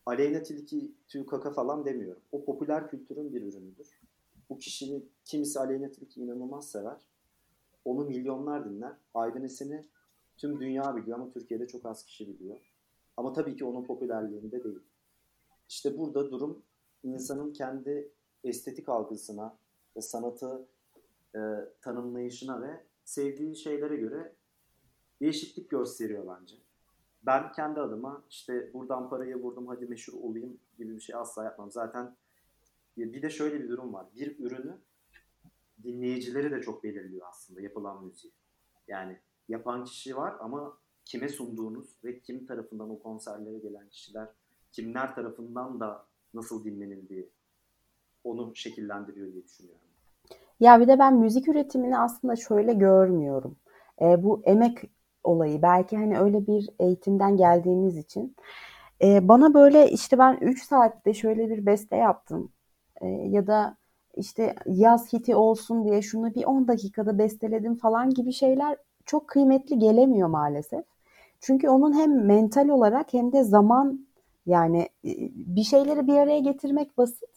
Aleyna 0.05 0.43
Tilki, 0.43 0.91
tüy 1.07 1.25
kaka 1.25 1.51
falan 1.51 1.85
demiyorum. 1.85 2.21
O 2.31 2.45
popüler 2.45 2.89
kültürün 2.89 3.33
bir 3.33 3.41
ürünüdür. 3.41 4.01
Bu 4.49 4.57
kişinin 4.57 5.11
kimisi 5.25 5.59
Aleyna 5.59 5.91
Tilki 5.91 6.21
inanılmaz 6.21 6.71
sever. 6.71 7.01
Onu 7.85 8.05
milyonlar 8.05 8.69
dinler. 8.69 8.93
Aydın 9.13 9.43
Esen'i 9.43 9.85
tüm 10.39 10.59
dünya 10.59 10.95
biliyor 10.95 11.19
ama 11.19 11.31
Türkiye'de 11.31 11.67
çok 11.67 11.85
az 11.85 12.05
kişi 12.05 12.27
biliyor. 12.27 12.57
Ama 13.17 13.33
tabii 13.33 13.55
ki 13.55 13.65
onun 13.65 13.83
popülerliğinde 13.83 14.63
değil. 14.63 14.79
İşte 15.69 15.97
burada 15.97 16.31
durum 16.31 16.63
insanın 17.03 17.53
kendi 17.53 18.11
estetik 18.43 18.89
algısına 18.89 19.57
ve 19.97 20.01
sanatı 20.01 20.67
e, 21.35 21.39
tanımlayışına 21.81 22.61
ve 22.61 22.83
sevdiği 23.03 23.55
şeylere 23.55 23.95
göre 23.95 24.33
değişiklik 25.21 25.69
gösteriyor 25.69 26.27
bence. 26.27 26.55
Ben 27.23 27.51
kendi 27.51 27.79
adıma 27.79 28.23
işte 28.29 28.73
buradan 28.73 29.09
parayı 29.09 29.35
vurdum 29.35 29.67
hadi 29.67 29.85
meşhur 29.85 30.13
olayım 30.13 30.59
gibi 30.77 30.95
bir 30.95 31.01
şey 31.01 31.15
asla 31.15 31.43
yapmam. 31.43 31.71
Zaten 31.71 32.15
bir 32.97 33.21
de 33.21 33.29
şöyle 33.29 33.63
bir 33.63 33.69
durum 33.69 33.93
var. 33.93 34.07
Bir 34.15 34.39
ürünü 34.39 34.77
dinleyicileri 35.83 36.51
de 36.51 36.61
çok 36.61 36.83
belirliyor 36.83 37.27
aslında 37.29 37.61
yapılan 37.61 38.05
müziği. 38.05 38.33
Yani 38.87 39.19
yapan 39.49 39.83
kişi 39.83 40.17
var 40.17 40.33
ama 40.39 40.77
kime 41.05 41.29
sunduğunuz 41.29 41.95
ve 42.03 42.19
kim 42.19 42.45
tarafından 42.45 42.89
o 42.89 42.99
konserlere 42.99 43.57
gelen 43.57 43.89
kişiler, 43.89 44.27
kimler 44.71 45.15
tarafından 45.15 45.79
da 45.79 46.05
nasıl 46.33 46.63
dinlenildiği 46.63 47.29
onu 48.23 48.55
şekillendiriyor 48.55 49.33
diye 49.33 49.43
düşünüyorum. 49.43 49.81
Ya 50.59 50.79
bir 50.79 50.87
de 50.87 50.99
ben 50.99 51.15
müzik 51.15 51.47
üretimini 51.47 51.97
aslında 51.97 52.35
şöyle 52.35 52.73
görmüyorum. 52.73 53.57
E, 54.01 54.23
bu 54.23 54.41
emek 54.43 54.77
olayı 55.23 55.61
belki 55.61 55.97
hani 55.97 56.19
öyle 56.19 56.47
bir 56.47 56.69
eğitimden 56.79 57.37
geldiğimiz 57.37 57.97
için 57.97 58.35
e, 59.01 59.27
bana 59.27 59.53
böyle 59.53 59.91
işte 59.91 60.17
ben 60.17 60.37
3 60.41 60.63
saatte 60.63 61.13
şöyle 61.13 61.49
bir 61.49 61.65
beste 61.65 61.95
yaptım 61.95 62.51
e, 63.01 63.07
ya 63.07 63.47
da 63.47 63.77
işte 64.15 64.55
yaz 64.65 65.13
hiti 65.13 65.35
olsun 65.35 65.83
diye 65.83 66.01
şunu 66.01 66.35
bir 66.35 66.43
10 66.43 66.67
dakikada 66.67 67.17
besteledim 67.17 67.75
falan 67.75 68.09
gibi 68.09 68.33
şeyler 68.33 68.77
çok 69.09 69.27
kıymetli 69.27 69.79
gelemiyor 69.79 70.27
maalesef. 70.27 70.85
Çünkü 71.39 71.69
onun 71.69 71.99
hem 71.99 72.25
mental 72.25 72.69
olarak 72.69 73.13
hem 73.13 73.31
de 73.31 73.43
zaman 73.43 74.07
yani 74.45 74.81
e, 75.05 75.11
bir 75.35 75.63
şeyleri 75.63 76.07
bir 76.07 76.13
araya 76.13 76.39
getirmek 76.39 76.97
basit 76.97 77.29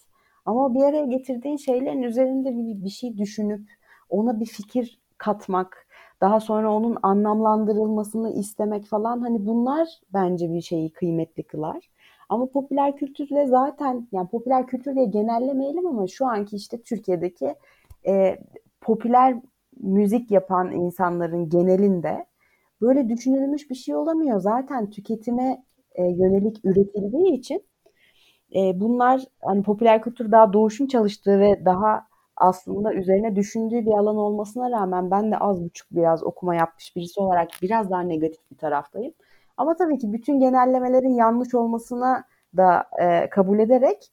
ama 0.45 0.75
bir 0.75 0.83
araya 0.83 1.05
getirdiğin 1.05 1.57
şeylerin 1.57 2.03
üzerinde 2.03 2.57
bir, 2.57 2.85
bir 2.85 2.91
şey 2.91 3.19
düşünüp 3.19 3.71
ona 4.11 4.41
bir 4.41 4.47
fikir 4.47 5.01
katmak, 5.19 5.87
daha 6.21 6.41
sonra 6.41 6.75
onun 6.75 6.99
anlamlandırılmasını 7.03 8.33
istemek 8.33 8.85
falan 8.85 9.21
hani 9.21 9.47
bunlar 9.47 9.89
bence 10.15 10.53
bir 10.53 10.61
şeyi 10.61 10.93
kıymetli 10.93 11.43
kılar. 11.43 11.91
Ama 12.29 12.47
popüler 12.47 12.97
kültürle 12.97 13.47
zaten 13.47 14.09
yani 14.13 14.29
popüler 14.29 14.67
kültür 14.67 14.95
diye 14.95 15.05
genellemeyelim 15.05 15.87
ama 15.87 16.07
şu 16.07 16.27
anki 16.27 16.57
işte 16.57 16.83
Türkiye'deki 16.83 17.55
e, 18.07 18.39
popüler 18.81 19.37
müzik 19.81 20.31
yapan 20.31 20.73
insanların 20.73 21.49
genelinde 21.49 22.27
böyle 22.81 23.09
düşünülmüş 23.09 23.71
bir 23.71 23.75
şey 23.75 23.95
olamıyor. 23.95 24.41
Zaten 24.41 24.91
tüketime 24.91 25.65
e, 25.95 26.03
yönelik 26.05 26.65
üretildiği 26.65 27.33
için 27.33 27.63
e, 28.55 28.81
bunlar 28.81 29.21
hani 29.43 29.63
popüler 29.63 30.03
kültür 30.03 30.33
daha 30.33 30.53
doğuşun 30.53 30.87
çalıştığı 30.87 31.41
ve 31.41 31.65
daha 31.65 32.07
aslında 32.37 32.95
üzerine 32.95 33.37
düşündüğü 33.37 33.87
bir 33.87 33.93
alan 33.93 34.17
olmasına 34.17 34.71
rağmen 34.71 35.11
ben 35.11 35.33
de 35.33 35.39
az 35.39 35.65
buçuk 35.65 35.87
biraz 35.91 36.23
okuma 36.23 36.55
yapmış 36.55 36.97
birisi 36.97 37.21
olarak 37.21 37.49
biraz 37.63 37.91
daha 37.91 38.01
negatif 38.01 38.51
bir 38.51 38.57
taraftayım. 38.57 39.13
Ama 39.57 39.77
tabii 39.77 39.99
ki 39.99 40.13
bütün 40.13 40.41
genellemelerin 40.41 41.15
yanlış 41.15 41.55
olmasına 41.55 42.25
da 42.57 42.85
e, 43.01 43.31
kabul 43.31 43.59
ederek 43.59 44.13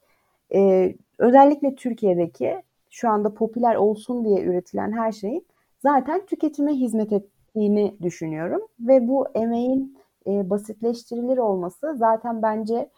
e, 0.53 0.93
özellikle 1.17 1.75
Türkiye'deki 1.75 2.61
şu 2.89 3.09
anda 3.09 3.33
popüler 3.33 3.75
olsun 3.75 4.25
diye 4.25 4.43
üretilen 4.43 4.91
her 4.91 5.11
şeyin 5.11 5.47
zaten 5.79 6.25
tüketime 6.25 6.73
hizmet 6.73 7.13
ettiğini 7.13 7.97
düşünüyorum. 8.01 8.61
Ve 8.79 9.07
bu 9.07 9.27
emeğin 9.35 9.97
e, 10.27 10.49
basitleştirilir 10.49 11.37
olması 11.37 11.95
zaten 11.97 12.41
bence 12.41 12.89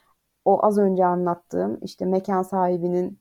o 0.45 0.65
az 0.65 0.77
önce 0.77 1.05
anlattığım 1.05 1.79
işte 1.81 2.05
mekan 2.05 2.41
sahibinin 2.41 3.19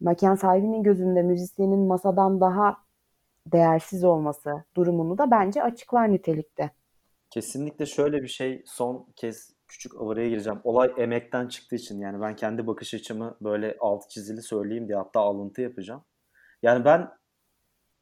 mekan 0.00 0.34
sahibinin 0.34 0.82
gözünde 0.82 1.22
müzisyenin 1.22 1.80
masadan 1.80 2.40
daha 2.40 2.76
değersiz 3.46 4.04
olması 4.04 4.64
durumunu 4.76 5.18
da 5.18 5.30
bence 5.30 5.62
açıklar 5.62 6.12
nitelikte. 6.12 6.70
Kesinlikle 7.30 7.86
şöyle 7.86 8.22
bir 8.22 8.28
şey 8.28 8.62
son 8.66 9.06
kez 9.16 9.52
küçük 9.72 10.00
avaraya 10.00 10.28
gireceğim. 10.28 10.60
Olay 10.64 10.92
emekten 10.96 11.48
çıktığı 11.48 11.76
için 11.76 12.00
yani 12.00 12.20
ben 12.20 12.36
kendi 12.36 12.66
bakış 12.66 12.94
açımı 12.94 13.36
böyle 13.40 13.76
alt 13.80 14.10
çizili 14.10 14.42
söyleyeyim 14.42 14.88
diye 14.88 14.98
hatta 14.98 15.20
alıntı 15.20 15.62
yapacağım. 15.62 16.04
Yani 16.62 16.84
ben 16.84 17.10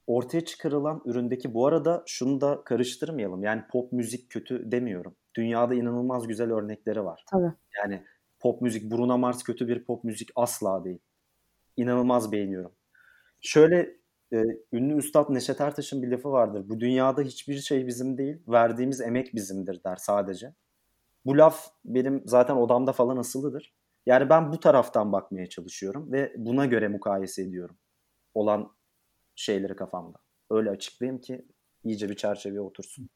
ortaya 0.06 0.44
çıkarılan 0.44 1.02
üründeki 1.04 1.54
bu 1.54 1.66
arada 1.66 2.02
şunu 2.06 2.40
da 2.40 2.64
karıştırmayalım. 2.64 3.42
Yani 3.42 3.62
pop 3.70 3.92
müzik 3.92 4.30
kötü 4.30 4.72
demiyorum. 4.72 5.16
Dünyada 5.36 5.74
inanılmaz 5.74 6.28
güzel 6.28 6.52
örnekleri 6.52 7.04
var. 7.04 7.24
Tabii. 7.30 7.52
Yani 7.76 8.04
pop 8.40 8.62
müzik, 8.62 8.90
Bruno 8.90 9.18
Mars 9.18 9.42
kötü 9.42 9.68
bir 9.68 9.84
pop 9.84 10.04
müzik 10.04 10.28
asla 10.36 10.84
değil. 10.84 10.98
İnanılmaz 11.76 12.32
beğeniyorum. 12.32 12.72
Şöyle 13.40 13.96
e, 14.32 14.44
ünlü 14.72 14.96
Üstad 14.96 15.34
Neşet 15.34 15.60
Ertaş'ın 15.60 16.02
bir 16.02 16.08
lafı 16.08 16.32
vardır. 16.32 16.68
Bu 16.68 16.80
dünyada 16.80 17.22
hiçbir 17.22 17.58
şey 17.58 17.86
bizim 17.86 18.18
değil, 18.18 18.42
verdiğimiz 18.48 19.00
emek 19.00 19.34
bizimdir 19.34 19.84
der 19.84 19.96
sadece. 19.96 20.54
Bu 21.26 21.38
laf 21.38 21.70
benim 21.84 22.22
zaten 22.26 22.56
odamda 22.56 22.92
falan 22.92 23.16
asılıdır. 23.16 23.74
Yani 24.06 24.30
ben 24.30 24.52
bu 24.52 24.60
taraftan 24.60 25.12
bakmaya 25.12 25.48
çalışıyorum 25.48 26.12
ve 26.12 26.32
buna 26.36 26.66
göre 26.66 26.88
mukayese 26.88 27.42
ediyorum 27.42 27.76
olan 28.34 28.76
şeyleri 29.34 29.76
kafamda. 29.76 30.18
Öyle 30.50 30.70
açıklayayım 30.70 31.20
ki 31.20 31.46
iyice 31.84 32.08
bir 32.08 32.16
çerçeveye 32.16 32.60
otursun. 32.60 33.10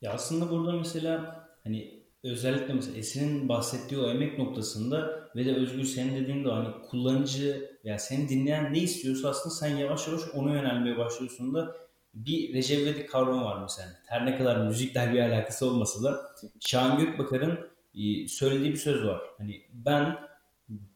Ya 0.00 0.12
aslında 0.12 0.50
burada 0.50 0.72
mesela 0.72 1.46
hani 1.64 2.02
özellikle 2.24 2.74
mesela 2.74 2.98
Esin'in 2.98 3.48
bahsettiği 3.48 4.00
o 4.00 4.10
emek 4.10 4.38
noktasında 4.38 5.28
ve 5.36 5.44
de 5.44 5.54
Özgür 5.54 5.84
senin 5.84 6.16
dediğin 6.22 6.44
de 6.44 6.48
hani 6.48 6.68
kullanıcı 6.90 7.78
ya 7.84 7.98
seni 7.98 8.28
dinleyen 8.28 8.72
ne 8.72 8.78
istiyorsa 8.78 9.28
aslında 9.28 9.54
sen 9.54 9.76
yavaş 9.76 10.08
yavaş 10.08 10.22
ona 10.34 10.52
yönelmeye 10.52 10.98
başlıyorsun 10.98 11.54
da 11.54 11.76
bir 12.14 12.54
Recep 12.54 12.78
İvedik 12.78 13.10
kavramı 13.10 13.44
var 13.44 13.62
mesela. 13.62 13.88
Her 14.06 14.26
ne 14.26 14.38
kadar 14.38 14.56
müzikler 14.56 15.12
bir 15.12 15.20
alakası 15.20 15.66
olmasa 15.66 16.02
da 16.02 16.20
Şahan 16.60 16.98
Gökbakar'ın 16.98 17.58
e, 17.94 18.28
söylediği 18.28 18.72
bir 18.72 18.76
söz 18.78 19.04
var. 19.04 19.20
Hani 19.38 19.62
ben 19.72 20.18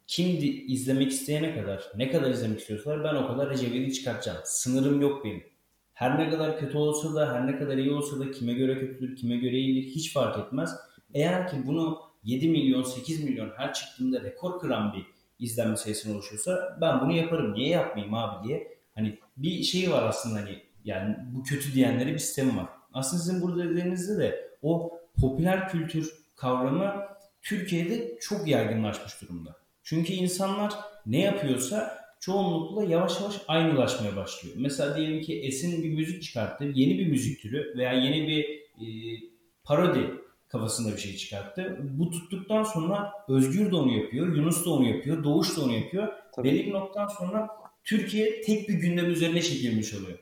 kim 0.07 0.39
izlemek 0.67 1.13
isteyene 1.13 1.61
kadar 1.61 1.85
ne 1.97 2.11
kadar 2.11 2.31
izlemek 2.31 2.61
istiyorsalar 2.61 3.05
ben 3.05 3.15
o 3.15 3.29
kadar 3.29 3.51
Recep 3.51 3.75
İvedik 3.75 3.95
çıkartacağım. 3.95 4.39
Sınırım 4.45 5.01
yok 5.01 5.25
benim. 5.25 5.45
Her 5.93 6.19
ne 6.19 6.31
kadar 6.31 6.59
kötü 6.59 6.79
olsa 6.79 7.15
da 7.15 7.35
her 7.35 7.47
ne 7.47 7.59
kadar 7.59 7.77
iyi 7.77 7.93
olsa 7.93 8.19
da 8.19 8.31
kime 8.31 8.53
göre 8.53 8.79
kötüdür 8.79 9.17
kime 9.17 9.37
göre 9.37 9.57
iyidir 9.57 9.91
hiç 9.91 10.13
fark 10.13 10.39
etmez. 10.39 10.77
Eğer 11.15 11.51
ki 11.51 11.57
bunu 11.67 12.01
7 12.25 12.49
milyon 12.49 12.83
8 12.83 13.25
milyon 13.25 13.51
her 13.57 13.73
çıktığında 13.75 14.23
rekor 14.23 14.61
kıran 14.61 14.93
bir 14.93 15.07
izlenme 15.39 15.77
sayısına 15.77 16.15
oluşuyorsa 16.15 16.79
ben 16.81 17.01
bunu 17.01 17.13
yaparım. 17.13 17.55
Niye 17.55 17.69
yapmayayım 17.69 18.15
abi 18.15 18.49
diye. 18.49 18.79
Hani 18.95 19.19
bir 19.37 19.63
şey 19.63 19.93
var 19.93 20.03
aslında 20.03 20.41
hani 20.41 20.63
yani 20.87 21.17
bu 21.33 21.43
kötü 21.43 21.75
diyenlere 21.75 22.15
bir 22.15 22.19
sistem 22.19 22.57
var. 22.57 22.67
Aslında 22.93 23.23
sizin 23.23 23.43
burada 23.43 23.71
dediğinizde 23.71 24.19
de 24.19 24.51
o 24.63 25.01
popüler 25.21 25.69
kültür 25.69 26.13
kavramı 26.37 26.95
Türkiye'de 27.43 28.19
çok 28.21 28.49
yaygınlaşmış 28.49 29.23
durumda. 29.23 29.57
Çünkü 29.83 30.13
insanlar 30.13 30.73
ne 31.07 31.21
yapıyorsa 31.21 31.99
çoğunlukla 32.21 32.85
yavaş 32.85 33.21
yavaş 33.21 33.41
aynılaşmaya 33.49 34.17
başlıyor. 34.17 34.55
Mesela 34.59 34.97
diyelim 34.97 35.23
ki 35.23 35.41
Esin 35.41 35.83
bir 35.83 35.91
müzik 35.91 36.23
çıkarttı, 36.23 36.65
yeni 36.65 36.99
bir 36.99 37.07
müzik 37.07 37.43
türü 37.43 37.75
veya 37.77 37.93
yeni 37.93 38.29
bir 38.29 38.45
e, 38.81 38.87
parodi 39.65 40.11
kafasında 40.49 40.93
bir 40.93 41.01
şey 41.01 41.17
çıkarttı. 41.17 41.79
Bu 41.83 42.11
tuttuktan 42.11 42.63
sonra 42.63 43.13
Özgür 43.29 43.71
de 43.71 43.77
onu 43.77 43.93
yapıyor, 43.93 44.37
Yunus 44.37 44.67
da 44.67 44.71
onu 44.71 44.89
yapıyor, 44.89 45.25
Doğuş 45.25 45.57
da 45.57 45.65
onu 45.65 45.73
yapıyor. 45.73 46.09
Tabii. 46.37 46.49
Belli 46.49 46.67
bir 46.67 46.73
noktadan 46.73 47.09
sonra 47.09 47.49
Türkiye 47.85 48.41
tek 48.41 48.69
bir 48.69 48.75
gündem 48.75 49.11
üzerine 49.11 49.43
çekilmiş 49.43 49.95
oluyor. 49.95 50.19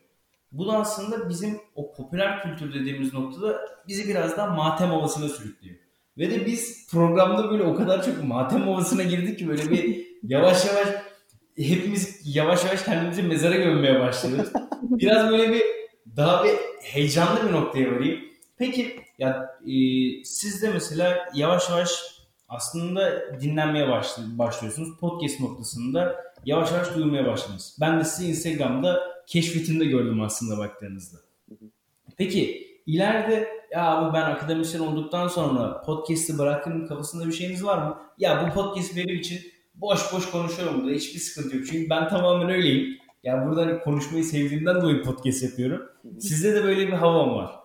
Bu 0.54 0.66
da 0.66 0.72
aslında 0.72 1.28
bizim 1.28 1.60
o 1.74 1.94
popüler 1.94 2.42
kültür 2.42 2.74
dediğimiz 2.74 3.14
noktada 3.14 3.60
bizi 3.88 4.08
biraz 4.08 4.36
daha 4.36 4.46
matem 4.46 4.88
havasına 4.88 5.28
sürüklüyor. 5.28 5.76
Ve 6.18 6.30
de 6.30 6.46
biz 6.46 6.88
programda 6.90 7.50
böyle 7.50 7.62
o 7.62 7.74
kadar 7.74 8.04
çok 8.04 8.24
matem 8.24 8.62
havasına 8.62 9.02
girdik 9.02 9.38
ki 9.38 9.48
böyle 9.48 9.70
bir 9.70 10.06
yavaş 10.22 10.66
yavaş 10.66 10.88
hepimiz 11.56 12.20
yavaş 12.36 12.64
yavaş 12.64 12.82
kendimizi 12.82 13.22
mezara 13.22 13.56
gömmeye 13.56 14.00
başlıyoruz. 14.00 14.52
Biraz 14.82 15.30
böyle 15.30 15.52
bir 15.52 15.62
daha 16.16 16.44
bir 16.44 16.54
heyecanlı 16.82 17.48
bir 17.48 17.52
noktaya 17.52 17.92
varayım. 17.92 18.20
Peki 18.58 19.00
ya 19.18 19.58
e, 19.66 19.74
siz 20.24 20.62
de 20.62 20.70
mesela 20.72 21.28
yavaş 21.34 21.70
yavaş 21.70 21.90
aslında 22.48 23.22
dinlenmeye 23.40 23.88
başlıyorsunuz. 24.38 24.98
Podcast 25.00 25.40
noktasında 25.40 26.24
yavaş 26.46 26.72
yavaş 26.72 26.94
duyulmaya 26.94 27.26
başladınız. 27.26 27.76
Ben 27.80 28.00
de 28.00 28.04
sizi 28.04 28.30
Instagram'da 28.30 29.00
keşfetinde 29.26 29.84
gördüm 29.84 30.20
aslında 30.20 30.58
baktığınızda. 30.58 31.18
Peki 32.16 32.66
ileride 32.86 33.48
ya 33.70 33.96
abi 33.96 34.14
ben 34.14 34.22
akademisyen 34.22 34.80
olduktan 34.80 35.28
sonra 35.28 35.82
podcast'i 35.82 36.38
bırakırım 36.38 36.86
kafasında 36.86 37.26
bir 37.26 37.32
şeyiniz 37.32 37.64
var 37.64 37.78
mı? 37.78 37.98
Ya 38.18 38.46
bu 38.46 38.54
podcast 38.54 38.96
benim 38.96 39.16
için 39.16 39.40
boş 39.74 40.12
boş 40.12 40.30
konuşuyorum 40.30 40.80
burada 40.80 40.94
hiçbir 40.94 41.20
sıkıntı 41.20 41.56
yok. 41.56 41.66
Çünkü 41.66 41.90
ben 41.90 42.08
tamamen 42.08 42.50
öyleyim. 42.50 42.98
Yani 43.22 43.48
burada 43.48 43.62
hani 43.62 43.80
konuşmayı 43.80 44.24
sevdiğimden 44.24 44.80
dolayı 44.80 45.02
podcast 45.02 45.42
yapıyorum. 45.42 45.88
Sizde 46.20 46.54
de 46.54 46.64
böyle 46.64 46.86
bir 46.86 46.92
hava 46.92 47.26
mı 47.26 47.34
var? 47.34 47.60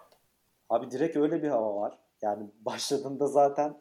Abi 0.69 0.91
direkt 0.91 1.17
öyle 1.17 1.43
bir 1.43 1.47
hava 1.47 1.75
var. 1.75 1.93
Yani 2.21 2.43
başladığında 2.59 3.27
zaten 3.27 3.77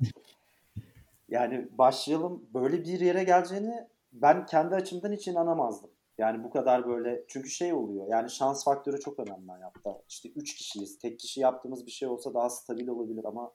yani 1.29 1.69
başlayalım 1.73 2.43
böyle 2.55 2.85
bir 2.85 3.01
yere 3.01 3.25
geleceğini 3.25 3.75
ben 4.23 4.47
kendi 4.47 4.75
açımdan 4.75 5.13
hiç 5.13 5.29
inanamazdım. 5.29 5.91
Yani 6.19 6.45
bu 6.45 6.51
kadar 6.51 6.87
böyle 6.87 7.25
çünkü 7.29 7.49
şey 7.49 7.73
oluyor 7.73 8.07
yani 8.09 8.31
şans 8.31 8.65
faktörü 8.65 9.01
çok 9.01 9.19
önemli 9.19 9.51
hayatta. 9.51 10.03
İşte 10.09 10.29
3 10.29 10.55
kişiyiz. 10.55 10.99
Tek 10.99 11.19
kişi 11.19 11.41
yaptığımız 11.41 11.87
bir 11.87 11.91
şey 11.91 12.09
olsa 12.09 12.35
daha 12.35 12.51
stabil 12.51 12.89
olabilir 12.89 13.25
ama 13.25 13.53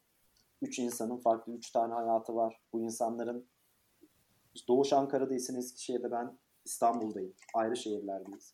3 0.61 0.79
insanın 0.79 1.17
farklı 1.17 1.53
3 1.53 1.71
tane 1.71 1.93
hayatı 1.93 2.35
var. 2.35 2.61
Bu 2.73 2.81
insanların 2.81 3.47
Doğuş 4.67 4.93
Ankara'daysan 4.93 5.55
Eskişehir'de 5.55 6.11
ben 6.11 6.37
İstanbul'dayım. 6.65 7.33
Ayrı 7.53 7.77
şehirlerdeyiz. 7.77 8.53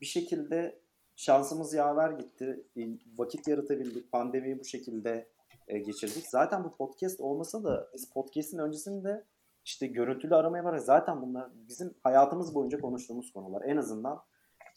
Bir 0.00 0.06
şekilde 0.06 0.82
şansımız 1.16 1.74
yaver 1.74 2.10
gitti. 2.10 2.66
Vakit 3.18 3.48
yaratabildik. 3.48 4.12
Pandemiyi 4.12 4.60
bu 4.60 4.64
şekilde 4.64 5.28
e, 5.68 5.78
geçirdik. 5.78 6.26
Zaten 6.26 6.64
bu 6.64 6.76
podcast 6.76 7.20
olmasa 7.20 7.64
da 7.64 7.88
biz 7.94 8.10
podcast'in 8.10 8.58
öncesinde 8.58 9.24
işte 9.64 9.86
görüntülü 9.86 10.34
aramaya 10.34 10.64
var. 10.64 10.78
Zaten 10.78 11.22
bunlar 11.22 11.50
bizim 11.68 11.94
hayatımız 12.02 12.54
boyunca 12.54 12.80
konuştuğumuz 12.80 13.32
konular. 13.32 13.62
En 13.64 13.76
azından 13.76 14.22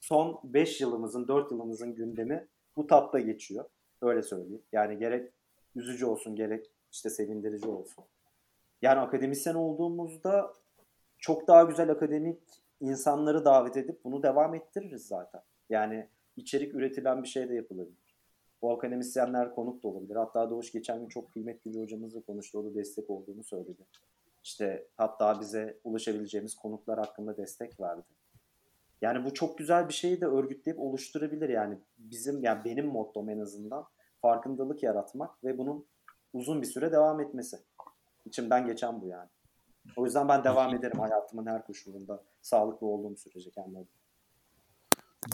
son 0.02 0.40
5 0.44 0.82
yılımızın, 0.82 1.28
4 1.28 1.52
yılımızın 1.52 1.96
gündemi 1.96 2.48
bu 2.76 2.88
tatta 2.88 3.20
geçiyor. 3.20 3.66
Öyle 4.02 4.22
söyleyeyim. 4.22 4.62
Yani 4.72 4.98
gerek 4.98 5.32
üzücü 5.76 6.06
olsun 6.06 6.36
gerek 6.36 6.72
işte 6.92 7.10
sevindirici 7.10 7.68
olsun. 7.68 8.04
Yani 8.82 9.00
akademisyen 9.00 9.56
olduğumuzda 9.56 10.54
çok 11.18 11.48
daha 11.48 11.64
güzel 11.64 11.90
akademik 11.90 12.40
insanları 12.82 13.46
davet 13.46 13.78
edip 13.78 14.04
bunu 14.04 14.24
devam 14.24 14.56
ettiririz 14.56 15.08
zaten. 15.08 15.42
Yani 15.70 16.10
içerik 16.36 16.76
üretilen 16.76 17.24
bir 17.24 17.28
şey 17.28 17.50
de 17.50 17.56
yapılabilir. 17.56 18.16
Bu 18.62 18.72
akademisyenler 18.72 19.56
konuk 19.56 19.84
da 19.84 19.88
olabilir. 19.88 20.16
Hatta 20.16 20.50
Doğuş 20.50 20.72
geçen 20.72 21.00
gün 21.00 21.08
çok 21.08 21.32
kıymetli 21.32 21.74
bir 21.74 21.80
hocamızla 21.80 22.22
konuştu. 22.22 22.60
O 22.60 22.66
da 22.66 22.76
destek 22.76 23.10
olduğunu 23.10 23.44
söyledi. 23.44 23.86
İşte 24.46 24.88
hatta 24.98 25.42
bize 25.42 25.80
ulaşabileceğimiz 25.84 26.56
konuklar 26.56 27.00
hakkında 27.00 27.38
destek 27.38 27.80
verdi. 27.80 28.06
Yani 29.02 29.26
bu 29.26 29.34
çok 29.34 29.58
güzel 29.58 29.88
bir 29.88 29.94
şeyi 29.94 30.22
de 30.22 30.26
örgütleyip 30.26 30.80
oluşturabilir. 30.80 31.50
Yani 31.50 31.78
bizim 31.98 32.44
yani 32.44 32.66
benim 32.66 32.86
mottom 32.86 33.30
en 33.30 33.40
azından 33.40 33.86
farkındalık 34.22 34.84
yaratmak 34.84 35.44
ve 35.44 35.58
bunun 35.58 35.86
uzun 36.34 36.62
bir 36.62 36.68
süre 36.68 36.92
devam 36.92 37.20
etmesi. 37.20 37.58
İçimden 38.26 38.66
geçen 38.66 39.02
bu 39.02 39.08
yani. 39.08 39.30
O 39.96 40.06
yüzden 40.06 40.28
ben 40.28 40.44
devam 40.44 40.76
ederim 40.76 41.00
hayatımın 41.00 41.46
her 41.46 41.66
koşulunda. 41.66 42.24
Sağlıklı 42.42 42.88
olduğum 42.88 43.18
sürece 43.18 43.50
kendi 43.50 43.78
adıma. 43.78 43.88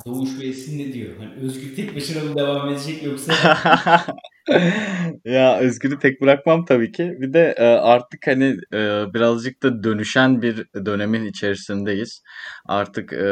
Doğuş 0.05 0.39
ve 0.39 0.47
Esin 0.47 0.79
ne 0.79 0.93
diyor? 0.93 1.17
Hani 1.17 1.33
Özgür 1.33 1.75
tek 1.75 1.95
başına 1.95 2.23
mı 2.23 2.35
devam 2.35 2.69
edecek 2.69 3.03
yoksa? 3.03 3.33
ya 5.25 5.59
Özgür'ü 5.59 5.99
tek 5.99 6.21
bırakmam 6.21 6.65
tabii 6.65 6.91
ki. 6.91 7.15
Bir 7.19 7.33
de 7.33 7.55
e, 7.57 7.63
artık 7.65 8.27
hani 8.27 8.45
e, 8.73 8.77
birazcık 9.13 9.63
da 9.63 9.83
dönüşen 9.83 10.41
bir 10.41 10.65
dönemin 10.85 11.25
içerisindeyiz. 11.25 12.21
Artık 12.65 13.13
e, 13.13 13.25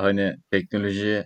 hani 0.00 0.34
teknoloji 0.50 1.24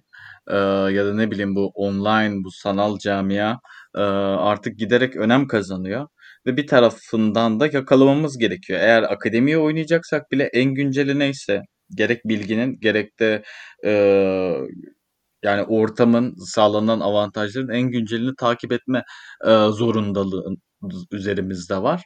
e, 0.51 0.57
ya 0.93 1.07
da 1.07 1.15
ne 1.15 1.31
bileyim 1.31 1.57
bu 1.57 1.73
online, 1.75 2.45
bu 2.45 2.51
sanal 2.51 2.99
camia 2.99 3.59
e, 3.97 4.01
artık 4.01 4.79
giderek 4.79 5.17
önem 5.17 5.47
kazanıyor 5.47 6.07
ve 6.47 6.57
bir 6.57 6.67
tarafından 6.67 7.61
da 7.61 7.67
yakalamamız 7.73 8.39
gerekiyor. 8.39 8.81
Eğer 8.81 9.03
akademiye 9.03 9.59
oynayacaksak 9.59 10.31
bile 10.33 10.45
en 10.45 10.75
günceli 10.75 11.19
neyse 11.19 11.63
gerek 11.95 12.25
bilginin 12.25 12.81
gerek 12.81 13.21
de 13.21 13.43
e, 13.85 13.93
yani 15.43 15.63
ortamın 15.63 16.35
sağlanan 16.35 17.01
avantajların 17.01 17.69
en 17.69 17.83
güncelini 17.91 18.37
takip 18.37 18.73
etme 18.73 19.05
e, 19.45 19.51
zorundalığı 19.51 20.57
üzerimizde 21.13 21.83
var. 21.83 22.03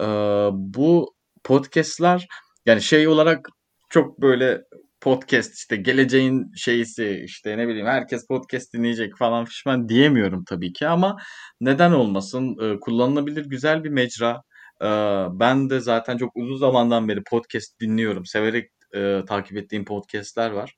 E, 0.00 0.04
bu 0.52 1.14
podcast'ler 1.44 2.26
yani 2.66 2.82
şey 2.82 3.08
olarak 3.08 3.48
çok 3.90 4.20
böyle 4.22 4.62
podcast 5.00 5.54
işte 5.54 5.76
geleceğin 5.76 6.52
şeysi 6.56 7.22
işte 7.24 7.58
ne 7.58 7.68
bileyim 7.68 7.86
herkes 7.86 8.26
podcast 8.26 8.74
dinleyecek 8.74 9.16
falan 9.18 9.44
fişman 9.44 9.88
diyemiyorum 9.88 10.44
tabii 10.44 10.72
ki 10.72 10.88
ama 10.88 11.16
neden 11.60 11.92
olmasın 11.92 12.56
e, 12.62 12.80
kullanılabilir 12.80 13.46
güzel 13.46 13.84
bir 13.84 13.90
mecra. 13.90 14.42
E, 14.82 14.86
ben 15.32 15.70
de 15.70 15.80
zaten 15.80 16.16
çok 16.16 16.36
uzun 16.36 16.56
zamandan 16.56 17.08
beri 17.08 17.22
podcast 17.24 17.80
dinliyorum. 17.80 18.26
Severek 18.26 18.70
e, 18.94 19.22
takip 19.28 19.56
ettiğim 19.56 19.84
podcastler 19.84 20.50
var. 20.50 20.74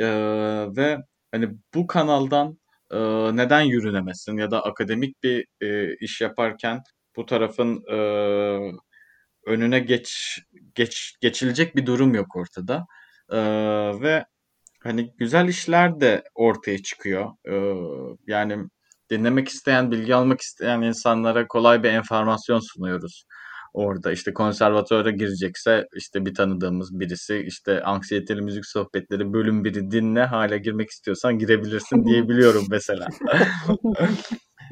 E, 0.00 0.06
ve 0.76 0.98
hani 1.32 1.48
bu 1.74 1.86
kanaldan 1.86 2.58
e, 2.90 2.98
neden 3.36 3.60
yürünemesin 3.60 4.36
ya 4.38 4.50
da 4.50 4.64
akademik 4.64 5.22
bir 5.22 5.46
e, 5.60 5.96
iş 5.96 6.20
yaparken 6.20 6.82
bu 7.16 7.26
tarafın 7.26 7.82
e, 7.92 7.96
önüne 9.46 9.80
geç 9.80 10.38
geç 10.74 11.16
geçilecek 11.20 11.76
bir 11.76 11.86
durum 11.86 12.14
yok 12.14 12.36
ortada. 12.36 12.86
Ee, 13.32 13.38
ve 14.00 14.24
hani 14.82 15.14
güzel 15.18 15.48
işler 15.48 16.00
de 16.00 16.24
ortaya 16.34 16.78
çıkıyor. 16.82 17.30
Ee, 17.48 17.74
yani 18.26 18.58
dinlemek 19.10 19.48
isteyen, 19.48 19.90
bilgi 19.90 20.14
almak 20.14 20.40
isteyen 20.40 20.82
insanlara 20.82 21.48
kolay 21.48 21.82
bir 21.82 21.90
enformasyon 21.90 22.60
sunuyoruz 22.60 23.24
orada 23.72 24.12
işte 24.12 24.32
konservatuara 24.32 25.10
girecekse 25.10 25.86
işte 25.96 26.26
bir 26.26 26.34
tanıdığımız 26.34 27.00
birisi 27.00 27.44
işte 27.46 27.82
anksiyeteli 27.82 28.40
müzik 28.42 28.66
sohbetleri 28.66 29.32
bölüm 29.32 29.64
biri 29.64 29.90
dinle 29.90 30.24
hala 30.24 30.56
girmek 30.56 30.90
istiyorsan 30.90 31.38
girebilirsin 31.38 32.04
diyebiliyorum 32.06 32.64
mesela. 32.70 33.06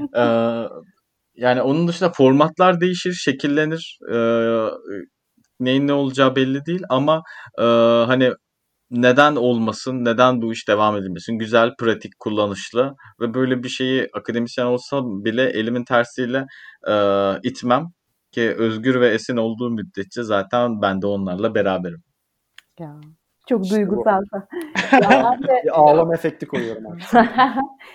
ee, 0.17 0.65
yani 1.35 1.63
onun 1.63 1.89
dışında 1.89 2.13
formatlar 2.13 2.81
değişir, 2.81 3.13
şekillenir. 3.13 3.99
Ee, 4.13 4.67
neyin 5.61 5.89
ne 5.89 5.93
olacağı 5.93 6.37
belli 6.37 6.67
değil 6.67 6.83
ama 6.89 7.23
e, 7.59 7.63
hani 8.07 8.33
neden 8.91 9.37
olmasın, 9.37 10.05
neden 10.05 10.43
bu 10.43 10.53
iş 10.53 10.69
devam 10.69 10.97
edilmesin? 10.97 11.39
Güzel, 11.39 11.71
pratik, 11.81 12.13
kullanışlı 12.19 12.95
ve 13.21 13.35
böyle 13.35 13.63
bir 13.63 13.69
şeyi 13.69 14.09
akademisyen 14.15 14.67
olsa 14.67 15.03
bile 15.03 15.45
elimin 15.45 15.85
tersiyle 15.85 16.47
e, 16.89 16.95
itmem. 17.43 17.87
Ki 18.33 18.55
Özgür 18.59 19.01
ve 19.01 19.09
Esin 19.09 19.37
olduğu 19.37 19.71
müddetçe 19.71 20.23
zaten 20.23 20.83
ben 20.83 21.03
de 21.03 21.07
onlarla 21.07 21.55
beraberim. 21.55 22.03
Ya, 22.79 23.01
çok 23.49 23.65
İşte 23.65 23.77
duygusal. 23.77 24.23
Ya 24.93 25.39
de, 25.49 25.71
ağlama 25.73 26.15
efekti 26.15 26.47
koyuyorum 26.47 26.85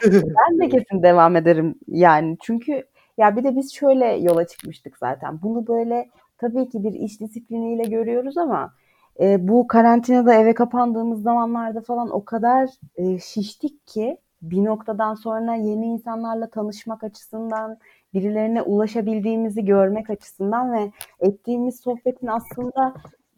ben 0.05 0.59
de 0.59 0.69
kesin 0.69 1.03
devam 1.03 1.35
ederim 1.35 1.75
yani. 1.87 2.37
Çünkü 2.41 2.83
ya 3.17 3.37
bir 3.37 3.43
de 3.43 3.55
biz 3.55 3.73
şöyle 3.73 4.05
yola 4.05 4.47
çıkmıştık 4.47 4.97
zaten. 4.97 5.41
Bunu 5.41 5.67
böyle 5.67 6.09
tabii 6.37 6.69
ki 6.69 6.83
bir 6.83 6.93
iş 6.93 7.19
disipliniyle 7.19 7.83
görüyoruz 7.83 8.37
ama 8.37 8.73
e, 9.19 9.47
bu 9.47 9.67
karantinada 9.67 10.33
eve 10.33 10.53
kapandığımız 10.53 11.21
zamanlarda 11.21 11.81
falan 11.81 12.09
o 12.09 12.25
kadar 12.25 12.69
e, 12.95 13.19
şiştik 13.19 13.87
ki 13.87 14.17
bir 14.41 14.65
noktadan 14.65 15.13
sonra 15.13 15.55
yeni 15.55 15.85
insanlarla 15.85 16.49
tanışmak 16.49 17.03
açısından, 17.03 17.77
birilerine 18.15 18.61
ulaşabildiğimizi 18.61 19.65
görmek 19.65 20.09
açısından 20.09 20.73
ve 20.73 20.91
ettiğimiz 21.19 21.79
sohbetin 21.79 22.27
aslında 22.27 22.93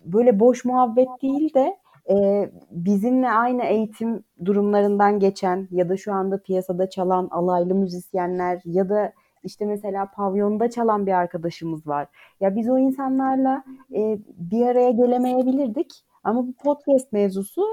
böyle 0.05 0.39
boş 0.39 0.65
muhabbet 0.65 1.07
değil 1.21 1.53
de 1.53 1.77
e, 2.09 2.49
bizimle 2.71 3.29
aynı 3.29 3.63
eğitim 3.63 4.23
durumlarından 4.45 5.19
geçen 5.19 5.67
ya 5.71 5.89
da 5.89 5.97
şu 5.97 6.13
anda 6.13 6.41
piyasada 6.41 6.89
çalan 6.89 7.27
alaylı 7.31 7.75
müzisyenler 7.75 8.61
ya 8.65 8.89
da 8.89 9.13
işte 9.43 9.65
mesela 9.65 10.11
pavyonda 10.11 10.69
çalan 10.69 11.05
bir 11.05 11.11
arkadaşımız 11.11 11.87
var. 11.87 12.07
Ya 12.39 12.55
biz 12.55 12.69
o 12.69 12.77
insanlarla 12.77 13.63
e, 13.93 14.19
bir 14.37 14.65
araya 14.65 14.91
gelemeyebilirdik 14.91 16.03
ama 16.23 16.47
bu 16.47 16.53
podcast 16.53 17.11
mevzusu 17.11 17.63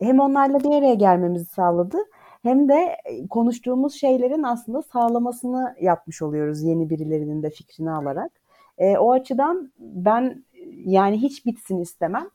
hem 0.00 0.20
onlarla 0.20 0.60
bir 0.60 0.70
araya 0.70 0.94
gelmemizi 0.94 1.44
sağladı 1.44 1.98
hem 2.44 2.68
de 2.68 2.96
konuştuğumuz 3.30 3.94
şeylerin 3.94 4.42
aslında 4.42 4.82
sağlamasını 4.82 5.76
yapmış 5.80 6.22
oluyoruz 6.22 6.62
yeni 6.62 6.90
birilerinin 6.90 7.42
de 7.42 7.50
fikrini 7.50 7.90
alarak. 7.90 8.32
E, 8.78 8.98
o 8.98 9.12
açıdan 9.12 9.72
ben 9.78 10.44
yani 10.84 11.22
hiç 11.22 11.46
bitsin 11.46 11.80
istemem. 11.80 12.28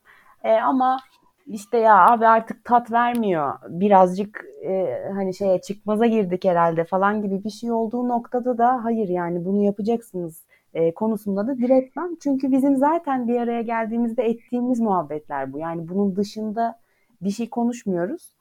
E, 0.43 0.53
ama 0.53 0.99
işte 1.47 1.77
ya 1.77 2.11
abi 2.11 2.27
artık 2.27 2.65
tat 2.65 2.91
vermiyor. 2.91 3.53
Birazcık 3.69 4.45
e, 4.65 5.03
hani 5.13 5.33
şeye 5.33 5.61
çıkmaza 5.61 6.05
girdik 6.05 6.45
herhalde 6.45 6.83
falan 6.83 7.21
gibi 7.21 7.43
bir 7.43 7.49
şey 7.49 7.71
olduğu 7.71 8.07
noktada 8.07 8.57
da 8.57 8.83
hayır 8.83 9.09
yani 9.09 9.45
bunu 9.45 9.63
yapacaksınız 9.63 10.43
e, 10.73 10.93
konusunda 10.93 11.47
da 11.47 11.57
diretmem. 11.57 12.15
Çünkü 12.23 12.51
bizim 12.51 12.77
zaten 12.77 13.27
bir 13.27 13.35
araya 13.35 13.61
geldiğimizde 13.61 14.23
ettiğimiz 14.23 14.79
muhabbetler 14.79 15.53
bu. 15.53 15.59
Yani 15.59 15.89
bunun 15.89 16.15
dışında 16.15 16.79
bir 17.21 17.31
şey 17.31 17.49
konuşmuyoruz. 17.49 18.33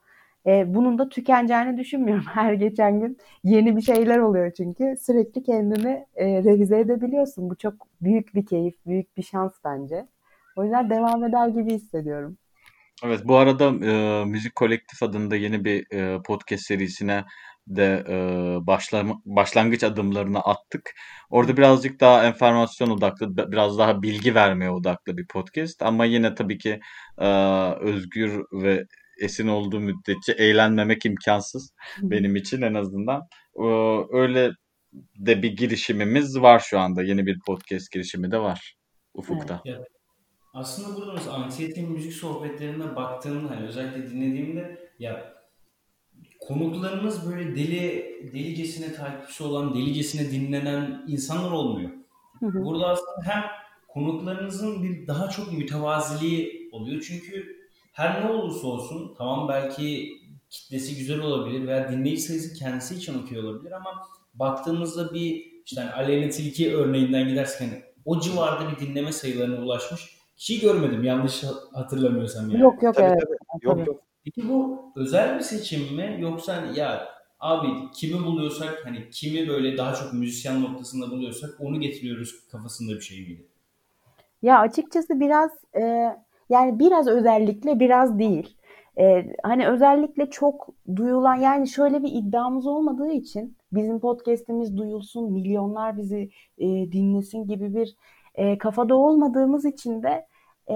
E, 0.48 0.74
bunun 0.74 0.98
da 0.98 1.08
tükeneceğini 1.08 1.78
düşünmüyorum. 1.78 2.24
Her 2.34 2.52
geçen 2.52 3.00
gün 3.00 3.18
yeni 3.44 3.76
bir 3.76 3.82
şeyler 3.82 4.18
oluyor 4.18 4.52
çünkü. 4.56 4.94
Sürekli 5.00 5.42
kendini 5.42 6.06
e, 6.16 6.26
revize 6.26 6.78
edebiliyorsun. 6.80 7.50
Bu 7.50 7.56
çok 7.56 7.74
büyük 8.00 8.34
bir 8.34 8.46
keyif, 8.46 8.74
büyük 8.86 9.16
bir 9.16 9.22
şans 9.22 9.52
bence. 9.64 10.06
O 10.56 10.64
yüzden 10.64 10.90
devam 10.90 11.24
eder 11.24 11.48
gibi 11.48 11.74
hissediyorum. 11.74 12.38
Evet 13.04 13.20
bu 13.24 13.36
arada 13.36 13.64
e, 13.86 14.24
Müzik 14.24 14.54
Kolektif 14.54 15.02
adında 15.02 15.36
yeni 15.36 15.64
bir 15.64 15.92
e, 15.92 16.22
podcast 16.22 16.66
serisine 16.66 17.24
de 17.66 18.04
e, 18.08 18.16
başlama, 18.66 19.22
başlangıç 19.24 19.84
adımlarını 19.84 20.40
attık. 20.40 20.94
Orada 21.30 21.56
birazcık 21.56 22.00
daha 22.00 22.24
enformasyon 22.26 22.90
odaklı, 22.90 23.52
biraz 23.52 23.78
daha 23.78 24.02
bilgi 24.02 24.34
vermeye 24.34 24.70
odaklı 24.70 25.16
bir 25.16 25.26
podcast. 25.26 25.82
Ama 25.82 26.04
yine 26.04 26.34
tabii 26.34 26.58
ki 26.58 26.80
e, 27.18 27.28
özgür 27.80 28.44
ve 28.52 28.84
esin 29.18 29.48
olduğu 29.48 29.80
müddetçe 29.80 30.32
eğlenmemek 30.32 31.06
imkansız 31.06 31.72
benim 32.02 32.36
için 32.36 32.62
en 32.62 32.74
azından. 32.74 33.22
Öyle 34.12 34.50
de 35.16 35.42
bir 35.42 35.56
girişimimiz 35.56 36.40
var 36.40 36.62
şu 36.68 36.78
anda. 36.78 37.02
Yeni 37.02 37.26
bir 37.26 37.38
podcast 37.46 37.92
girişimi 37.92 38.30
de 38.30 38.38
var 38.38 38.74
ufukta. 39.14 39.62
Evet. 39.66 39.88
Aslında 40.54 40.96
burada 40.96 41.12
mesela 41.12 41.32
anksiyete 41.32 41.82
müzik 41.82 42.12
sohbetlerine 42.12 42.96
baktığımda 42.96 43.50
hani 43.50 43.66
özellikle 43.66 44.10
dinlediğimde 44.10 44.90
ya 44.98 45.34
konuklarınız 46.40 47.30
böyle 47.30 47.56
deli 47.56 48.04
delicesine 48.32 48.92
takipçisi 48.92 49.42
olan, 49.42 49.74
delicesine 49.74 50.30
dinlenen 50.30 51.04
insanlar 51.08 51.50
olmuyor. 51.50 51.90
Hı 52.40 52.46
hı. 52.46 52.64
Burada 52.64 52.86
aslında 52.86 53.22
hem 53.24 53.44
konuklarınızın 53.88 54.82
bir 54.82 55.06
daha 55.06 55.28
çok 55.28 55.52
mütevaziliği 55.52 56.68
oluyor. 56.72 57.02
Çünkü 57.08 57.57
her 57.98 58.24
ne 58.24 58.30
olursa 58.30 58.66
olsun 58.66 59.14
tamam 59.18 59.48
belki 59.48 60.18
kitlesi 60.50 60.98
güzel 60.98 61.20
olabilir 61.20 61.66
veya 61.66 61.92
dinleyici 61.92 62.22
sayısı 62.22 62.54
kendisi 62.54 62.94
için 62.94 63.22
okey 63.22 63.38
olabilir 63.38 63.72
ama 63.72 63.90
baktığımızda 64.34 65.14
bir 65.14 65.46
işte 65.64 65.80
hani 65.80 65.92
Aleyna 65.92 66.30
Tilki 66.30 66.76
örneğinden 66.76 67.28
gidersek 67.28 67.60
hani 67.60 67.82
o 68.04 68.20
civarda 68.20 68.70
bir 68.70 68.86
dinleme 68.86 69.12
sayılarına 69.12 69.64
ulaşmış 69.64 70.18
kişi 70.36 70.60
görmedim 70.60 71.04
yanlış 71.04 71.44
hatırlamıyorsam 71.72 72.50
yani. 72.50 72.62
Yok 72.62 72.82
yok 72.82 72.94
tabii, 72.94 73.06
evet. 73.06 73.38
Tabii. 73.52 73.78
Yok 73.78 73.86
yok. 73.86 74.02
Peki 74.24 74.48
bu 74.48 74.92
özel 74.96 75.38
bir 75.38 75.44
seçim 75.44 75.94
mi 75.96 76.16
yoksa 76.20 76.56
hani 76.56 76.78
ya 76.78 77.08
abi 77.40 77.68
kimi 77.94 78.24
buluyorsak 78.24 78.80
hani 78.84 79.10
kimi 79.10 79.48
böyle 79.48 79.76
daha 79.76 79.94
çok 79.94 80.12
müzisyen 80.12 80.62
noktasında 80.62 81.10
buluyorsak 81.10 81.50
onu 81.60 81.80
getiriyoruz 81.80 82.48
kafasında 82.52 82.94
bir 82.94 83.00
şey 83.00 83.20
miydi? 83.20 83.46
Ya 84.42 84.58
açıkçası 84.58 85.20
biraz 85.20 85.50
e, 85.76 86.12
yani 86.48 86.78
biraz 86.78 87.08
özellikle 87.08 87.80
biraz 87.80 88.18
değil. 88.18 88.56
E, 88.98 89.34
hani 89.42 89.68
özellikle 89.68 90.30
çok 90.30 90.68
duyulan 90.96 91.34
yani 91.34 91.68
şöyle 91.68 92.02
bir 92.02 92.12
iddiamız 92.12 92.66
olmadığı 92.66 93.12
için 93.12 93.56
bizim 93.72 94.00
podcast'imiz 94.00 94.76
duyulsun, 94.76 95.32
milyonlar 95.32 95.96
bizi 95.96 96.30
e, 96.58 96.66
dinlesin 96.66 97.46
gibi 97.48 97.74
bir 97.74 97.96
e, 98.34 98.58
kafada 98.58 98.96
olmadığımız 98.96 99.64
için 99.64 100.02
de 100.02 100.26
e, 100.70 100.74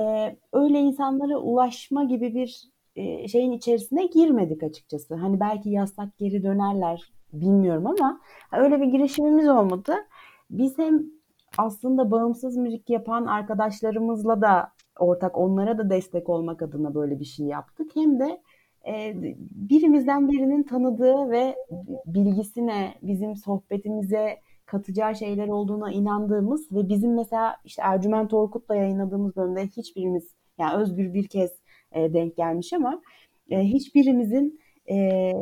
öyle 0.52 0.80
insanlara 0.80 1.36
ulaşma 1.38 2.04
gibi 2.04 2.34
bir 2.34 2.72
e, 2.96 3.28
şeyin 3.28 3.52
içerisine 3.52 4.06
girmedik 4.06 4.62
açıkçası. 4.62 5.14
Hani 5.14 5.40
belki 5.40 5.70
yasak 5.70 6.18
geri 6.18 6.42
dönerler 6.42 7.12
bilmiyorum 7.32 7.86
ama 7.86 8.20
öyle 8.52 8.80
bir 8.80 8.86
girişimimiz 8.86 9.48
olmadı. 9.48 9.94
Biz 10.50 10.78
hem 10.78 11.02
aslında 11.58 12.10
bağımsız 12.10 12.56
müzik 12.56 12.90
yapan 12.90 13.26
arkadaşlarımızla 13.26 14.40
da 14.40 14.72
ortak 15.03 15.38
onlara 15.38 15.78
da 15.78 15.90
destek 15.90 16.28
olmak 16.28 16.62
adına 16.62 16.94
böyle 16.94 17.20
bir 17.20 17.24
şey 17.24 17.46
yaptık. 17.46 17.90
Hem 17.94 18.20
de 18.20 18.40
e, 18.86 19.14
birimizden 19.50 20.28
birinin 20.28 20.62
tanıdığı 20.62 21.30
ve 21.30 21.57
bilgisine, 22.07 22.94
bizim 23.03 23.36
sohbetimize 23.36 24.38
katacağı 24.66 25.14
şeyler 25.14 25.48
olduğuna 25.48 25.92
inandığımız 25.92 26.72
ve 26.72 26.88
bizim 26.88 27.14
mesela 27.14 27.57
işte 27.64 27.82
Ercüment 27.84 28.34
Orkut'la 28.34 28.76
yayınladığımız 28.76 29.36
bölümde 29.36 29.66
hiçbirimiz 29.66 30.34
yani 30.59 30.82
Özgür 30.82 31.14
bir 31.14 31.28
kez 31.28 31.50
e, 31.92 32.12
denk 32.14 32.36
gelmiş 32.36 32.72
ama 32.72 33.03
e, 33.50 33.59
hiçbirimizin 33.59 34.61
e, 34.90 35.32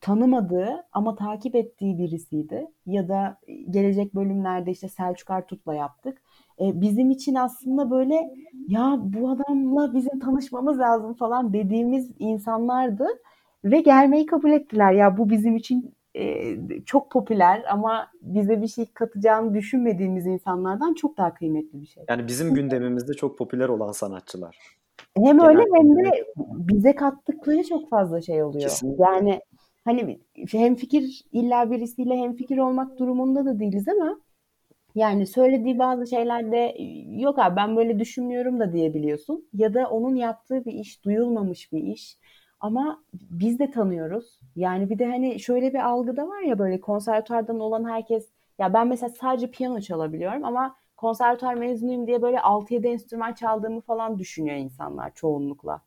tanımadığı 0.00 0.86
ama 0.92 1.14
takip 1.14 1.54
ettiği 1.54 1.98
birisiydi. 1.98 2.66
Ya 2.86 3.08
da 3.08 3.38
gelecek 3.70 4.14
bölümlerde 4.14 4.70
işte 4.70 4.88
Selçuk 4.88 5.30
Artut'la 5.30 5.74
yaptık. 5.74 6.22
E, 6.60 6.80
bizim 6.80 7.10
için 7.10 7.34
aslında 7.34 7.90
böyle 7.90 8.30
ya 8.68 8.98
bu 9.02 9.30
adamla 9.30 9.94
bizim 9.94 10.18
tanışmamız 10.18 10.78
lazım 10.78 11.14
falan 11.14 11.52
dediğimiz 11.52 12.10
insanlardı 12.18 13.06
ve 13.64 13.80
gelmeyi 13.80 14.26
kabul 14.26 14.50
ettiler. 14.50 14.92
Ya 14.92 15.18
bu 15.18 15.30
bizim 15.30 15.56
için 15.56 15.94
e, 16.14 16.56
çok 16.86 17.10
popüler 17.10 17.64
ama 17.70 18.06
bize 18.22 18.62
bir 18.62 18.66
şey 18.68 18.86
katacağını 18.94 19.54
düşünmediğimiz 19.54 20.26
insanlardan 20.26 20.94
çok 20.94 21.18
daha 21.18 21.34
kıymetli 21.34 21.80
bir 21.80 21.86
şey. 21.86 22.04
Yani 22.08 22.26
bizim 22.26 22.54
gündemimizde 22.54 23.14
çok 23.14 23.38
popüler 23.38 23.68
olan 23.68 23.92
sanatçılar. 23.92 24.58
Hem 25.16 25.38
Genel 25.38 25.48
öyle 25.48 25.62
hem 25.74 25.96
de 25.96 26.10
bize 26.48 26.94
kattıkları 26.94 27.64
çok 27.64 27.90
fazla 27.90 28.20
şey 28.20 28.42
oluyor. 28.42 28.62
Kesinlikle. 28.62 29.04
Yani 29.04 29.40
hani 29.84 30.20
hem 30.50 30.74
fikir 30.74 31.24
illa 31.32 31.70
birisiyle 31.70 32.16
hem 32.16 32.36
fikir 32.36 32.58
olmak 32.58 32.98
durumunda 32.98 33.44
da 33.44 33.58
değiliz 33.58 33.88
ama 33.88 34.20
Yani 34.94 35.26
söylediği 35.26 35.78
bazı 35.78 36.06
şeylerde 36.06 36.74
yok 37.20 37.38
abi 37.38 37.56
ben 37.56 37.76
böyle 37.76 37.98
düşünmüyorum 37.98 38.60
da 38.60 38.72
diyebiliyorsun. 38.72 39.48
Ya 39.54 39.74
da 39.74 39.90
onun 39.90 40.14
yaptığı 40.14 40.64
bir 40.64 40.72
iş 40.72 41.04
duyulmamış 41.04 41.72
bir 41.72 41.82
iş. 41.82 42.18
Ama 42.60 43.04
biz 43.12 43.58
de 43.58 43.70
tanıyoruz. 43.70 44.40
Yani 44.56 44.90
bir 44.90 44.98
de 44.98 45.06
hani 45.06 45.40
şöyle 45.40 45.72
bir 45.72 45.88
algı 45.88 46.16
da 46.16 46.28
var 46.28 46.40
ya 46.40 46.58
böyle 46.58 46.80
konservatuardan 46.80 47.60
olan 47.60 47.88
herkes 47.90 48.28
ya 48.58 48.74
ben 48.74 48.88
mesela 48.88 49.08
sadece 49.08 49.50
piyano 49.50 49.80
çalabiliyorum 49.80 50.44
ama 50.44 50.76
konservatuar 50.96 51.54
mezunuyum 51.54 52.06
diye 52.06 52.22
böyle 52.22 52.36
6-7 52.36 52.86
enstrüman 52.86 53.32
çaldığımı 53.32 53.80
falan 53.80 54.18
düşünüyor 54.18 54.56
insanlar 54.56 55.14
çoğunlukla. 55.14 55.82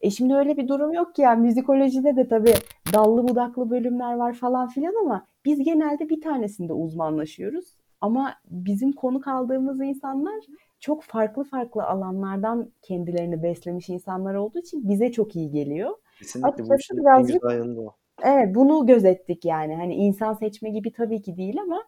E 0.00 0.10
şimdi 0.10 0.34
öyle 0.34 0.56
bir 0.56 0.68
durum 0.68 0.92
yok 0.92 1.14
ki 1.14 1.22
ya. 1.22 1.34
Müzikolojide 1.34 2.16
de 2.16 2.28
tabii 2.28 2.54
dallı 2.92 3.28
budaklı 3.28 3.70
bölümler 3.70 4.14
var 4.14 4.32
falan 4.32 4.68
filan 4.68 4.94
ama 5.04 5.26
biz 5.44 5.64
genelde 5.64 6.08
bir 6.08 6.20
tanesinde 6.20 6.72
uzmanlaşıyoruz. 6.72 7.76
Ama 8.00 8.34
bizim 8.44 8.92
konuk 8.92 9.28
aldığımız 9.28 9.80
insanlar 9.80 10.34
çok 10.80 11.02
farklı 11.04 11.44
farklı 11.44 11.84
alanlardan 11.84 12.72
kendilerini 12.82 13.42
beslemiş 13.42 13.88
insanlar 13.88 14.34
olduğu 14.34 14.58
için 14.58 14.88
bize 14.88 15.12
çok 15.12 15.36
iyi 15.36 15.50
geliyor. 15.50 15.90
Kesinlikle 16.18 16.64
bu 16.68 16.74
Açıkçası 16.74 17.00
en 17.14 17.26
birazcık 17.26 17.42
güzel 17.42 17.58
yanı 17.58 17.76
da 17.76 17.80
o. 17.80 17.96
evet 18.22 18.54
bunu 18.54 18.86
gözettik 18.86 19.44
yani. 19.44 19.76
Hani 19.76 19.94
insan 19.94 20.34
seçme 20.34 20.70
gibi 20.70 20.92
tabii 20.92 21.22
ki 21.22 21.36
değil 21.36 21.60
ama 21.62 21.84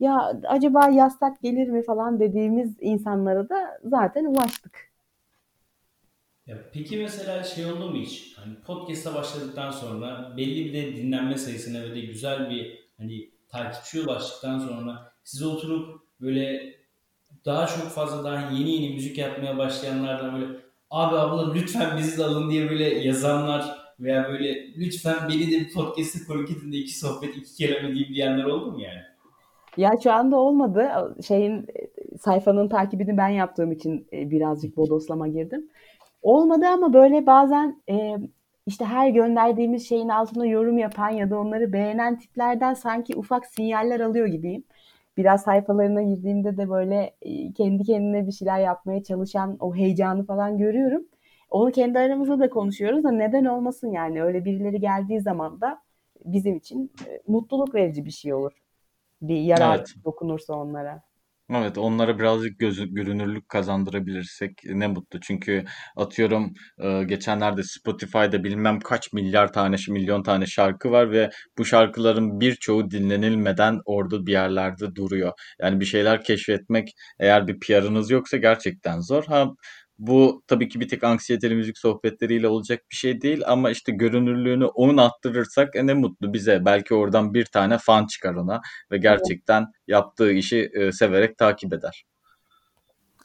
ya 0.00 0.32
acaba 0.48 0.88
yasak 0.90 1.40
gelir 1.42 1.68
mi 1.68 1.82
falan 1.82 2.20
dediğimiz 2.20 2.76
insanlara 2.80 3.48
da 3.48 3.80
zaten 3.84 4.24
ulaştık. 4.24 4.90
Ya 6.46 6.56
peki 6.72 6.96
mesela 6.96 7.44
şey 7.44 7.66
oldu 7.66 7.90
mu 7.90 7.96
hiç? 7.96 8.36
Hani 8.38 8.62
podcast'a 8.62 9.14
başladıktan 9.14 9.70
sonra 9.70 10.34
belli 10.36 10.64
bir 10.64 10.72
de 10.74 10.96
dinlenme 10.96 11.36
sayısına 11.38 11.82
ve 11.82 11.94
de 11.94 12.00
güzel 12.00 12.50
bir 12.50 12.90
hani 12.96 13.30
takipçi 13.48 14.00
ulaştıktan 14.00 14.58
sonra 14.58 15.09
size 15.30 15.46
oturup 15.46 16.00
böyle 16.20 16.74
daha 17.44 17.66
çok 17.66 17.84
fazla 17.84 18.24
daha 18.24 18.50
yeni 18.50 18.70
yeni 18.70 18.94
müzik 18.94 19.18
yapmaya 19.18 19.58
başlayanlardan 19.58 20.34
böyle 20.34 20.46
abi 20.90 21.16
abla 21.16 21.52
lütfen 21.52 21.98
bizi 21.98 22.18
de 22.18 22.24
alın 22.24 22.50
diye 22.50 22.70
böyle 22.70 22.84
yazanlar 22.84 23.78
veya 24.00 24.28
böyle 24.28 24.74
lütfen 24.76 25.28
beni 25.28 25.50
de 25.50 25.60
bir 25.60 25.72
podcast'e 25.72 26.24
konuk 26.26 26.50
edin 26.50 26.72
de 26.72 26.76
iki 26.76 26.98
sohbet 26.98 27.36
iki 27.36 27.54
kelime 27.54 27.94
diyeyim 27.94 28.14
diyenler 28.14 28.44
oldu 28.44 28.72
mu 28.72 28.80
yani? 28.80 29.00
Ya 29.76 29.90
şu 30.02 30.12
anda 30.12 30.36
olmadı. 30.36 30.90
Şeyin 31.26 31.66
sayfanın 32.20 32.68
takibini 32.68 33.16
ben 33.16 33.28
yaptığım 33.28 33.72
için 33.72 34.06
e, 34.12 34.30
birazcık 34.30 34.76
bodoslama 34.76 35.28
girdim. 35.28 35.70
Olmadı 36.22 36.66
ama 36.66 36.92
böyle 36.92 37.26
bazen 37.26 37.82
e, 37.90 38.16
işte 38.66 38.84
her 38.84 39.08
gönderdiğimiz 39.08 39.88
şeyin 39.88 40.08
altına 40.08 40.46
yorum 40.46 40.78
yapan 40.78 41.10
ya 41.10 41.30
da 41.30 41.38
onları 41.38 41.72
beğenen 41.72 42.18
tiplerden 42.18 42.74
sanki 42.74 43.16
ufak 43.16 43.46
sinyaller 43.46 44.00
alıyor 44.00 44.26
gibiyim. 44.26 44.64
Biraz 45.16 45.42
sayfalarına 45.42 46.02
girdiğimde 46.02 46.56
de 46.56 46.68
böyle 46.70 47.16
e, 47.22 47.52
kendi 47.52 47.84
kendine 47.84 48.26
bir 48.26 48.32
şeyler 48.32 48.58
yapmaya 48.60 49.02
çalışan 49.02 49.56
o 49.60 49.74
heyecanı 49.76 50.26
falan 50.26 50.58
görüyorum. 50.58 51.02
Onu 51.50 51.72
kendi 51.72 51.98
aramızda 51.98 52.40
da 52.40 52.50
konuşuyoruz 52.50 53.04
da 53.04 53.10
neden 53.10 53.44
olmasın 53.44 53.92
yani 53.92 54.22
öyle 54.22 54.44
birileri 54.44 54.80
geldiği 54.80 55.20
zaman 55.20 55.60
da 55.60 55.82
bizim 56.24 56.56
için 56.56 56.92
e, 57.08 57.22
mutluluk 57.26 57.74
verici 57.74 58.04
bir 58.04 58.10
şey 58.10 58.34
olur. 58.34 58.52
Bir 59.22 59.36
yarar 59.40 59.78
Evet. 59.78 59.94
dokunursa 60.04 60.54
onlara. 60.54 61.02
Evet, 61.54 61.78
onlara 61.78 62.18
birazcık 62.18 62.58
gözü, 62.58 62.94
görünürlük 62.94 63.48
kazandırabilirsek 63.48 64.52
ne 64.64 64.86
mutlu. 64.86 65.20
Çünkü 65.20 65.64
atıyorum 65.96 66.52
e, 66.78 67.02
geçenlerde 67.04 67.62
Spotify'da 67.62 68.44
bilmem 68.44 68.80
kaç 68.80 69.12
milyar 69.12 69.52
tane, 69.52 69.76
milyon 69.88 70.22
tane 70.22 70.46
şarkı 70.46 70.90
var 70.90 71.10
ve 71.12 71.30
bu 71.58 71.64
şarkıların 71.64 72.40
birçoğu 72.40 72.90
dinlenilmeden 72.90 73.80
orada 73.84 74.26
bir 74.26 74.32
yerlerde 74.32 74.94
duruyor. 74.94 75.32
Yani 75.60 75.80
bir 75.80 75.84
şeyler 75.84 76.24
keşfetmek 76.24 76.88
eğer 77.18 77.46
bir 77.48 77.60
PR'ınız 77.60 78.10
yoksa 78.10 78.36
gerçekten 78.36 79.00
zor. 79.00 79.24
Ha 79.24 79.46
bu 80.00 80.42
tabii 80.46 80.68
ki 80.68 80.80
bir 80.80 80.88
tek 80.88 81.04
anksiyeteli 81.04 81.54
müzik 81.54 81.78
sohbetleriyle 81.78 82.48
olacak 82.48 82.82
bir 82.90 82.96
şey 82.96 83.20
değil 83.20 83.42
ama 83.46 83.70
işte 83.70 83.92
görünürlüğünü 83.92 84.64
onun 84.64 84.96
arttırırsak 84.96 85.76
e, 85.76 85.86
ne 85.86 85.94
mutlu 85.94 86.32
bize. 86.32 86.64
Belki 86.64 86.94
oradan 86.94 87.34
bir 87.34 87.44
tane 87.44 87.78
fan 87.78 88.06
çıkar 88.06 88.34
ona 88.34 88.60
ve 88.90 88.98
gerçekten 88.98 89.66
yaptığı 89.88 90.32
işi 90.32 90.70
e, 90.74 90.92
severek 90.92 91.38
takip 91.38 91.72
eder. 91.72 92.04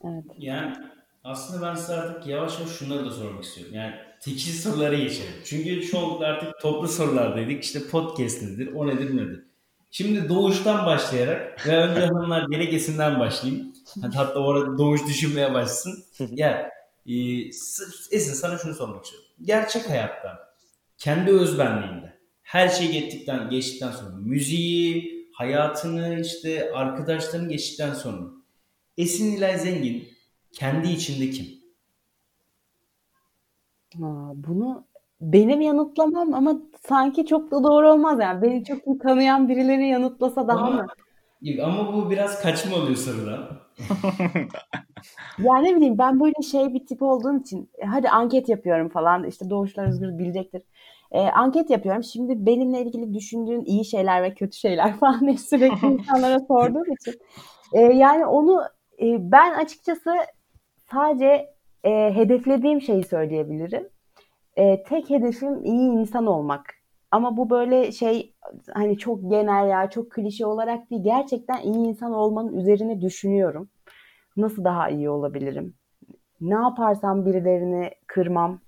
Evet. 0.03 0.23
Yani 0.37 0.75
aslında 1.23 1.67
ben 1.67 1.75
size 1.75 1.93
artık 1.93 2.27
yavaş 2.27 2.59
yavaş 2.59 2.71
şunları 2.71 3.05
da 3.05 3.11
sormak 3.11 3.43
istiyorum. 3.43 3.75
Yani 3.75 3.93
tekil 4.21 4.51
sorulara 4.51 4.95
geçelim. 4.95 5.33
Çünkü 5.45 5.81
çoğunlukla 5.87 6.25
artık 6.25 6.59
toplu 6.61 6.87
sorulardaydık. 6.87 7.63
İşte 7.63 7.79
podcast 7.91 8.41
nedir, 8.41 8.69
o 8.75 8.87
nedir, 8.87 9.17
nedir. 9.17 9.43
Şimdi 9.91 10.29
doğuştan 10.29 10.85
başlayarak 10.85 11.67
ve 11.67 11.77
önce 11.77 12.01
hanımlar 12.05 12.47
gerekesinden 12.49 13.19
başlayayım. 13.19 13.74
Hatta 14.13 14.39
orada 14.39 14.77
doğuş 14.77 15.07
düşünmeye 15.07 15.53
başlasın. 15.53 16.03
Ya 16.31 16.71
e, 17.07 17.13
Esin 18.11 18.33
sana 18.33 18.57
şunu 18.57 18.73
sormak 18.73 19.03
istiyorum. 19.05 19.29
Gerçek 19.41 19.89
hayatta 19.89 20.53
kendi 20.97 21.31
özbenliğinde 21.31 22.19
her 22.43 22.69
şey 22.69 22.91
geçtikten, 22.91 23.49
geçtikten 23.49 23.91
sonra 23.91 24.15
müziği, 24.15 25.27
hayatını 25.33 26.19
işte 26.21 26.71
arkadaşlarını 26.73 27.49
geçtikten 27.49 27.93
sonra 27.93 28.23
Esin 28.97 29.31
Nilay 29.35 29.59
Zengin 29.59 30.07
kendi 30.51 30.91
içinde 30.91 31.29
kim? 31.29 31.45
Ha, 34.01 34.31
bunu 34.35 34.85
benim 35.21 35.61
yanıtlamam 35.61 36.33
ama 36.33 36.61
sanki 36.87 37.25
çok 37.25 37.51
da 37.51 37.63
doğru 37.63 37.91
olmaz 37.91 38.19
yani. 38.21 38.41
Beni 38.41 38.63
çok 38.65 39.01
tanıyan 39.01 39.49
birileri 39.49 39.87
yanıtlasa 39.87 40.47
daha 40.47 40.59
Ama, 40.65 40.69
mı? 40.69 40.87
ama 41.63 41.93
bu 41.93 42.09
biraz 42.09 42.41
kaçma 42.41 42.75
oluyor 42.75 42.95
sorudan. 42.97 43.64
Ya 45.39 45.57
ne 45.57 45.75
bileyim 45.75 45.97
ben 45.97 46.19
böyle 46.19 46.41
şey 46.51 46.73
bir 46.73 46.85
tip 46.85 47.01
olduğum 47.01 47.39
için 47.39 47.69
e, 47.77 47.85
hadi 47.85 48.09
anket 48.09 48.49
yapıyorum 48.49 48.89
falan 48.89 49.23
işte 49.23 49.49
Doğuşlar 49.49 49.87
Özgür 49.87 50.17
bilecektir. 50.17 50.63
E, 51.11 51.19
anket 51.19 51.69
yapıyorum. 51.69 52.03
Şimdi 52.03 52.45
benimle 52.45 52.81
ilgili 52.81 53.13
düşündüğün 53.13 53.65
iyi 53.65 53.85
şeyler 53.85 54.23
ve 54.23 54.33
kötü 54.33 54.57
şeyler 54.57 54.93
falan 54.99 55.19
diye 55.19 55.37
sürekli 55.37 55.87
insanlara 55.87 56.39
sorduğum 56.39 56.93
için. 56.93 57.19
E, 57.73 57.79
yani 57.81 58.25
onu 58.25 58.61
e, 59.01 59.31
ben 59.31 59.53
açıkçası 59.53 60.11
sadece 60.91 61.55
e, 61.83 62.15
hedeflediğim 62.15 62.81
şeyi 62.81 63.03
söyleyebilirim. 63.03 63.89
E, 64.55 64.83
tek 64.83 65.09
hedefim 65.09 65.65
iyi 65.65 65.91
insan 65.91 66.25
olmak. 66.25 66.75
Ama 67.11 67.37
bu 67.37 67.49
böyle 67.49 67.91
şey 67.91 68.34
hani 68.73 68.97
çok 68.97 69.29
genel 69.29 69.69
ya 69.69 69.89
çok 69.89 70.11
klişe 70.11 70.45
olarak 70.45 70.91
değil. 70.91 71.03
Gerçekten 71.03 71.61
iyi 71.61 71.87
insan 71.87 72.13
olmanın 72.13 72.57
üzerine 72.57 73.01
düşünüyorum. 73.01 73.69
Nasıl 74.37 74.63
daha 74.63 74.89
iyi 74.89 75.09
olabilirim? 75.09 75.73
Ne 76.41 76.53
yaparsam 76.53 77.25
birilerini 77.25 77.91
kırmam 78.07 78.59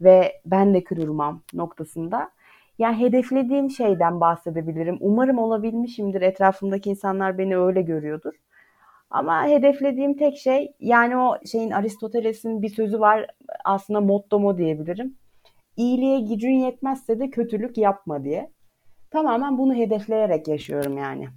ve 0.00 0.32
ben 0.46 0.74
de 0.74 0.84
kırılmam 0.84 1.42
noktasında. 1.52 2.30
Yani 2.78 2.98
hedeflediğim 2.98 3.70
şeyden 3.70 4.20
bahsedebilirim. 4.20 4.98
Umarım 5.00 5.38
olabilmişimdir. 5.38 6.22
Etrafımdaki 6.22 6.90
insanlar 6.90 7.38
beni 7.38 7.58
öyle 7.58 7.82
görüyordur. 7.82 8.34
Ama 9.10 9.46
hedeflediğim 9.46 10.16
tek 10.16 10.38
şey 10.38 10.72
yani 10.80 11.16
o 11.16 11.36
şeyin 11.46 11.70
Aristoteles'in 11.70 12.62
bir 12.62 12.68
sözü 12.68 13.00
var 13.00 13.26
aslında 13.64 14.00
mottomo 14.00 14.58
diyebilirim. 14.58 15.16
İyiliğe 15.76 16.20
gücün 16.20 16.52
yetmezse 16.52 17.20
de 17.20 17.30
kötülük 17.30 17.78
yapma 17.78 18.24
diye. 18.24 18.50
Tamamen 19.16 19.58
bunu 19.58 19.74
hedefleyerek 19.74 20.48
yaşıyorum 20.48 20.98
yani. 20.98 21.28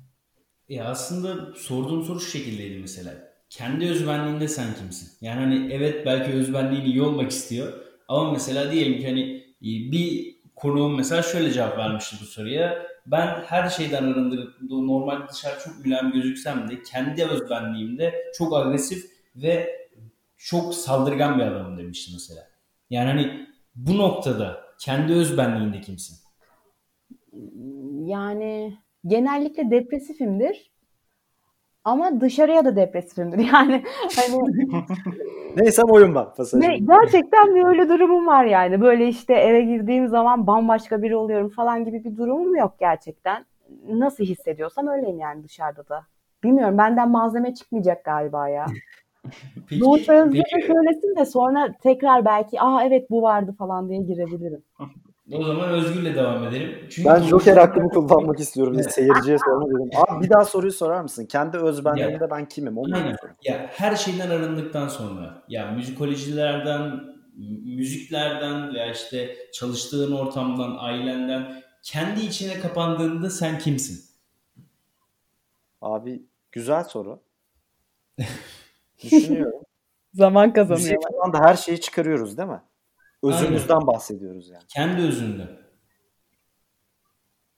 Ya 0.70 0.86
aslında 0.86 1.56
sorduğum 1.56 2.04
soru 2.04 2.20
şu 2.20 2.32
şekildeydi 2.32 2.80
mesela. 2.80 3.14
Kendi 3.50 3.90
özbenliğinde 3.90 4.48
sen 4.48 4.76
kimsin? 4.80 5.10
Yani 5.22 5.40
hani 5.40 5.74
evet 5.74 6.06
belki 6.06 6.32
özbenliğin 6.32 6.86
iyi 6.86 7.02
olmak 7.02 7.32
istiyor. 7.32 7.74
Ama 8.08 8.32
mesela 8.32 8.72
diyelim 8.72 9.00
ki 9.00 9.08
hani 9.08 9.44
bir 9.92 10.36
konuğum 10.56 10.96
mesela 10.96 11.22
şöyle 11.22 11.52
cevap 11.52 11.78
vermişti 11.78 12.16
bu 12.22 12.26
soruya. 12.26 12.88
Ben 13.06 13.44
her 13.46 13.70
şeyden 13.70 14.04
arındırıp 14.04 14.62
normal 14.62 15.28
dışarı 15.28 15.60
çok 15.64 15.84
gülen 15.84 16.12
gözüksem 16.12 16.70
de 16.70 16.84
kendi 16.84 17.26
özbenliğimde 17.26 18.32
çok 18.38 18.58
agresif 18.58 19.12
ve 19.36 19.88
çok 20.38 20.76
saldırgan 20.76 21.40
bir 21.40 21.44
adamım 21.44 21.78
demişti 21.78 22.12
mesela. 22.14 22.48
Yani 22.90 23.08
hani 23.08 23.48
bu 23.76 23.98
noktada 23.98 24.62
kendi 24.80 25.14
özbenliğinde 25.14 25.82
kimsin? 25.82 26.29
Yani 28.10 28.78
genellikle 29.06 29.72
depresifimdir. 29.72 30.72
Ama 31.84 32.22
dışarıya 32.22 32.66
da 32.66 32.76
depresifimdir. 32.76 33.38
Yani 33.54 33.84
hani 34.16 34.36
Neysem 35.56 35.86
oyun 35.90 36.16
bak 36.16 36.38
pasajı. 36.38 36.64
ne, 36.64 36.78
gerçekten 36.78 37.56
bir 37.56 37.66
öyle 37.66 37.90
durumum 37.90 38.28
var 38.28 38.46
yani. 38.46 38.82
Böyle 38.82 39.08
işte 39.08 39.34
eve 39.34 39.62
girdiğim 39.62 40.08
zaman 40.08 40.48
bambaşka 40.48 41.02
biri 41.02 41.16
oluyorum 41.16 41.50
falan 41.50 41.86
gibi 41.86 42.04
bir 42.04 42.18
durumum 42.18 42.56
yok 42.56 42.76
gerçekten. 42.80 43.46
Nasıl 43.90 44.24
hissediyorsam 44.24 44.88
öyleyim 44.88 45.20
yani 45.20 45.44
dışarıda 45.44 45.90
da. 45.90 46.06
Bilmiyorum 46.44 46.78
benden 46.78 47.10
malzeme 47.10 47.54
çıkmayacak 47.54 48.04
galiba 48.04 48.50
ya. 48.50 48.66
Peki, 50.32 50.44
peki 50.50 50.68
söylesin 50.68 51.16
de 51.16 51.26
sonra 51.26 51.74
tekrar 51.84 52.26
belki 52.26 52.62
aa 52.62 52.84
evet 52.84 53.10
bu 53.10 53.22
vardı 53.22 53.56
falan 53.58 53.90
diye 53.90 54.02
girebilirim. 54.02 54.64
O 55.32 55.44
zaman 55.44 55.70
Özgür'le 55.70 56.16
devam 56.16 56.48
edelim. 56.48 56.88
Çünkü 56.90 57.10
Ben 57.10 57.22
Joker 57.24 57.58
hakkımı 57.58 57.90
kullanmak 57.90 58.40
istiyorum. 58.40 58.74
Evet. 58.76 58.94
Seyirciye 58.94 59.38
sorma 59.38 59.68
dedim. 59.70 59.90
Abi 59.96 60.24
bir 60.26 60.30
daha 60.30 60.46
soruyu 60.46 60.72
sorar 60.72 61.02
mısın? 61.02 61.26
Kendi 61.26 61.58
öz 61.58 61.78
Ya. 61.78 61.86
benliğimde 61.86 62.30
ben 62.32 62.48
kimim? 62.48 62.78
Onu 62.78 62.96
Aynen. 62.96 63.16
Ya 63.44 63.68
her 63.72 63.96
şeyden 63.96 64.30
arındıktan 64.30 64.88
sonra 64.88 65.44
ya 65.48 65.72
müzikolojilerden, 65.72 67.00
müziklerden 67.66 68.74
veya 68.74 68.92
işte 68.92 69.36
çalıştığın 69.54 70.12
ortamdan, 70.12 70.76
ailenden 70.80 71.64
kendi 71.84 72.20
içine 72.26 72.60
kapandığında 72.60 73.30
sen 73.30 73.60
kimsin? 73.60 74.10
Abi 75.82 76.24
güzel 76.52 76.84
soru. 76.84 77.20
Düşünüyorum. 79.04 79.62
Zaman 80.14 80.44
Müzik 80.48 80.56
kazanıyor. 80.56 81.02
falan 81.12 81.34
da 81.34 81.40
her 81.40 81.56
şeyi 81.56 81.82
çıkarıyoruz 81.82 82.38
değil 82.38 82.50
mi? 82.50 82.62
Özümüzden 83.24 83.88
bahsediyoruz 83.88 84.50
yani. 84.50 84.64
Kendi 84.68 85.02
özünde. 85.02 85.60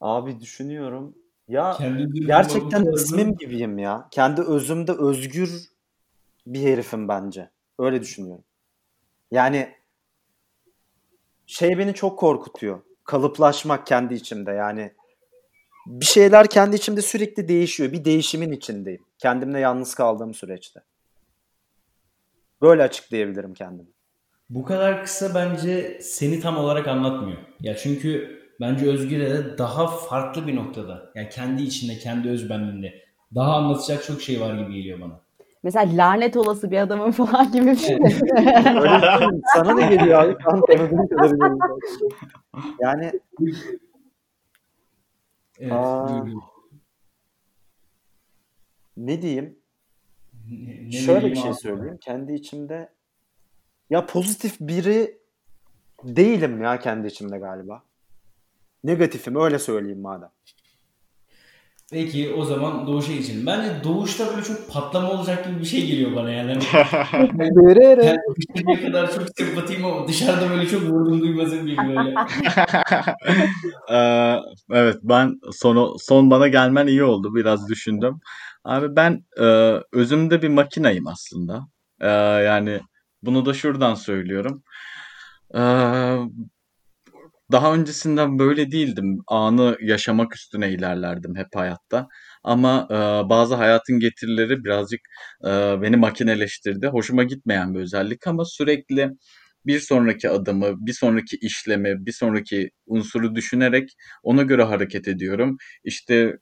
Abi 0.01 0.39
düşünüyorum. 0.39 1.15
Ya 1.47 1.73
Kendi 1.77 2.25
gerçekten 2.25 2.85
ismim 2.93 3.35
gibiyim 3.35 3.77
ya. 3.77 4.07
Kendi 4.11 4.41
özümde 4.41 4.91
özgür 4.91 5.69
bir 6.45 6.61
herifim 6.61 7.07
bence. 7.07 7.49
Öyle 7.79 8.01
düşünüyorum. 8.01 8.43
Yani 9.31 9.75
şey 11.45 11.77
beni 11.77 11.93
çok 11.93 12.19
korkutuyor. 12.19 12.81
Kalıplaşmak 13.03 13.87
kendi 13.87 14.13
içimde 14.13 14.51
yani. 14.51 14.93
Bir 15.87 16.05
şeyler 16.05 16.49
kendi 16.49 16.75
içimde 16.75 17.01
sürekli 17.01 17.47
değişiyor. 17.47 17.91
Bir 17.91 18.05
değişimin 18.05 18.51
içindeyim. 18.51 19.05
Kendimle 19.17 19.59
yalnız 19.59 19.95
kaldığım 19.95 20.33
süreçte. 20.33 20.83
Böyle 22.61 22.83
açıklayabilirim 22.83 23.53
kendimi. 23.53 23.89
Bu 24.51 24.63
kadar 24.65 25.03
kısa 25.03 25.35
bence 25.35 25.99
seni 26.01 26.39
tam 26.39 26.57
olarak 26.57 26.87
anlatmıyor. 26.87 27.37
Ya 27.59 27.77
çünkü 27.77 28.39
bence 28.59 28.85
Özgür'e 28.89 29.29
de 29.29 29.57
daha 29.57 29.87
farklı 29.87 30.47
bir 30.47 30.55
noktada. 30.55 31.11
Yani 31.15 31.29
kendi 31.29 31.63
içinde, 31.63 31.97
kendi 31.97 32.29
özbenliğinde. 32.29 32.93
Daha 33.35 33.55
anlatacak 33.55 34.03
çok 34.03 34.21
şey 34.21 34.41
var 34.41 34.53
gibi 34.53 34.73
geliyor 34.73 35.01
bana. 35.01 35.19
Mesela 35.63 35.97
lanet 35.97 36.37
olası 36.37 36.71
bir 36.71 36.77
adamın 36.77 37.11
falan 37.21 37.51
gibi 37.51 37.65
bir 37.65 37.75
şey. 37.75 37.97
Mi? 37.99 38.11
Sana 39.53 39.73
ne 39.73 39.95
geliyor 39.95 40.23
abi? 40.23 40.35
Tanıdığım 40.43 41.07
kadarıyla. 41.07 41.57
Yani 42.79 43.11
Evet. 45.59 45.73
Aa. 45.73 46.25
ne 48.97 49.21
diyeyim? 49.21 49.59
Ne- 50.49 50.87
ne 50.87 50.91
Şöyle 50.91 51.31
bir 51.31 51.35
şey 51.35 51.53
söyleyeyim. 51.53 51.97
Kendi 52.01 52.33
içimde 52.33 52.89
ya 53.91 54.05
pozitif 54.05 54.59
biri 54.59 55.17
değilim 56.03 56.61
ya 56.61 56.79
kendi 56.79 57.07
içimde 57.07 57.37
galiba. 57.37 57.83
Negatifim 58.83 59.35
öyle 59.35 59.59
söyleyeyim 59.59 60.01
madem. 60.01 60.29
Peki 61.91 62.33
o 62.33 62.45
zaman 62.45 62.87
doğuşa 62.87 63.13
geçelim. 63.13 63.45
Bence 63.45 63.83
doğuşta 63.83 64.27
böyle 64.29 64.43
çok 64.43 64.69
patlama 64.69 65.11
olacak 65.11 65.45
gibi 65.45 65.59
bir 65.59 65.65
şey 65.65 65.87
geliyor 65.87 66.15
bana 66.15 66.31
yani. 66.31 66.53
Hani 66.53 66.63
yani 68.05 68.17
şimdiye 68.57 68.81
kadar 68.81 69.15
çok 69.15 69.23
sempatiyim 69.37 69.85
ama 69.85 70.07
dışarıda 70.07 70.49
böyle 70.49 70.67
çok 70.67 70.81
vurdum 70.81 71.21
duymazım 71.21 71.65
gibi 71.67 71.77
böyle. 71.87 72.13
Ee, 73.91 74.37
evet 74.71 74.97
ben 75.03 75.39
sonu 75.51 75.95
son 75.99 76.31
bana 76.31 76.47
gelmen 76.47 76.87
iyi 76.87 77.03
oldu. 77.03 77.35
Biraz 77.35 77.69
düşündüm. 77.69 78.19
Abi 78.63 78.95
ben 78.95 79.25
e, 79.39 79.43
özümde 79.91 80.41
bir 80.41 80.49
makinayım 80.49 81.07
aslında. 81.07 81.67
Ee, 82.01 82.07
yani 82.45 82.79
bunu 83.23 83.45
da 83.45 83.53
şuradan 83.53 83.95
söylüyorum. 83.95 84.63
Ee, 85.55 85.59
daha 87.51 87.73
öncesinden 87.73 88.39
böyle 88.39 88.71
değildim. 88.71 89.17
Anı 89.27 89.77
yaşamak 89.81 90.35
üstüne 90.35 90.71
ilerlerdim 90.71 91.35
hep 91.35 91.47
hayatta. 91.55 92.07
Ama 92.43 92.87
e, 92.91 93.29
bazı 93.29 93.55
hayatın 93.55 93.99
getirileri 93.99 94.63
birazcık 94.63 95.01
e, 95.45 95.49
beni 95.81 95.97
makineleştirdi. 95.97 96.87
Hoşuma 96.87 97.23
gitmeyen 97.23 97.73
bir 97.73 97.79
özellik 97.79 98.27
ama 98.27 98.45
sürekli 98.45 99.09
bir 99.65 99.79
sonraki 99.79 100.29
adımı, 100.29 100.85
bir 100.85 100.93
sonraki 100.93 101.37
işlemi, 101.41 102.05
bir 102.05 102.11
sonraki 102.11 102.69
unsuru 102.85 103.35
düşünerek 103.35 103.89
ona 104.23 104.41
göre 104.43 104.63
hareket 104.63 105.07
ediyorum. 105.07 105.57
İşte 105.83 106.37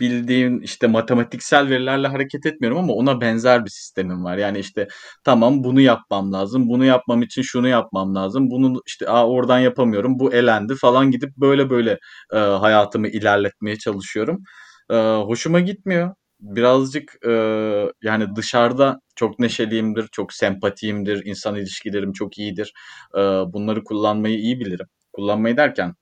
bildiğin 0.00 0.60
işte 0.60 0.86
matematiksel 0.86 1.68
verilerle 1.70 2.08
hareket 2.08 2.46
etmiyorum 2.46 2.78
ama 2.78 2.92
ona 2.92 3.20
benzer 3.20 3.64
bir 3.64 3.70
sistemim 3.70 4.24
var. 4.24 4.36
Yani 4.38 4.58
işte 4.58 4.88
tamam 5.24 5.64
bunu 5.64 5.80
yapmam 5.80 6.32
lazım. 6.32 6.68
Bunu 6.68 6.84
yapmam 6.84 7.22
için 7.22 7.42
şunu 7.42 7.68
yapmam 7.68 8.14
lazım. 8.14 8.50
Bunu 8.50 8.82
işte 8.86 9.08
Aa, 9.08 9.28
oradan 9.28 9.58
yapamıyorum. 9.58 10.18
Bu 10.18 10.34
elendi 10.34 10.74
falan 10.76 11.10
gidip 11.10 11.36
böyle 11.36 11.70
böyle 11.70 11.98
e, 12.32 12.36
hayatımı 12.38 13.08
ilerletmeye 13.08 13.78
çalışıyorum. 13.78 14.42
E, 14.90 14.94
hoşuma 14.96 15.60
gitmiyor. 15.60 16.14
Birazcık 16.40 17.26
e, 17.26 17.30
yani 18.02 18.36
dışarıda 18.36 19.00
çok 19.16 19.38
neşeliyimdir, 19.38 20.08
çok 20.12 20.32
sempatiyimdir, 20.32 21.26
insan 21.26 21.56
ilişkilerim 21.56 22.12
çok 22.12 22.38
iyidir. 22.38 22.72
E, 23.14 23.18
bunları 23.20 23.84
kullanmayı 23.84 24.38
iyi 24.38 24.60
bilirim. 24.60 24.86
Kullanmayı 25.12 25.56
derken 25.56 25.94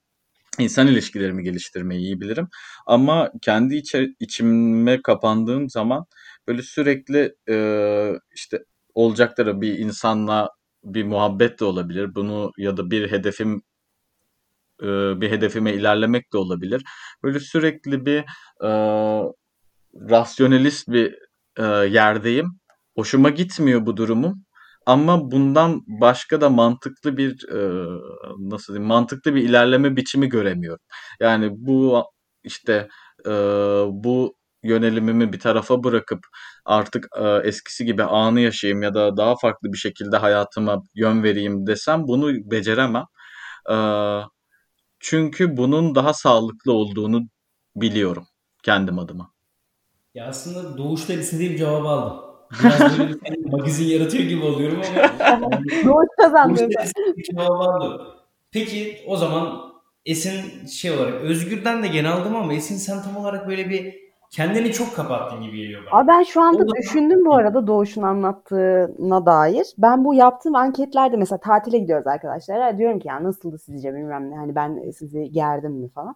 insan 0.59 0.87
ilişkilerimi 0.87 1.43
geliştirmeyi 1.43 2.01
iyi 2.01 2.21
bilirim. 2.21 2.47
Ama 2.85 3.31
kendi 3.41 3.75
içe, 3.75 4.07
içime 4.19 5.01
kapandığım 5.01 5.69
zaman 5.69 6.05
böyle 6.47 6.61
sürekli 6.61 7.35
e, 7.49 7.55
işte 8.35 8.63
olacakları 8.93 9.61
bir 9.61 9.79
insanla 9.79 10.49
bir 10.83 11.03
muhabbet 11.03 11.59
de 11.59 11.65
olabilir. 11.65 12.15
Bunu 12.15 12.51
ya 12.57 12.77
da 12.77 12.91
bir 12.91 13.11
hedefim 13.11 13.61
bir 15.21 15.31
hedefime 15.31 15.73
ilerlemek 15.73 16.33
de 16.33 16.37
olabilir. 16.37 16.83
Böyle 17.23 17.39
sürekli 17.39 18.05
bir 18.05 18.19
e, 18.63 18.69
rasyonelist 20.09 20.87
bir 20.87 21.15
e, 21.57 21.63
yerdeyim. 21.89 22.59
Hoşuma 22.95 23.29
gitmiyor 23.29 23.85
bu 23.85 23.97
durumum. 23.97 24.45
Ama 24.87 25.31
bundan 25.31 25.83
başka 25.87 26.41
da 26.41 26.49
mantıklı 26.49 27.17
bir 27.17 27.49
e, 27.49 27.59
nasıl 28.39 28.73
diyeyim 28.73 28.87
mantıklı 28.89 29.35
bir 29.35 29.43
ilerleme 29.43 29.97
biçimi 29.97 30.29
göremiyorum. 30.29 30.85
Yani 31.21 31.49
bu 31.53 32.03
işte 32.43 32.89
e, 33.27 33.31
bu 33.91 34.35
yönelimimi 34.63 35.33
bir 35.33 35.39
tarafa 35.39 35.83
bırakıp 35.83 36.19
artık 36.65 37.07
e, 37.19 37.27
eskisi 37.49 37.85
gibi 37.85 38.03
anı 38.03 38.41
yaşayayım 38.41 38.83
ya 38.83 38.95
da 38.95 39.17
daha 39.17 39.35
farklı 39.37 39.73
bir 39.73 39.77
şekilde 39.77 40.17
hayatıma 40.17 40.83
yön 40.95 41.23
vereyim 41.23 41.67
desem 41.67 42.07
bunu 42.07 42.51
beceremem. 42.51 43.05
E, 43.71 43.75
çünkü 44.99 45.57
bunun 45.57 45.95
daha 45.95 46.13
sağlıklı 46.13 46.73
olduğunu 46.73 47.21
biliyorum 47.75 48.27
kendim 48.63 48.99
adıma. 48.99 49.33
Ya 50.15 50.27
aslında 50.27 50.77
doğuştan 50.77 51.19
istediğim 51.19 51.57
cevabı 51.57 51.87
aldım. 51.89 52.26
Biraz 52.63 52.99
böyle 52.99 53.13
bir 53.13 53.51
magazin 53.51 53.85
yaratıyor 53.85 54.23
gibi 54.23 54.45
oluyorum 54.45 54.81
ama 55.33 55.51
Doğuş 55.85 56.07
kazandı. 56.17 56.67
Peki 58.51 58.97
o 59.07 59.17
zaman 59.17 59.67
Esin 60.05 60.65
şey 60.67 60.91
olarak 60.91 61.13
Özgür'den 61.13 61.83
de 61.83 61.87
gene 61.87 62.09
aldım 62.09 62.35
ama 62.35 62.53
Esin 62.53 62.75
sen 62.75 63.01
tam 63.01 63.17
olarak 63.17 63.47
böyle 63.47 63.69
bir 63.69 63.95
kendini 64.31 64.71
çok 64.71 64.95
kapattın 64.95 65.41
gibi 65.41 65.57
geliyor 65.57 65.81
bana. 65.91 65.99
Abi 65.99 66.07
ben 66.07 66.23
şu 66.23 66.41
anda 66.41 66.57
O 66.57 66.59
zaman- 66.59 66.75
düşündüm 66.81 67.25
bu 67.25 67.35
arada 67.35 67.67
Doğuş'un 67.67 68.01
anlattığına 68.01 69.25
dair. 69.25 69.67
Ben 69.77 70.05
bu 70.05 70.13
yaptığım 70.13 70.55
anketlerde 70.55 71.17
mesela 71.17 71.39
tatile 71.39 71.77
gidiyoruz 71.77 72.07
arkadaşlar. 72.07 72.77
Diyorum 72.77 72.99
ki 72.99 73.07
ya 73.07 73.23
nasıldı 73.23 73.57
sizce 73.57 73.93
bilmem 73.95 74.31
ne. 74.31 74.35
Hani 74.35 74.55
ben 74.55 74.91
sizi 74.91 75.31
gerdim 75.31 75.71
mi 75.71 75.89
falan. 75.89 76.15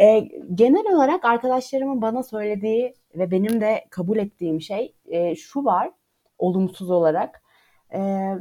Ee, 0.00 0.28
genel 0.54 0.94
olarak 0.94 1.24
arkadaşlarımın 1.24 2.02
bana 2.02 2.22
söylediği 2.22 2.94
ve 3.14 3.30
benim 3.30 3.60
de 3.60 3.84
kabul 3.90 4.16
ettiğim 4.16 4.60
şey 4.60 4.94
e, 5.06 5.34
şu 5.34 5.64
var 5.64 5.90
olumsuz 6.38 6.90
olarak. 6.90 7.42
Ee, 7.94 8.34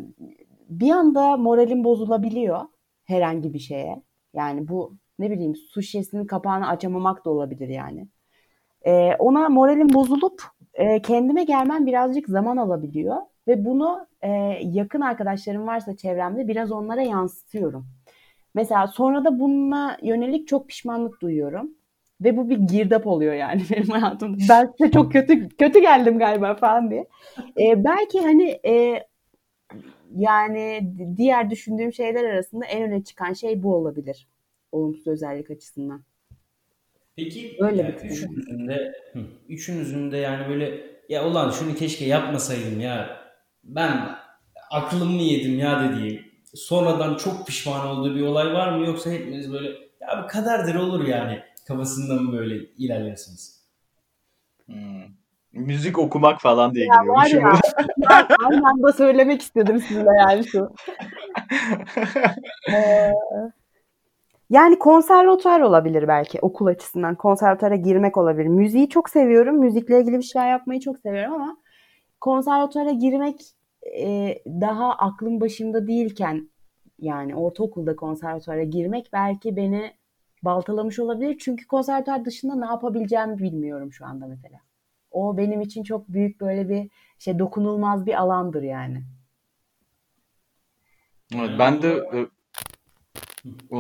bir 0.70 0.92
anda 0.92 1.38
moralim 1.38 1.84
bozulabiliyor 1.84 2.60
herhangi 3.04 3.54
bir 3.54 3.60
şeye. 3.60 4.04
Yani 4.34 4.68
bu 4.68 4.98
ne 5.20 5.32
bileyim 5.32 5.56
su 5.56 5.82
şişesinin 5.82 6.26
kapağını 6.26 6.68
açamamak 6.68 7.26
da 7.26 7.30
olabilir 7.30 7.68
yani. 7.68 8.08
Ee, 8.86 9.16
ona 9.20 9.50
moralim 9.50 9.94
bozulup 9.94 10.44
e, 10.74 11.02
kendime 11.02 11.44
gelmem 11.44 11.86
birazcık 11.86 12.30
zaman 12.30 12.58
alabiliyor 12.58 13.18
ve 13.48 13.66
bunu 13.66 14.08
e, 14.22 14.30
yakın 14.62 15.02
arkadaşlarım 15.02 15.68
varsa 15.68 15.98
çevremde 15.98 16.48
biraz 16.48 16.72
onlara 16.72 17.02
yansıtıyorum. 17.02 17.88
Mesela 18.56 18.88
sonra 18.88 19.26
da 19.26 19.40
bununla 19.40 19.98
yönelik 20.04 20.48
çok 20.48 20.68
pişmanlık 20.68 21.22
duyuyorum 21.22 21.72
ve 22.22 22.38
bu 22.38 22.50
bir 22.50 22.58
girdap 22.58 23.08
oluyor 23.08 23.34
yani 23.34 23.64
benim 23.72 23.90
hayatımda. 23.90 24.38
Ben 24.50 24.74
size 24.78 24.92
çok 24.92 25.12
kötü 25.12 25.50
kötü 25.50 25.80
geldim 25.80 26.20
galiba 26.20 26.56
falan 26.56 26.92
diye. 26.92 27.08
Ee, 27.60 27.84
belki 27.84 28.22
hani 28.22 28.60
e, 28.66 29.04
yani 30.16 30.94
diğer 31.18 31.50
düşündüğüm 31.50 31.94
şeyler 31.94 32.24
arasında 32.24 32.66
en 32.66 32.84
öne 32.84 33.04
çıkan 33.04 33.34
şey 33.34 33.64
bu 33.64 33.76
olabilir. 33.76 34.28
Olumsuz 34.72 35.08
özellik 35.08 35.52
açısından. 35.52 36.04
Peki 37.16 37.58
Öyle 37.60 37.82
yani 37.82 37.96
bir 37.96 38.10
üçünüzün 38.10 38.68
de 38.68 38.94
üçünüzün 39.50 40.12
de 40.12 40.18
yani 40.18 40.50
böyle 40.50 40.82
ya 41.10 41.28
ulan 41.28 41.52
şunu 41.52 41.76
keşke 41.76 42.06
yapmasaydım 42.06 42.80
ya 42.80 43.18
ben 43.64 44.16
aklımı 44.72 45.22
yedim 45.22 45.60
ya 45.60 45.90
dediğim 45.90 46.35
sonradan 46.56 47.16
çok 47.16 47.48
pişman 47.48 47.88
olduğu 47.88 48.16
bir 48.16 48.22
olay 48.22 48.54
var 48.54 48.72
mı 48.78 48.86
yoksa 48.86 49.10
hepiniz 49.10 49.54
böyle 49.54 49.68
ya 50.02 50.24
bir 50.24 50.28
kaderdir 50.28 50.76
olur 50.76 51.08
yani 51.08 51.40
kafasında 51.68 52.22
mı 52.22 52.34
böyle 52.38 52.56
ilerlersiniz? 52.56 53.66
Hmm. 54.66 55.04
Müzik 55.54 56.00
okumak 56.00 56.42
falan 56.42 56.74
diye 56.74 56.86
Ya 56.86 57.08
var 57.14 57.26
giriyormuşum. 57.26 57.68
ya. 57.78 57.86
Ben 58.10 58.28
aynı 58.46 58.68
anda 58.68 58.94
söylemek 58.94 59.42
istedim 59.42 59.80
sizinle 59.80 60.10
yani 60.20 60.48
şu. 60.48 60.70
Ee, 62.74 63.12
yani 64.50 64.80
konservatuar 64.80 65.60
olabilir 65.60 66.08
belki 66.08 66.40
okul 66.42 66.66
açısından. 66.68 67.16
Konservatuara 67.16 67.76
girmek 67.76 68.18
olabilir. 68.18 68.48
Müziği 68.48 68.90
çok 68.90 69.10
seviyorum. 69.10 69.56
Müzikle 69.60 70.02
ilgili 70.02 70.18
bir 70.18 70.24
şeyler 70.24 70.50
yapmayı 70.50 70.80
çok 70.80 71.00
seviyorum 71.00 71.34
ama 71.34 71.58
konservatuara 72.22 72.92
girmek 72.92 73.42
e, 73.86 74.38
daha 74.48 74.94
aklım 74.94 75.42
başımda 75.42 75.88
değilken 75.88 76.50
yani 77.00 77.36
ortaokulda 77.36 77.96
konservatuara 77.96 78.64
girmek 78.64 79.10
belki 79.14 79.56
beni 79.56 79.94
baltalamış 80.44 81.00
olabilir. 81.00 81.38
Çünkü 81.40 81.68
konservatuar 81.68 82.26
dışında 82.26 82.56
ne 82.56 82.66
yapabileceğimi 82.66 83.38
bilmiyorum 83.38 83.94
şu 83.94 84.06
anda 84.06 84.28
mesela. 84.28 84.60
O 85.12 85.38
benim 85.38 85.62
için 85.62 85.84
çok 85.84 86.10
büyük 86.10 86.42
böyle 86.42 86.70
bir 86.70 86.90
şey 87.20 87.40
dokunulmaz 87.40 88.06
bir 88.06 88.22
alandır 88.22 88.64
yani. 88.64 89.04
Evet, 91.36 91.50
ben 91.60 91.82
de 91.82 91.90
e, 92.14 92.20
e, 93.78 93.80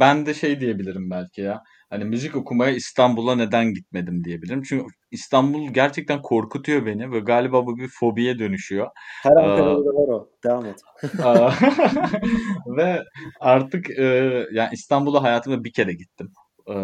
ben 0.00 0.26
de 0.26 0.34
şey 0.34 0.60
diyebilirim 0.60 1.10
belki 1.10 1.40
ya. 1.40 1.62
Hani 1.90 2.04
müzik 2.04 2.36
okumaya 2.36 2.70
İstanbul'a 2.70 3.34
neden 3.34 3.74
gitmedim 3.74 4.24
diyebilirim. 4.24 4.62
Çünkü 4.62 4.86
İstanbul 5.10 5.68
gerçekten 5.74 6.22
korkutuyor 6.22 6.86
beni 6.86 7.12
ve 7.12 7.20
galiba 7.20 7.66
bu 7.66 7.76
bir 7.76 7.88
fobiye 7.88 8.38
dönüşüyor. 8.38 8.88
Her 9.22 9.30
Ankara'da 9.30 9.84
da 9.84 9.90
var 9.90 10.08
o. 10.08 10.30
Devam 10.44 10.66
et. 10.66 10.80
Ve 12.76 13.02
artık 13.40 13.90
e, 13.98 14.04
yani 14.52 14.68
İstanbul'a 14.72 15.22
hayatımda 15.22 15.64
bir 15.64 15.72
kere 15.72 15.92
gittim. 15.92 16.32
Ee, 16.68 16.74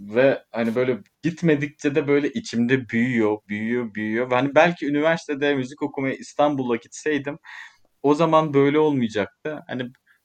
ve 0.00 0.42
hani 0.52 0.74
böyle 0.74 0.98
gitmedikçe 1.22 1.94
de 1.94 2.08
böyle 2.08 2.30
içimde 2.30 2.88
büyüyor, 2.88 3.38
büyüyor, 3.48 3.94
büyüyor. 3.94 4.32
Hani 4.32 4.54
belki 4.54 4.86
üniversitede 4.86 5.54
müzik 5.54 5.82
okumaya 5.82 6.14
İstanbul'a 6.14 6.76
gitseydim 6.76 7.38
o 8.02 8.14
zaman 8.14 8.54
böyle 8.54 8.78
olmayacaktı. 8.78 9.60
Hani 9.68 9.82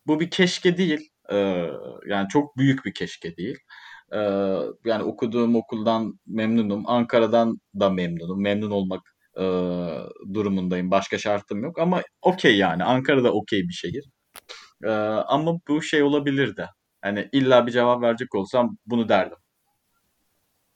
bu 0.07 0.19
bir 0.19 0.29
keşke 0.29 0.77
değil. 0.77 1.09
Ee, 1.31 1.69
yani 2.07 2.27
çok 2.29 2.57
büyük 2.57 2.85
bir 2.85 2.93
keşke 2.93 3.37
değil. 3.37 3.57
Ee, 4.13 4.17
yani 4.85 5.03
okuduğum 5.03 5.55
okuldan 5.55 6.19
memnunum. 6.27 6.83
Ankara'dan 6.87 7.57
da 7.79 7.89
memnunum. 7.89 8.41
Memnun 8.41 8.71
olmak 8.71 9.01
e, 9.37 9.43
durumundayım. 10.33 10.91
Başka 10.91 11.17
şartım 11.17 11.63
yok. 11.63 11.79
Ama 11.79 12.01
okey 12.21 12.57
yani. 12.57 12.83
Ankara'da 12.83 13.33
okey 13.33 13.59
bir 13.61 13.73
şehir. 13.73 14.09
Ee, 14.83 14.89
ama 15.27 15.59
bu 15.67 15.81
şey 15.81 16.03
olabilirdi. 16.03 16.67
Hani 17.01 17.29
illa 17.31 17.67
bir 17.67 17.71
cevap 17.71 18.01
verecek 18.01 18.35
olsam 18.35 18.77
bunu 18.85 19.09
derdim. 19.09 19.37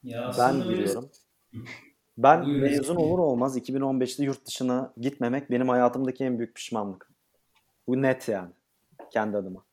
Ya 0.02 0.34
Ben 0.38 0.68
biliyorum. 0.68 1.10
Ben 2.18 2.46
Buyur 2.46 2.60
mezun 2.60 2.96
olur 2.96 3.18
olmaz 3.18 3.56
2015'te 3.56 4.24
yurt 4.24 4.46
dışına 4.46 4.92
gitmemek 4.96 5.50
benim 5.50 5.68
hayatımdaki 5.68 6.24
en 6.24 6.38
büyük 6.38 6.54
pişmanlık. 6.56 7.10
Bu 7.88 8.02
net 8.02 8.28
yani. 8.28 8.52
Kendi 9.12 9.36
adıma. 9.36 9.65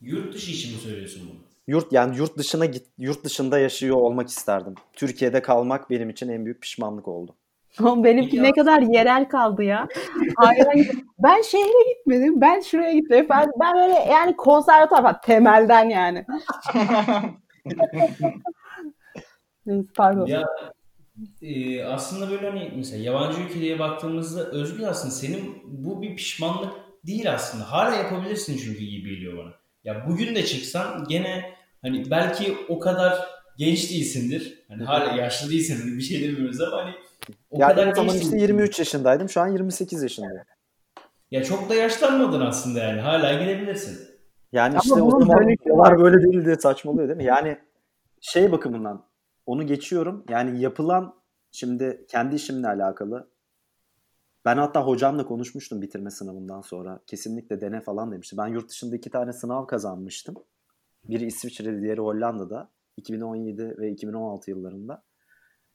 Yurt 0.00 0.34
dışı 0.34 0.50
için 0.50 0.74
mi 0.74 0.78
söylüyorsun 0.78 1.22
bunu? 1.30 1.38
Yurt 1.66 1.92
yani 1.92 2.16
yurt 2.16 2.38
dışına 2.38 2.64
git 2.64 2.86
yurt 2.98 3.24
dışında 3.24 3.58
yaşıyor 3.58 3.96
olmak 3.96 4.28
isterdim. 4.28 4.74
Türkiye'de 4.92 5.42
kalmak 5.42 5.90
benim 5.90 6.10
için 6.10 6.28
en 6.28 6.44
büyük 6.44 6.62
pişmanlık 6.62 7.08
oldu. 7.08 7.34
Ama 7.78 8.04
Benimki 8.04 8.42
ne 8.42 8.52
kadar 8.52 8.80
yerel 8.80 9.28
kaldı 9.28 9.62
ya. 9.62 9.88
Hayran 10.36 10.84
ben 11.18 11.42
şehre 11.42 11.94
gitmedim. 11.94 12.40
Ben 12.40 12.60
şuraya 12.60 12.92
gittim. 12.92 13.26
Ben, 13.30 13.50
ben 13.60 13.74
böyle 13.74 13.92
yani 13.94 14.36
konservatuar 14.36 15.02
falan 15.02 15.20
temelden 15.20 15.88
yani. 15.88 16.26
Pardon. 19.94 20.26
Ya 20.26 20.46
e, 21.42 21.84
aslında 21.84 22.30
böyle 22.30 22.50
hani 22.50 22.72
mesela 22.76 23.02
yabancı 23.02 23.40
ülkelere 23.40 23.78
baktığımızda 23.78 24.44
Özgür 24.50 24.86
aslında 24.86 25.14
senin 25.14 25.62
bu 25.64 26.02
bir 26.02 26.16
pişmanlık 26.16 26.72
değil 27.06 27.32
aslında. 27.32 27.72
Hala 27.72 27.96
yapabilirsin 27.96 28.58
çünkü 28.64 28.84
gibi 28.84 29.10
geliyor 29.10 29.38
bana. 29.38 29.52
Ya 29.86 30.06
bugün 30.08 30.34
de 30.34 30.44
çıksan 30.44 31.04
gene 31.08 31.44
hani 31.82 32.10
belki 32.10 32.56
o 32.68 32.78
kadar 32.78 33.26
genç 33.58 33.90
değilsindir. 33.90 34.64
Hani 34.68 34.84
hala 34.84 35.12
yaşlı 35.12 35.50
değilsin 35.50 35.80
hani 35.82 35.96
bir 35.96 36.02
şey 36.02 36.22
demiyoruz 36.28 36.60
ama 36.60 36.76
hani 36.76 36.94
o 37.50 37.60
Yani 37.60 37.70
kadar 37.74 37.86
o 37.86 37.94
zaman 37.94 38.14
işte 38.14 38.20
değilsin. 38.20 38.38
23 38.38 38.78
yaşındaydım. 38.78 39.28
Şu 39.28 39.40
an 39.40 39.48
28 39.48 40.02
yaşındayım. 40.02 40.42
Ya 41.30 41.44
çok 41.44 41.70
da 41.70 41.74
yaşlanmadın 41.74 42.40
aslında 42.40 42.78
yani. 42.78 43.00
Hala 43.00 43.32
gidebilirsin. 43.32 43.98
Yani 44.52 44.70
Ama 44.72 44.80
işte 44.84 45.02
o 45.02 45.10
zaman 45.20 45.46
var. 45.66 45.98
böyle 45.98 46.32
değil 46.32 46.44
diye 46.44 46.56
saçmalıyor 46.56 47.08
değil 47.08 47.16
mi? 47.16 47.24
Yani 47.24 47.58
şey 48.20 48.52
bakımından 48.52 49.04
onu 49.46 49.66
geçiyorum. 49.66 50.24
Yani 50.28 50.60
yapılan 50.60 51.14
şimdi 51.52 52.06
kendi 52.10 52.34
işimle 52.34 52.68
alakalı 52.68 53.28
ben 54.46 54.56
hatta 54.56 54.86
hocamla 54.86 55.26
konuşmuştum 55.26 55.82
bitirme 55.82 56.10
sınavından 56.10 56.60
sonra. 56.60 57.00
Kesinlikle 57.06 57.60
dene 57.60 57.80
falan 57.80 58.12
demişti. 58.12 58.36
Ben 58.36 58.46
yurt 58.46 58.68
dışında 58.68 58.96
iki 58.96 59.10
tane 59.10 59.32
sınav 59.32 59.66
kazanmıştım. 59.66 60.34
Biri 61.04 61.26
İsviçre'de, 61.26 61.82
diğeri 61.82 62.00
Hollanda'da. 62.00 62.70
2017 62.96 63.74
ve 63.78 63.90
2016 63.90 64.50
yıllarında. 64.50 65.02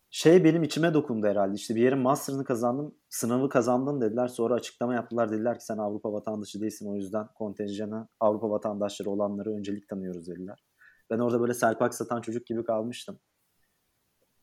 Şey 0.10 0.44
benim 0.44 0.64
içime 0.64 0.94
dokundu 0.94 1.28
herhalde. 1.28 1.56
İşte 1.56 1.76
bir 1.76 1.82
yerin 1.82 2.00
master'ını 2.00 2.46
kazandım. 2.46 2.96
Sınavı 3.10 3.50
kazandın 3.50 4.02
dediler. 4.02 4.28
Sonra 4.28 4.54
açıklama 4.54 4.94
yaptılar. 4.94 5.32
Dediler 5.32 5.60
ki 5.60 5.66
sen 5.66 5.78
Avrupa 5.78 6.14
vatandaşı 6.14 6.62
değilsin. 6.62 6.92
O 6.92 6.96
yüzden 6.96 7.28
kontenjanı 7.36 8.08
Avrupa 8.20 8.50
vatandaşları 8.50 9.10
olanları 9.10 9.54
öncelik 9.54 9.90
tanıyoruz 9.90 10.28
dediler. 10.28 10.64
Ben 11.10 11.20
orada 11.20 11.42
böyle 11.42 11.54
selpak 11.54 11.96
satan 11.96 12.22
çocuk 12.22 12.46
gibi 12.46 12.64
kalmıştım. 12.64 13.20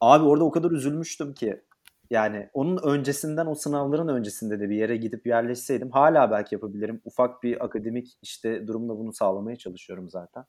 Abi 0.01 0.25
orada 0.25 0.45
o 0.45 0.51
kadar 0.51 0.71
üzülmüştüm 0.71 1.35
ki. 1.35 1.65
Yani 2.11 2.51
onun 2.53 2.79
öncesinden 2.83 3.47
o 3.47 3.55
sınavların 3.55 4.09
öncesinde 4.09 4.61
de 4.61 4.71
bir 4.71 4.77
yere 4.77 4.97
gidip 4.97 5.27
yerleşseydim 5.27 5.91
hala 5.91 6.31
belki 6.31 6.55
yapabilirim. 6.55 7.01
Ufak 7.05 7.43
bir 7.43 7.65
akademik 7.65 8.19
işte 8.23 8.67
durumla 8.67 8.99
bunu 8.99 9.13
sağlamaya 9.13 9.57
çalışıyorum 9.57 10.09
zaten. 10.09 10.45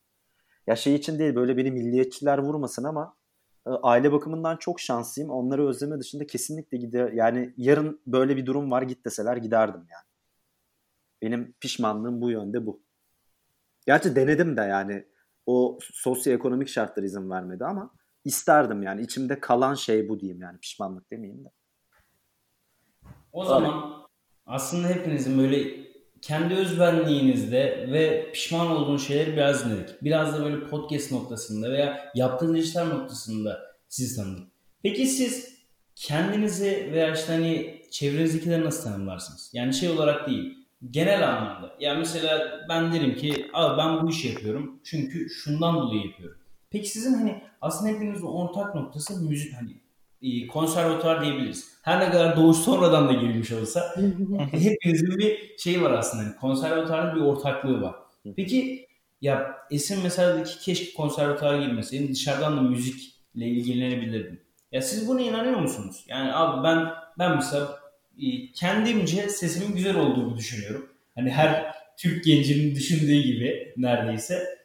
Ya 0.67 0.75
şey 0.75 0.95
için 0.95 1.19
değil 1.19 1.35
böyle 1.35 1.57
beni 1.57 1.71
milliyetçiler 1.71 2.37
vurmasın 2.37 2.83
ama 2.83 3.15
e, 3.67 3.69
aile 3.69 4.11
bakımından 4.11 4.57
çok 4.57 4.79
şanslıyım. 4.79 5.31
Onları 5.31 5.67
özleme 5.67 5.99
dışında 5.99 6.27
kesinlikle 6.27 6.77
gider. 6.77 7.11
Yani 7.11 7.53
yarın 7.57 8.01
böyle 8.07 8.37
bir 8.37 8.45
durum 8.45 8.71
var 8.71 8.81
git 8.81 9.05
deseler 9.05 9.37
giderdim 9.37 9.81
yani. 9.81 10.05
Benim 11.21 11.53
pişmanlığım 11.59 12.21
bu 12.21 12.31
yönde 12.31 12.65
bu. 12.65 12.81
Gerçi 13.85 14.15
denedim 14.15 14.57
de 14.57 14.61
yani 14.61 15.05
o 15.45 15.77
sosyoekonomik 15.81 16.67
şartlar 16.67 17.03
izin 17.03 17.29
vermedi 17.29 17.65
ama 17.65 17.91
isterdim 18.29 18.83
yani. 18.83 19.01
içimde 19.01 19.39
kalan 19.39 19.75
şey 19.75 20.09
bu 20.09 20.19
diyeyim 20.19 20.41
yani 20.41 20.59
pişmanlık 20.59 21.11
demeyeyim 21.11 21.45
de. 21.45 21.51
O 23.31 23.45
zaman 23.45 24.07
aslında 24.45 24.87
hepinizin 24.87 25.37
böyle 25.37 25.89
kendi 26.21 26.53
özbenliğinizde 26.53 27.87
ve 27.91 28.31
pişman 28.31 28.71
olduğunuz 28.71 29.07
şeyleri 29.07 29.33
biraz 29.33 29.65
dinledik. 29.65 30.03
Biraz 30.03 30.33
da 30.33 30.43
böyle 30.43 30.67
podcast 30.67 31.11
noktasında 31.11 31.71
veya 31.71 32.11
yaptığınız 32.15 32.59
işler 32.59 32.89
noktasında 32.89 33.59
sizi 33.87 34.15
tanıdık. 34.15 34.47
Peki 34.83 35.05
siz 35.05 35.59
kendinizi 35.95 36.89
veya 36.93 37.13
işte 37.13 37.33
hani 37.33 37.81
çevrenizdekileri 37.91 38.65
nasıl 38.65 38.83
tanımlarsınız? 38.83 39.51
Yani 39.53 39.73
şey 39.73 39.89
olarak 39.89 40.27
değil, 40.27 40.67
genel 40.89 41.29
anlamda. 41.29 41.75
Yani 41.79 41.99
mesela 41.99 42.65
ben 42.69 42.93
derim 42.93 43.15
ki 43.15 43.47
abi 43.53 43.77
ben 43.77 44.01
bu 44.01 44.09
işi 44.09 44.27
yapıyorum 44.27 44.81
çünkü 44.83 45.29
şundan 45.29 45.75
dolayı 45.75 46.05
yapıyorum. 46.05 46.38
Peki 46.71 46.89
sizin 46.89 47.13
hani 47.13 47.41
aslında 47.61 47.91
hepinizin 47.91 48.25
ortak 48.27 48.75
noktası 48.75 49.23
müzik 49.23 49.53
hani 49.53 49.71
e, 50.21 50.47
konservatuar 50.47 51.21
diyebiliriz. 51.21 51.67
Her 51.81 51.99
ne 51.99 52.11
kadar 52.11 52.37
doğuş 52.37 52.57
sonradan 52.57 53.09
da 53.09 53.13
girmiş 53.13 53.51
olsa 53.51 53.95
hepinizin 54.51 55.17
bir 55.17 55.57
şeyi 55.57 55.81
var 55.81 55.91
aslında. 55.91 56.23
Hani 56.23 56.35
konservatuarın 56.35 57.15
bir 57.15 57.21
ortaklığı 57.21 57.81
var. 57.81 57.95
Peki 58.35 58.87
ya 59.21 59.57
Esin 59.71 59.99
mesela 60.03 60.43
ki 60.43 60.59
keşke 60.59 60.93
konservatuara 60.93 61.65
girmeseydin 61.65 62.13
dışarıdan 62.13 62.57
da 62.57 62.61
müzikle 62.61 63.47
ilgilenebilirdin. 63.47 64.41
Ya 64.71 64.81
siz 64.81 65.07
buna 65.07 65.21
inanıyor 65.21 65.59
musunuz? 65.59 66.05
Yani 66.07 66.33
abi 66.33 66.63
ben 66.63 66.87
ben 67.19 67.35
mesela 67.35 67.79
e, 68.21 68.51
kendimce 68.51 69.29
sesimin 69.29 69.75
güzel 69.75 69.95
olduğunu 69.95 70.37
düşünüyorum. 70.37 70.89
Hani 71.15 71.31
her 71.31 71.75
Türk 71.97 72.23
gencinin 72.23 72.75
düşündüğü 72.75 73.21
gibi 73.21 73.73
neredeyse. 73.77 74.59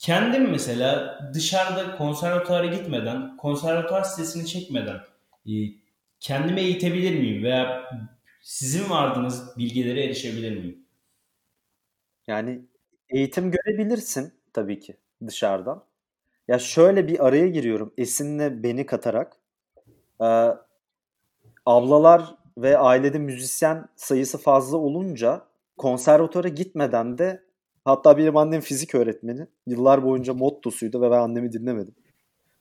Kendim 0.00 0.50
mesela 0.50 1.18
dışarıda 1.34 1.96
konservatuara 1.96 2.66
gitmeden, 2.66 3.36
konservatuar 3.36 4.02
sesini 4.02 4.46
çekmeden 4.46 5.00
e, 5.46 5.52
kendime 6.20 6.60
eğitebilir 6.60 7.18
miyim? 7.18 7.42
Veya 7.42 7.90
sizin 8.42 8.90
vardığınız 8.90 9.58
bilgilere 9.58 10.04
erişebilir 10.04 10.56
miyim? 10.56 10.86
Yani 12.26 12.60
eğitim 13.08 13.50
görebilirsin 13.50 14.34
tabii 14.52 14.80
ki 14.80 14.96
dışarıdan. 15.26 15.84
Ya 16.48 16.58
şöyle 16.58 17.08
bir 17.08 17.26
araya 17.26 17.48
giriyorum 17.48 17.94
Esin'le 17.98 18.62
beni 18.62 18.86
katarak. 18.86 19.36
Ee, 20.20 20.48
ablalar 21.66 22.34
ve 22.58 22.78
ailede 22.78 23.18
müzisyen 23.18 23.88
sayısı 23.96 24.38
fazla 24.38 24.76
olunca 24.76 25.46
konservatuvara 25.76 26.48
gitmeden 26.48 27.18
de 27.18 27.49
hatta 27.84 28.18
benim 28.18 28.36
annem 28.36 28.60
fizik 28.60 28.94
öğretmeni. 28.94 29.46
Yıllar 29.66 30.04
boyunca 30.04 30.34
mottosuydu 30.34 31.00
ve 31.00 31.10
ben 31.10 31.20
annemi 31.20 31.52
dinlemedim. 31.52 31.94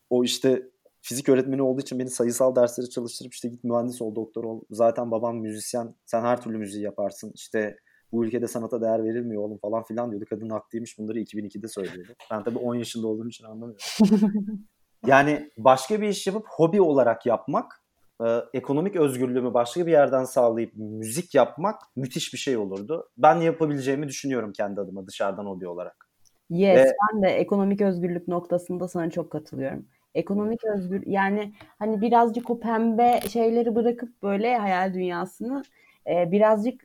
O 0.09 0.23
işte 0.23 0.69
fizik 1.01 1.29
öğretmeni 1.29 1.61
olduğu 1.61 1.81
için 1.81 1.99
beni 1.99 2.09
sayısal 2.09 2.55
dersleri 2.55 2.89
çalıştırıp 2.89 3.33
işte 3.33 3.49
git 3.49 3.63
mühendis 3.63 4.01
ol, 4.01 4.15
doktor 4.15 4.43
ol. 4.43 4.61
Zaten 4.71 5.11
babam 5.11 5.37
müzisyen, 5.37 5.95
sen 6.05 6.21
her 6.21 6.41
türlü 6.41 6.57
müziği 6.57 6.83
yaparsın. 6.83 7.31
İşte 7.35 7.75
bu 8.11 8.25
ülkede 8.25 8.47
sanata 8.47 8.81
değer 8.81 9.03
verilmiyor 9.03 9.43
oğlum 9.43 9.57
falan 9.57 9.83
filan 9.83 10.11
diyordu. 10.11 10.25
Kadın 10.29 10.49
haklıymış 10.49 10.97
bunları 10.97 11.19
2002'de 11.19 11.67
söylüyordu. 11.67 12.11
Ben 12.31 12.43
tabii 12.43 12.57
10 12.57 12.75
yaşında 12.75 13.07
olduğum 13.07 13.29
için 13.29 13.45
anlamıyorum. 13.45 13.77
yani 15.05 15.49
başka 15.57 16.01
bir 16.01 16.07
iş 16.07 16.27
yapıp 16.27 16.45
hobi 16.49 16.81
olarak 16.81 17.25
yapmak, 17.25 17.78
e, 18.25 18.27
ekonomik 18.53 18.95
özgürlüğümü 18.95 19.53
başka 19.53 19.85
bir 19.85 19.91
yerden 19.91 20.23
sağlayıp 20.23 20.71
müzik 20.75 21.35
yapmak 21.35 21.81
müthiş 21.95 22.33
bir 22.33 22.37
şey 22.37 22.57
olurdu. 22.57 23.09
Ben 23.17 23.35
yapabileceğimi 23.35 24.07
düşünüyorum 24.07 24.51
kendi 24.51 24.81
adıma 24.81 25.07
dışarıdan 25.07 25.45
hobi 25.45 25.67
olarak. 25.67 26.09
Yes, 26.49 26.77
Ve, 26.77 26.93
ben 27.13 27.23
de 27.23 27.27
ekonomik 27.27 27.81
özgürlük 27.81 28.27
noktasında 28.27 28.87
sana 28.87 29.09
çok 29.09 29.31
katılıyorum. 29.31 29.85
Ekonomik 30.15 30.65
özgür 30.65 31.03
yani 31.05 31.53
hani 31.79 32.01
birazcık 32.01 32.49
o 32.49 32.59
pembe 32.59 33.19
şeyleri 33.29 33.75
bırakıp 33.75 34.23
böyle 34.23 34.57
hayal 34.57 34.93
dünyasını 34.93 35.63
e, 36.07 36.31
birazcık 36.31 36.81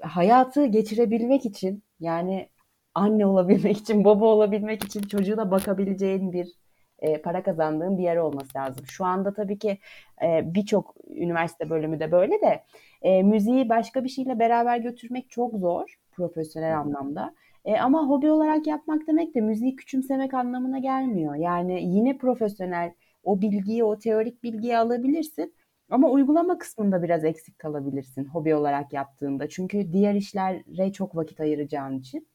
hayatı 0.00 0.66
geçirebilmek 0.66 1.46
için 1.46 1.82
yani 2.00 2.48
anne 2.94 3.26
olabilmek 3.26 3.76
için, 3.76 4.04
baba 4.04 4.24
olabilmek 4.24 4.84
için 4.84 5.02
çocuğuna 5.02 5.50
bakabileceğin 5.50 6.32
bir 6.32 6.52
e, 6.98 7.22
para 7.22 7.42
kazandığın 7.42 7.98
bir 7.98 8.02
yer 8.02 8.16
olması 8.16 8.58
lazım. 8.58 8.86
Şu 8.86 9.04
anda 9.04 9.34
tabii 9.34 9.58
ki 9.58 9.78
e, 10.22 10.54
birçok 10.54 10.94
üniversite 11.08 11.70
bölümü 11.70 12.00
de 12.00 12.12
böyle 12.12 12.40
de 12.40 12.64
e, 13.02 13.22
müziği 13.22 13.68
başka 13.68 14.04
bir 14.04 14.08
şeyle 14.08 14.38
beraber 14.38 14.78
götürmek 14.78 15.30
çok 15.30 15.54
zor 15.54 15.98
profesyonel 16.12 16.78
anlamda. 16.78 17.34
E, 17.64 17.76
ama 17.78 18.08
hobi 18.08 18.30
olarak 18.30 18.66
yapmak 18.66 19.06
demek 19.06 19.34
de 19.34 19.40
müziği 19.40 19.76
küçümsemek 19.76 20.34
anlamına 20.34 20.78
gelmiyor. 20.78 21.34
Yani 21.34 21.82
yine 21.84 22.18
profesyonel 22.18 22.92
o 23.24 23.40
bilgiyi, 23.40 23.84
o 23.84 23.98
teorik 23.98 24.42
bilgiyi 24.42 24.78
alabilirsin. 24.78 25.54
Ama 25.90 26.10
uygulama 26.10 26.58
kısmında 26.58 27.02
biraz 27.02 27.24
eksik 27.24 27.58
kalabilirsin 27.58 28.24
hobi 28.24 28.54
olarak 28.54 28.92
yaptığında. 28.92 29.48
Çünkü 29.48 29.92
diğer 29.92 30.14
işlere 30.14 30.92
çok 30.92 31.16
vakit 31.16 31.40
ayıracağın 31.40 31.98
için. 31.98 32.28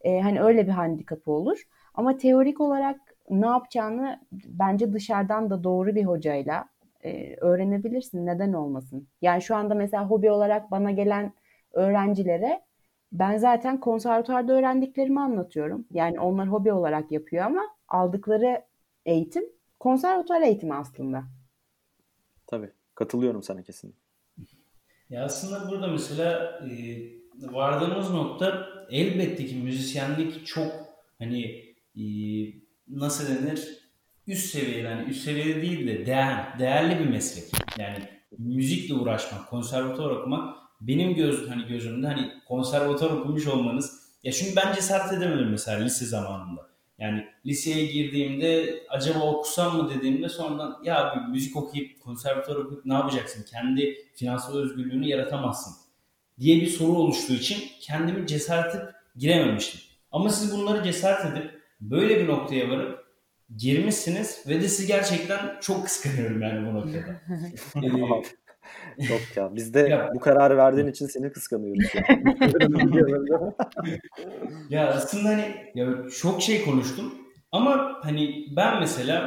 E, 0.00 0.20
hani 0.20 0.42
öyle 0.42 0.66
bir 0.66 0.72
handikapı 0.72 1.30
olur. 1.32 1.62
Ama 1.94 2.16
teorik 2.16 2.60
olarak 2.60 3.11
ne 3.30 3.46
yapacağını 3.46 4.20
bence 4.32 4.92
dışarıdan 4.92 5.50
da 5.50 5.64
doğru 5.64 5.94
bir 5.94 6.04
hocayla 6.04 6.64
e, 7.04 7.36
öğrenebilirsin. 7.36 8.26
Neden 8.26 8.52
olmasın? 8.52 9.08
Yani 9.22 9.42
şu 9.42 9.56
anda 9.56 9.74
mesela 9.74 10.06
hobi 10.06 10.30
olarak 10.30 10.70
bana 10.70 10.90
gelen 10.90 11.32
öğrencilere 11.72 12.62
ben 13.12 13.38
zaten 13.38 13.80
konservatuarda 13.80 14.52
öğrendiklerimi 14.52 15.20
anlatıyorum. 15.20 15.84
Yani 15.90 16.20
onlar 16.20 16.48
hobi 16.48 16.72
olarak 16.72 17.12
yapıyor 17.12 17.44
ama 17.44 17.62
aldıkları 17.88 18.62
eğitim 19.06 19.44
konservatuar 19.80 20.40
eğitimi 20.40 20.74
aslında. 20.74 21.24
Tabii. 22.46 22.70
Katılıyorum 22.94 23.42
sana 23.42 23.62
kesin. 23.62 23.94
Ya 25.10 25.24
aslında 25.24 25.70
burada 25.70 25.86
mesela 25.86 26.60
e, 26.70 26.72
vardığımız 27.52 28.10
nokta 28.10 28.68
elbette 28.90 29.46
ki 29.46 29.56
müzisyenlik 29.56 30.46
çok 30.46 30.72
hani 31.18 31.44
e, 31.96 32.02
nasıl 32.88 33.28
denir 33.28 33.68
üst 34.26 34.50
seviyede 34.50 34.88
yani 34.88 35.10
üst 35.10 35.24
seviyede 35.24 35.62
değil 35.62 35.86
de 35.86 36.06
değer, 36.06 36.58
değerli 36.58 36.98
bir 36.98 37.10
meslek. 37.10 37.44
Yani 37.78 38.08
müzikle 38.38 38.94
uğraşmak, 38.94 39.48
konservatuvar 39.48 40.10
okumak 40.10 40.56
benim 40.80 41.14
göz 41.14 41.50
hani 41.50 41.66
gözümde 41.66 42.06
hani 42.06 42.32
konservatuvar 42.48 43.10
okumuş 43.10 43.46
olmanız 43.46 44.02
ya 44.22 44.32
çünkü 44.32 44.56
ben 44.56 44.72
cesaret 44.72 45.12
edemedim 45.12 45.50
mesela 45.50 45.84
lise 45.84 46.04
zamanında. 46.04 46.72
Yani 46.98 47.26
liseye 47.46 47.86
girdiğimde 47.86 48.80
acaba 48.88 49.24
okusam 49.24 49.76
mı 49.76 49.90
dediğimde 49.90 50.28
sonradan 50.28 50.78
ya 50.84 51.14
bir 51.16 51.32
müzik 51.32 51.56
okuyup 51.56 52.00
konservatuvar 52.00 52.56
okuyup 52.56 52.86
ne 52.86 52.94
yapacaksın? 52.94 53.44
Kendi 53.50 53.96
finansal 54.14 54.58
özgürlüğünü 54.58 55.06
yaratamazsın 55.06 55.74
diye 56.40 56.60
bir 56.60 56.66
soru 56.66 56.92
oluştuğu 56.92 57.32
için 57.32 57.62
kendimi 57.80 58.26
cesaret 58.26 58.74
edip 58.74 58.88
girememiştim. 59.16 59.80
Ama 60.12 60.28
siz 60.28 60.56
bunları 60.56 60.84
cesaret 60.84 61.32
edip 61.32 61.61
böyle 61.90 62.20
bir 62.20 62.28
noktaya 62.28 62.70
varıp 62.70 63.04
girmişsiniz 63.56 64.44
ve 64.48 64.62
de 64.62 64.68
sizi 64.68 64.86
gerçekten 64.86 65.60
çok 65.60 65.84
kıskanıyorum 65.84 66.42
yani 66.42 66.68
bu 66.68 66.74
noktada. 66.74 67.20
Yok 68.98 69.20
ya. 69.36 69.54
Biz 69.54 69.74
de 69.74 69.80
ya, 69.80 70.10
bu 70.14 70.20
kararı 70.20 70.56
verdiğin 70.56 70.86
için 70.86 71.06
seni 71.06 71.32
kıskanıyoruz. 71.32 71.92
ya 74.70 74.88
aslında 74.94 75.28
hani 75.28 75.54
ya 75.74 75.86
çok 76.20 76.42
şey 76.42 76.64
konuştum 76.64 77.14
ama 77.52 78.00
hani 78.02 78.46
ben 78.56 78.80
mesela 78.80 79.26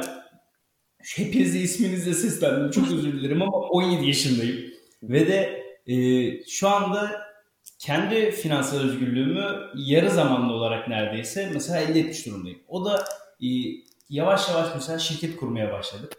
hepinize 1.16 1.58
isminizle 1.58 2.14
seslendim. 2.14 2.70
Çok 2.70 2.92
özür 2.92 3.12
dilerim 3.12 3.42
ama 3.42 3.58
17 3.58 4.06
yaşındayım. 4.06 4.56
Ve 5.02 5.28
de 5.28 5.62
e, 5.86 5.94
şu 6.44 6.68
anda 6.68 7.25
kendi 7.86 8.30
finansal 8.30 8.78
özgürlüğümü 8.78 9.70
yarı 9.74 10.10
zamanlı 10.10 10.52
olarak 10.52 10.88
neredeyse 10.88 11.50
mesela 11.54 11.80
elde 11.80 12.00
etmiş 12.00 12.26
durumdayım. 12.26 12.58
O 12.68 12.84
da 12.84 13.04
e, 13.42 13.48
yavaş 14.10 14.48
yavaş 14.48 14.68
mesela 14.74 14.98
şirket 14.98 15.36
kurmaya 15.36 15.72
başladık. 15.72 16.12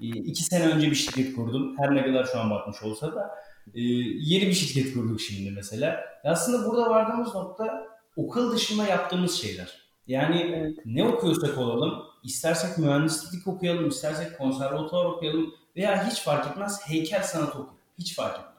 E, 0.00 0.06
iki 0.06 0.44
sene 0.44 0.66
önce 0.66 0.90
bir 0.90 0.96
şirket 0.96 1.34
kurdum. 1.34 1.78
Her 1.78 1.94
ne 1.94 2.04
kadar 2.04 2.24
şu 2.24 2.40
an 2.40 2.50
batmış 2.50 2.82
olsa 2.82 3.14
da 3.14 3.30
e, 3.74 3.80
yeni 4.20 4.46
bir 4.46 4.52
şirket 4.52 4.94
kurduk 4.94 5.20
şimdi 5.20 5.50
mesela. 5.50 6.00
Aslında 6.24 6.66
burada 6.66 6.90
vardığımız 6.90 7.34
nokta 7.34 7.86
okul 8.16 8.52
dışında 8.52 8.86
yaptığımız 8.86 9.34
şeyler. 9.34 9.82
Yani 10.06 10.52
evet. 10.56 10.78
ne 10.84 11.04
okuyorsak 11.04 11.58
olalım, 11.58 12.02
istersek 12.24 12.78
mühendislik 12.78 13.46
okuyalım, 13.46 13.88
istersek 13.88 14.38
konservatuvar 14.38 15.04
okuyalım 15.04 15.54
veya 15.76 16.10
hiç 16.10 16.20
fark 16.20 16.50
etmez 16.50 16.80
heykel 16.86 17.22
sanat 17.22 17.48
okuyalım. 17.48 17.74
Hiç 17.98 18.16
fark 18.16 18.38
etmez. 18.38 18.51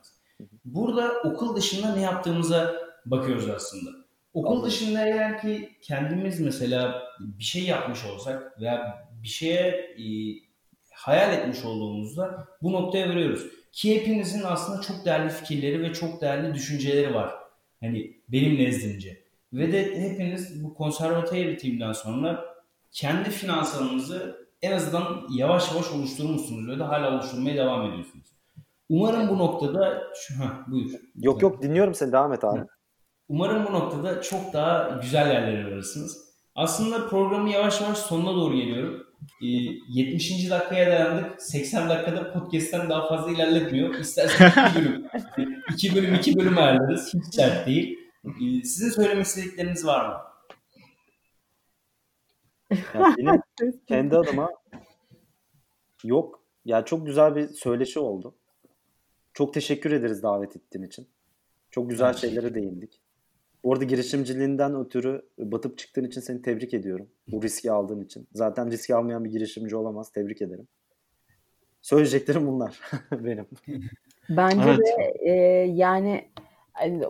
Burada 0.66 1.11
okul 1.24 1.55
dışında 1.55 1.95
ne 1.95 2.01
yaptığımıza 2.01 2.76
bakıyoruz 3.05 3.49
aslında. 3.49 3.89
Okul 4.34 4.51
Anladım. 4.51 4.70
dışında 4.70 5.07
eğer 5.07 5.41
ki 5.41 5.70
kendimiz 5.82 6.39
mesela 6.39 7.03
bir 7.20 7.43
şey 7.43 7.64
yapmış 7.64 8.05
olsak 8.05 8.61
veya 8.61 9.07
bir 9.24 9.28
şeye 9.28 9.68
e, 9.70 10.05
hayal 10.93 11.34
etmiş 11.34 11.66
olduğumuzda 11.66 12.47
bu 12.61 12.72
noktaya 12.72 13.09
varıyoruz. 13.09 13.43
Ki 13.72 13.99
hepinizin 13.99 14.43
aslında 14.43 14.82
çok 14.82 15.05
değerli 15.05 15.30
fikirleri 15.30 15.82
ve 15.82 15.93
çok 15.93 16.22
değerli 16.22 16.53
düşünceleri 16.53 17.14
var. 17.14 17.34
Hani 17.80 18.18
benim 18.30 18.57
nezdimce. 18.57 19.24
Ve 19.53 19.72
de 19.72 20.01
hepiniz 20.01 20.64
bu 20.64 20.74
konservatuar 20.74 21.38
eğitimden 21.38 21.91
sonra 21.91 22.45
kendi 22.91 23.30
finansalınızı 23.30 24.47
en 24.61 24.72
azından 24.72 25.28
yavaş 25.36 25.72
yavaş 25.72 25.91
oluşturmuşsunuz 25.91 26.70
ve 26.70 26.80
de 26.80 26.84
hala 26.84 27.16
oluşturmaya 27.16 27.57
devam 27.57 27.91
ediyorsunuz. 27.91 28.33
Umarım 28.90 29.30
bu 29.30 29.38
noktada 29.38 30.04
ha 30.38 30.66
buyur. 30.68 30.92
Yok 31.16 31.42
yok 31.42 31.62
dinliyorum 31.62 31.94
seni 31.94 32.12
devam 32.12 32.34
et 32.34 32.44
abi. 32.44 32.66
Umarım 33.30 33.66
bu 33.66 33.74
noktada 33.74 34.22
çok 34.22 34.54
daha 34.54 35.00
güzel 35.01 35.32
yerlere 35.32 35.66
varırsınız. 35.66 36.34
Aslında 36.55 37.08
programı 37.08 37.50
yavaş 37.50 37.82
yavaş 37.82 37.97
sonuna 37.97 38.36
doğru 38.36 38.55
geliyorum. 38.55 39.04
70. 39.42 40.32
Ee, 40.32 40.50
dakikaya 40.50 40.92
dayandık. 40.92 41.42
80 41.42 41.89
dakikada 41.89 42.34
podcast'ten 42.34 42.89
daha 42.89 43.08
fazla 43.08 43.32
ilerletmiyor. 43.32 43.96
İstersen 43.96 44.51
2 44.70 44.76
bölüm. 44.76 45.08
2 45.74 45.96
bölüm 45.96 46.16
2 46.16 46.36
bölüm 46.36 46.58
ayarlarız. 46.58 47.14
Hiç 47.14 47.38
dert 47.38 47.68
değil. 47.68 48.00
Ee, 48.26 48.64
sizin 48.64 48.89
söylemek 48.89 49.26
istedikleriniz 49.26 49.86
var 49.86 50.05
mı? 50.10 50.16
Yani 52.93 53.16
benim 53.18 53.42
kendi 53.88 54.18
adıma 54.18 54.50
yok. 56.04 56.43
Ya 56.66 56.86
çok 56.86 57.05
güzel 57.05 57.36
bir 57.36 57.47
söyleşi 57.47 58.00
oldu. 58.00 58.36
Çok 59.34 59.54
teşekkür 59.54 59.92
ederiz 59.92 60.24
davet 60.24 60.55
ettiğin 60.55 60.86
için. 60.86 61.08
Çok 61.72 61.89
güzel 61.89 62.14
şeylere 62.14 62.55
değindik. 62.55 63.00
Orada 63.64 63.84
girişimciliğinden 63.84 64.76
ötürü 64.76 65.26
batıp 65.38 65.78
çıktığın 65.78 66.04
için 66.04 66.22
seni 66.22 66.42
tebrik 66.42 66.74
ediyorum. 66.74 67.08
Bu 67.28 67.43
riski 67.43 67.72
aldığın 67.72 68.04
için. 68.04 68.28
Zaten 68.34 68.72
riski 68.72 68.96
almayan 68.96 69.24
bir 69.24 69.32
girişimci 69.32 69.76
olamaz. 69.76 70.12
Tebrik 70.12 70.42
ederim. 70.42 70.68
Söyleyeceklerim 71.82 72.47
bunlar 72.47 72.80
benim. 73.12 73.47
Bence 74.30 74.70
evet. 74.70 74.80
de 74.80 75.14
e, 75.22 75.32
yani 75.74 76.30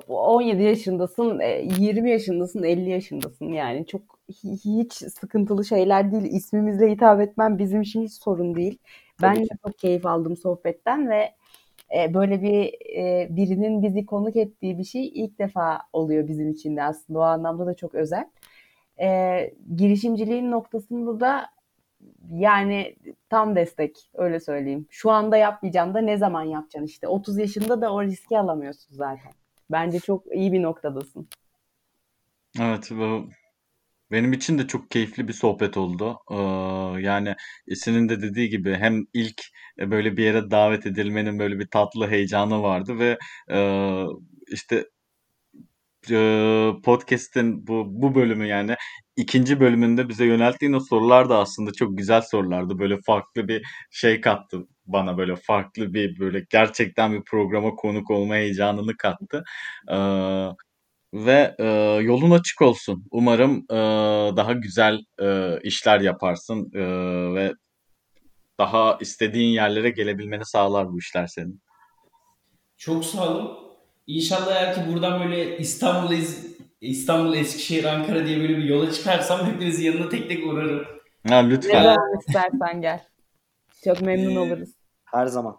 17 0.07 0.51
hani, 0.51 0.63
yaşındasın, 0.63 1.39
20 1.79 2.09
e, 2.09 2.11
yaşındasın, 2.13 2.63
50 2.63 2.89
yaşındasın 2.89 3.45
yani 3.45 3.85
çok 3.85 4.01
hiç 4.43 4.93
sıkıntılı 4.93 5.65
şeyler 5.65 6.11
değil. 6.11 6.23
İsmimizle 6.23 6.91
hitap 6.91 7.21
etmem 7.21 7.57
bizim 7.57 7.81
için 7.81 8.03
hiç 8.03 8.13
sorun 8.13 8.55
değil. 8.55 8.77
Ben 9.21 9.35
de 9.35 9.47
çok 9.65 9.77
keyif 9.77 10.05
aldım 10.05 10.37
sohbetten 10.37 11.09
ve 11.09 11.29
e, 11.97 12.13
böyle 12.13 12.41
bir 12.41 12.73
e, 12.97 13.27
birinin 13.29 13.83
bizi 13.83 14.05
konuk 14.05 14.35
ettiği 14.35 14.77
bir 14.77 14.83
şey 14.83 15.07
ilk 15.07 15.39
defa 15.39 15.81
oluyor 15.93 16.27
bizim 16.27 16.49
için 16.49 16.77
de 16.77 16.83
aslında 16.83 17.19
o 17.19 17.21
anlamda 17.21 17.65
da 17.65 17.73
çok 17.73 17.95
özel. 17.95 18.29
E, 18.99 19.39
girişimciliğin 19.75 20.51
noktasında 20.51 21.19
da 21.19 21.45
Yani 22.31 22.95
tam 23.29 23.55
destek 23.55 24.09
öyle 24.13 24.39
söyleyeyim. 24.39 24.87
Şu 24.89 25.11
anda 25.11 25.37
yapmayacağım 25.37 25.93
da 25.93 26.01
ne 26.01 26.17
zaman 26.17 26.43
yapacaksın 26.43 26.87
işte. 26.87 27.07
30 27.07 27.37
yaşında 27.37 27.81
da 27.81 27.93
o 27.93 28.03
riski 28.03 28.39
alamıyorsun 28.39 28.95
zaten. 28.95 29.31
Bence 29.71 29.99
çok 29.99 30.35
iyi 30.35 30.51
bir 30.51 30.61
noktadasın. 30.61 31.27
Evet 32.61 32.91
bu 32.91 33.29
benim 34.11 34.33
için 34.33 34.57
de 34.59 34.67
çok 34.67 34.91
keyifli 34.91 35.27
bir 35.27 35.33
sohbet 35.33 35.77
oldu. 35.77 36.17
Ee, 36.31 36.35
yani 37.01 37.35
Esin'in 37.67 38.09
de 38.09 38.21
dediği 38.21 38.49
gibi 38.49 38.75
hem 38.75 39.05
ilk 39.13 39.41
e, 39.79 39.91
böyle 39.91 40.17
bir 40.17 40.23
yere 40.23 40.51
davet 40.51 40.85
edilmenin 40.85 41.39
böyle 41.39 41.59
bir 41.59 41.67
tatlı 41.67 42.07
heyecanı 42.07 42.61
vardı 42.63 42.99
ve 42.99 43.17
e, 43.51 43.57
işte 44.47 44.85
e, 46.11 46.71
podcast'in 46.83 47.67
bu 47.67 47.85
bu 47.87 48.15
bölümü 48.15 48.47
yani 48.47 48.75
ikinci 49.15 49.59
bölümünde 49.59 50.09
bize 50.09 50.25
yönelttiğin 50.25 50.73
o 50.73 50.79
sorular 50.79 51.29
da 51.29 51.37
aslında 51.39 51.73
çok 51.73 51.97
güzel 51.97 52.21
sorulardı. 52.21 52.79
Böyle 52.79 52.97
farklı 53.05 53.47
bir 53.47 53.63
şey 53.91 54.21
kattı 54.21 54.67
bana 54.85 55.17
böyle 55.17 55.35
farklı 55.35 55.93
bir 55.93 56.19
böyle 56.19 56.45
gerçekten 56.49 57.13
bir 57.13 57.23
programa 57.23 57.75
konuk 57.75 58.11
olma 58.11 58.35
heyecanını 58.35 58.97
kattı. 58.97 59.43
Ee, 59.91 59.95
ve 61.13 61.55
e, 61.59 61.65
yolun 62.01 62.31
açık 62.31 62.61
olsun. 62.61 63.03
Umarım 63.11 63.65
e, 63.69 63.75
daha 64.37 64.53
güzel 64.53 64.99
e, 65.21 65.59
işler 65.63 65.99
yaparsın 66.01 66.71
e, 66.75 66.83
ve 67.35 67.53
daha 68.59 68.97
istediğin 69.01 69.53
yerlere 69.53 69.89
gelebilmeni 69.89 70.45
sağlar 70.45 70.87
bu 70.91 70.99
işler 70.99 71.27
senin. 71.27 71.61
Çok 72.77 73.05
sağ 73.05 73.29
olun. 73.29 73.57
İnşallah 74.07 74.51
eğer 74.55 74.75
ki 74.75 74.81
buradan 74.93 75.19
böyle 75.23 75.57
İstanbul, 75.57 76.15
İstanbul, 76.81 77.33
Eskişehir, 77.35 77.83
Ankara 77.83 78.25
diye 78.27 78.39
böyle 78.39 78.57
bir 78.57 78.63
yola 78.63 78.91
çıkarsam 78.91 79.45
hepinizin 79.53 79.83
yanına 79.83 80.09
tek 80.09 80.29
tek 80.29 80.47
uğrarım. 80.47 80.85
Ha, 81.29 81.41
Ne 81.41 81.49
lütfen. 81.49 81.83
zaman 81.83 82.19
istersen 82.19 82.81
gel. 82.81 83.03
Çok 83.83 84.01
memnun 84.01 84.35
oluruz. 84.35 84.69
Her 85.05 85.25
zaman. 85.25 85.57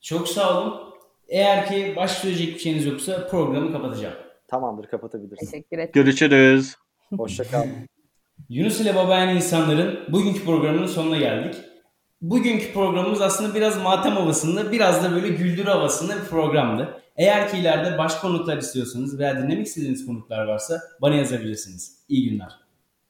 Çok 0.00 0.28
sağ 0.28 0.60
olun. 0.62 0.94
Eğer 1.28 1.66
ki 1.68 1.92
başka 1.96 2.20
söyleyecek 2.20 2.54
bir 2.54 2.58
şeyiniz 2.58 2.86
yoksa 2.86 3.28
programı 3.28 3.72
kapatacağım. 3.72 4.14
Tamamdır 4.48 4.86
kapatabilirsin. 4.86 5.46
Teşekkür 5.46 5.78
ederim. 5.78 5.90
Görüşürüz. 5.92 6.74
Hoşça 7.16 7.44
kal. 7.44 7.66
Yunus 8.48 8.80
ile 8.80 8.94
Babayan 8.94 9.36
insanların 9.36 10.12
bugünkü 10.12 10.44
programının 10.44 10.86
sonuna 10.86 11.16
geldik. 11.16 11.54
Bugünkü 12.22 12.72
programımız 12.72 13.20
aslında 13.20 13.54
biraz 13.54 13.82
matem 13.82 14.12
havasında, 14.12 14.72
biraz 14.72 15.04
da 15.04 15.12
böyle 15.12 15.28
güldür 15.28 15.64
havasında 15.64 16.16
bir 16.16 16.28
programdı. 16.28 17.02
Eğer 17.16 17.50
ki 17.50 17.58
ileride 17.58 17.98
baş 17.98 18.14
konuklar 18.14 18.56
istiyorsanız 18.56 19.18
veya 19.18 19.42
dinlemek 19.42 19.66
istediğiniz 19.66 20.06
konuklar 20.06 20.44
varsa 20.44 20.80
bana 21.02 21.14
yazabilirsiniz. 21.14 22.04
İyi 22.08 22.30
günler. 22.30 22.67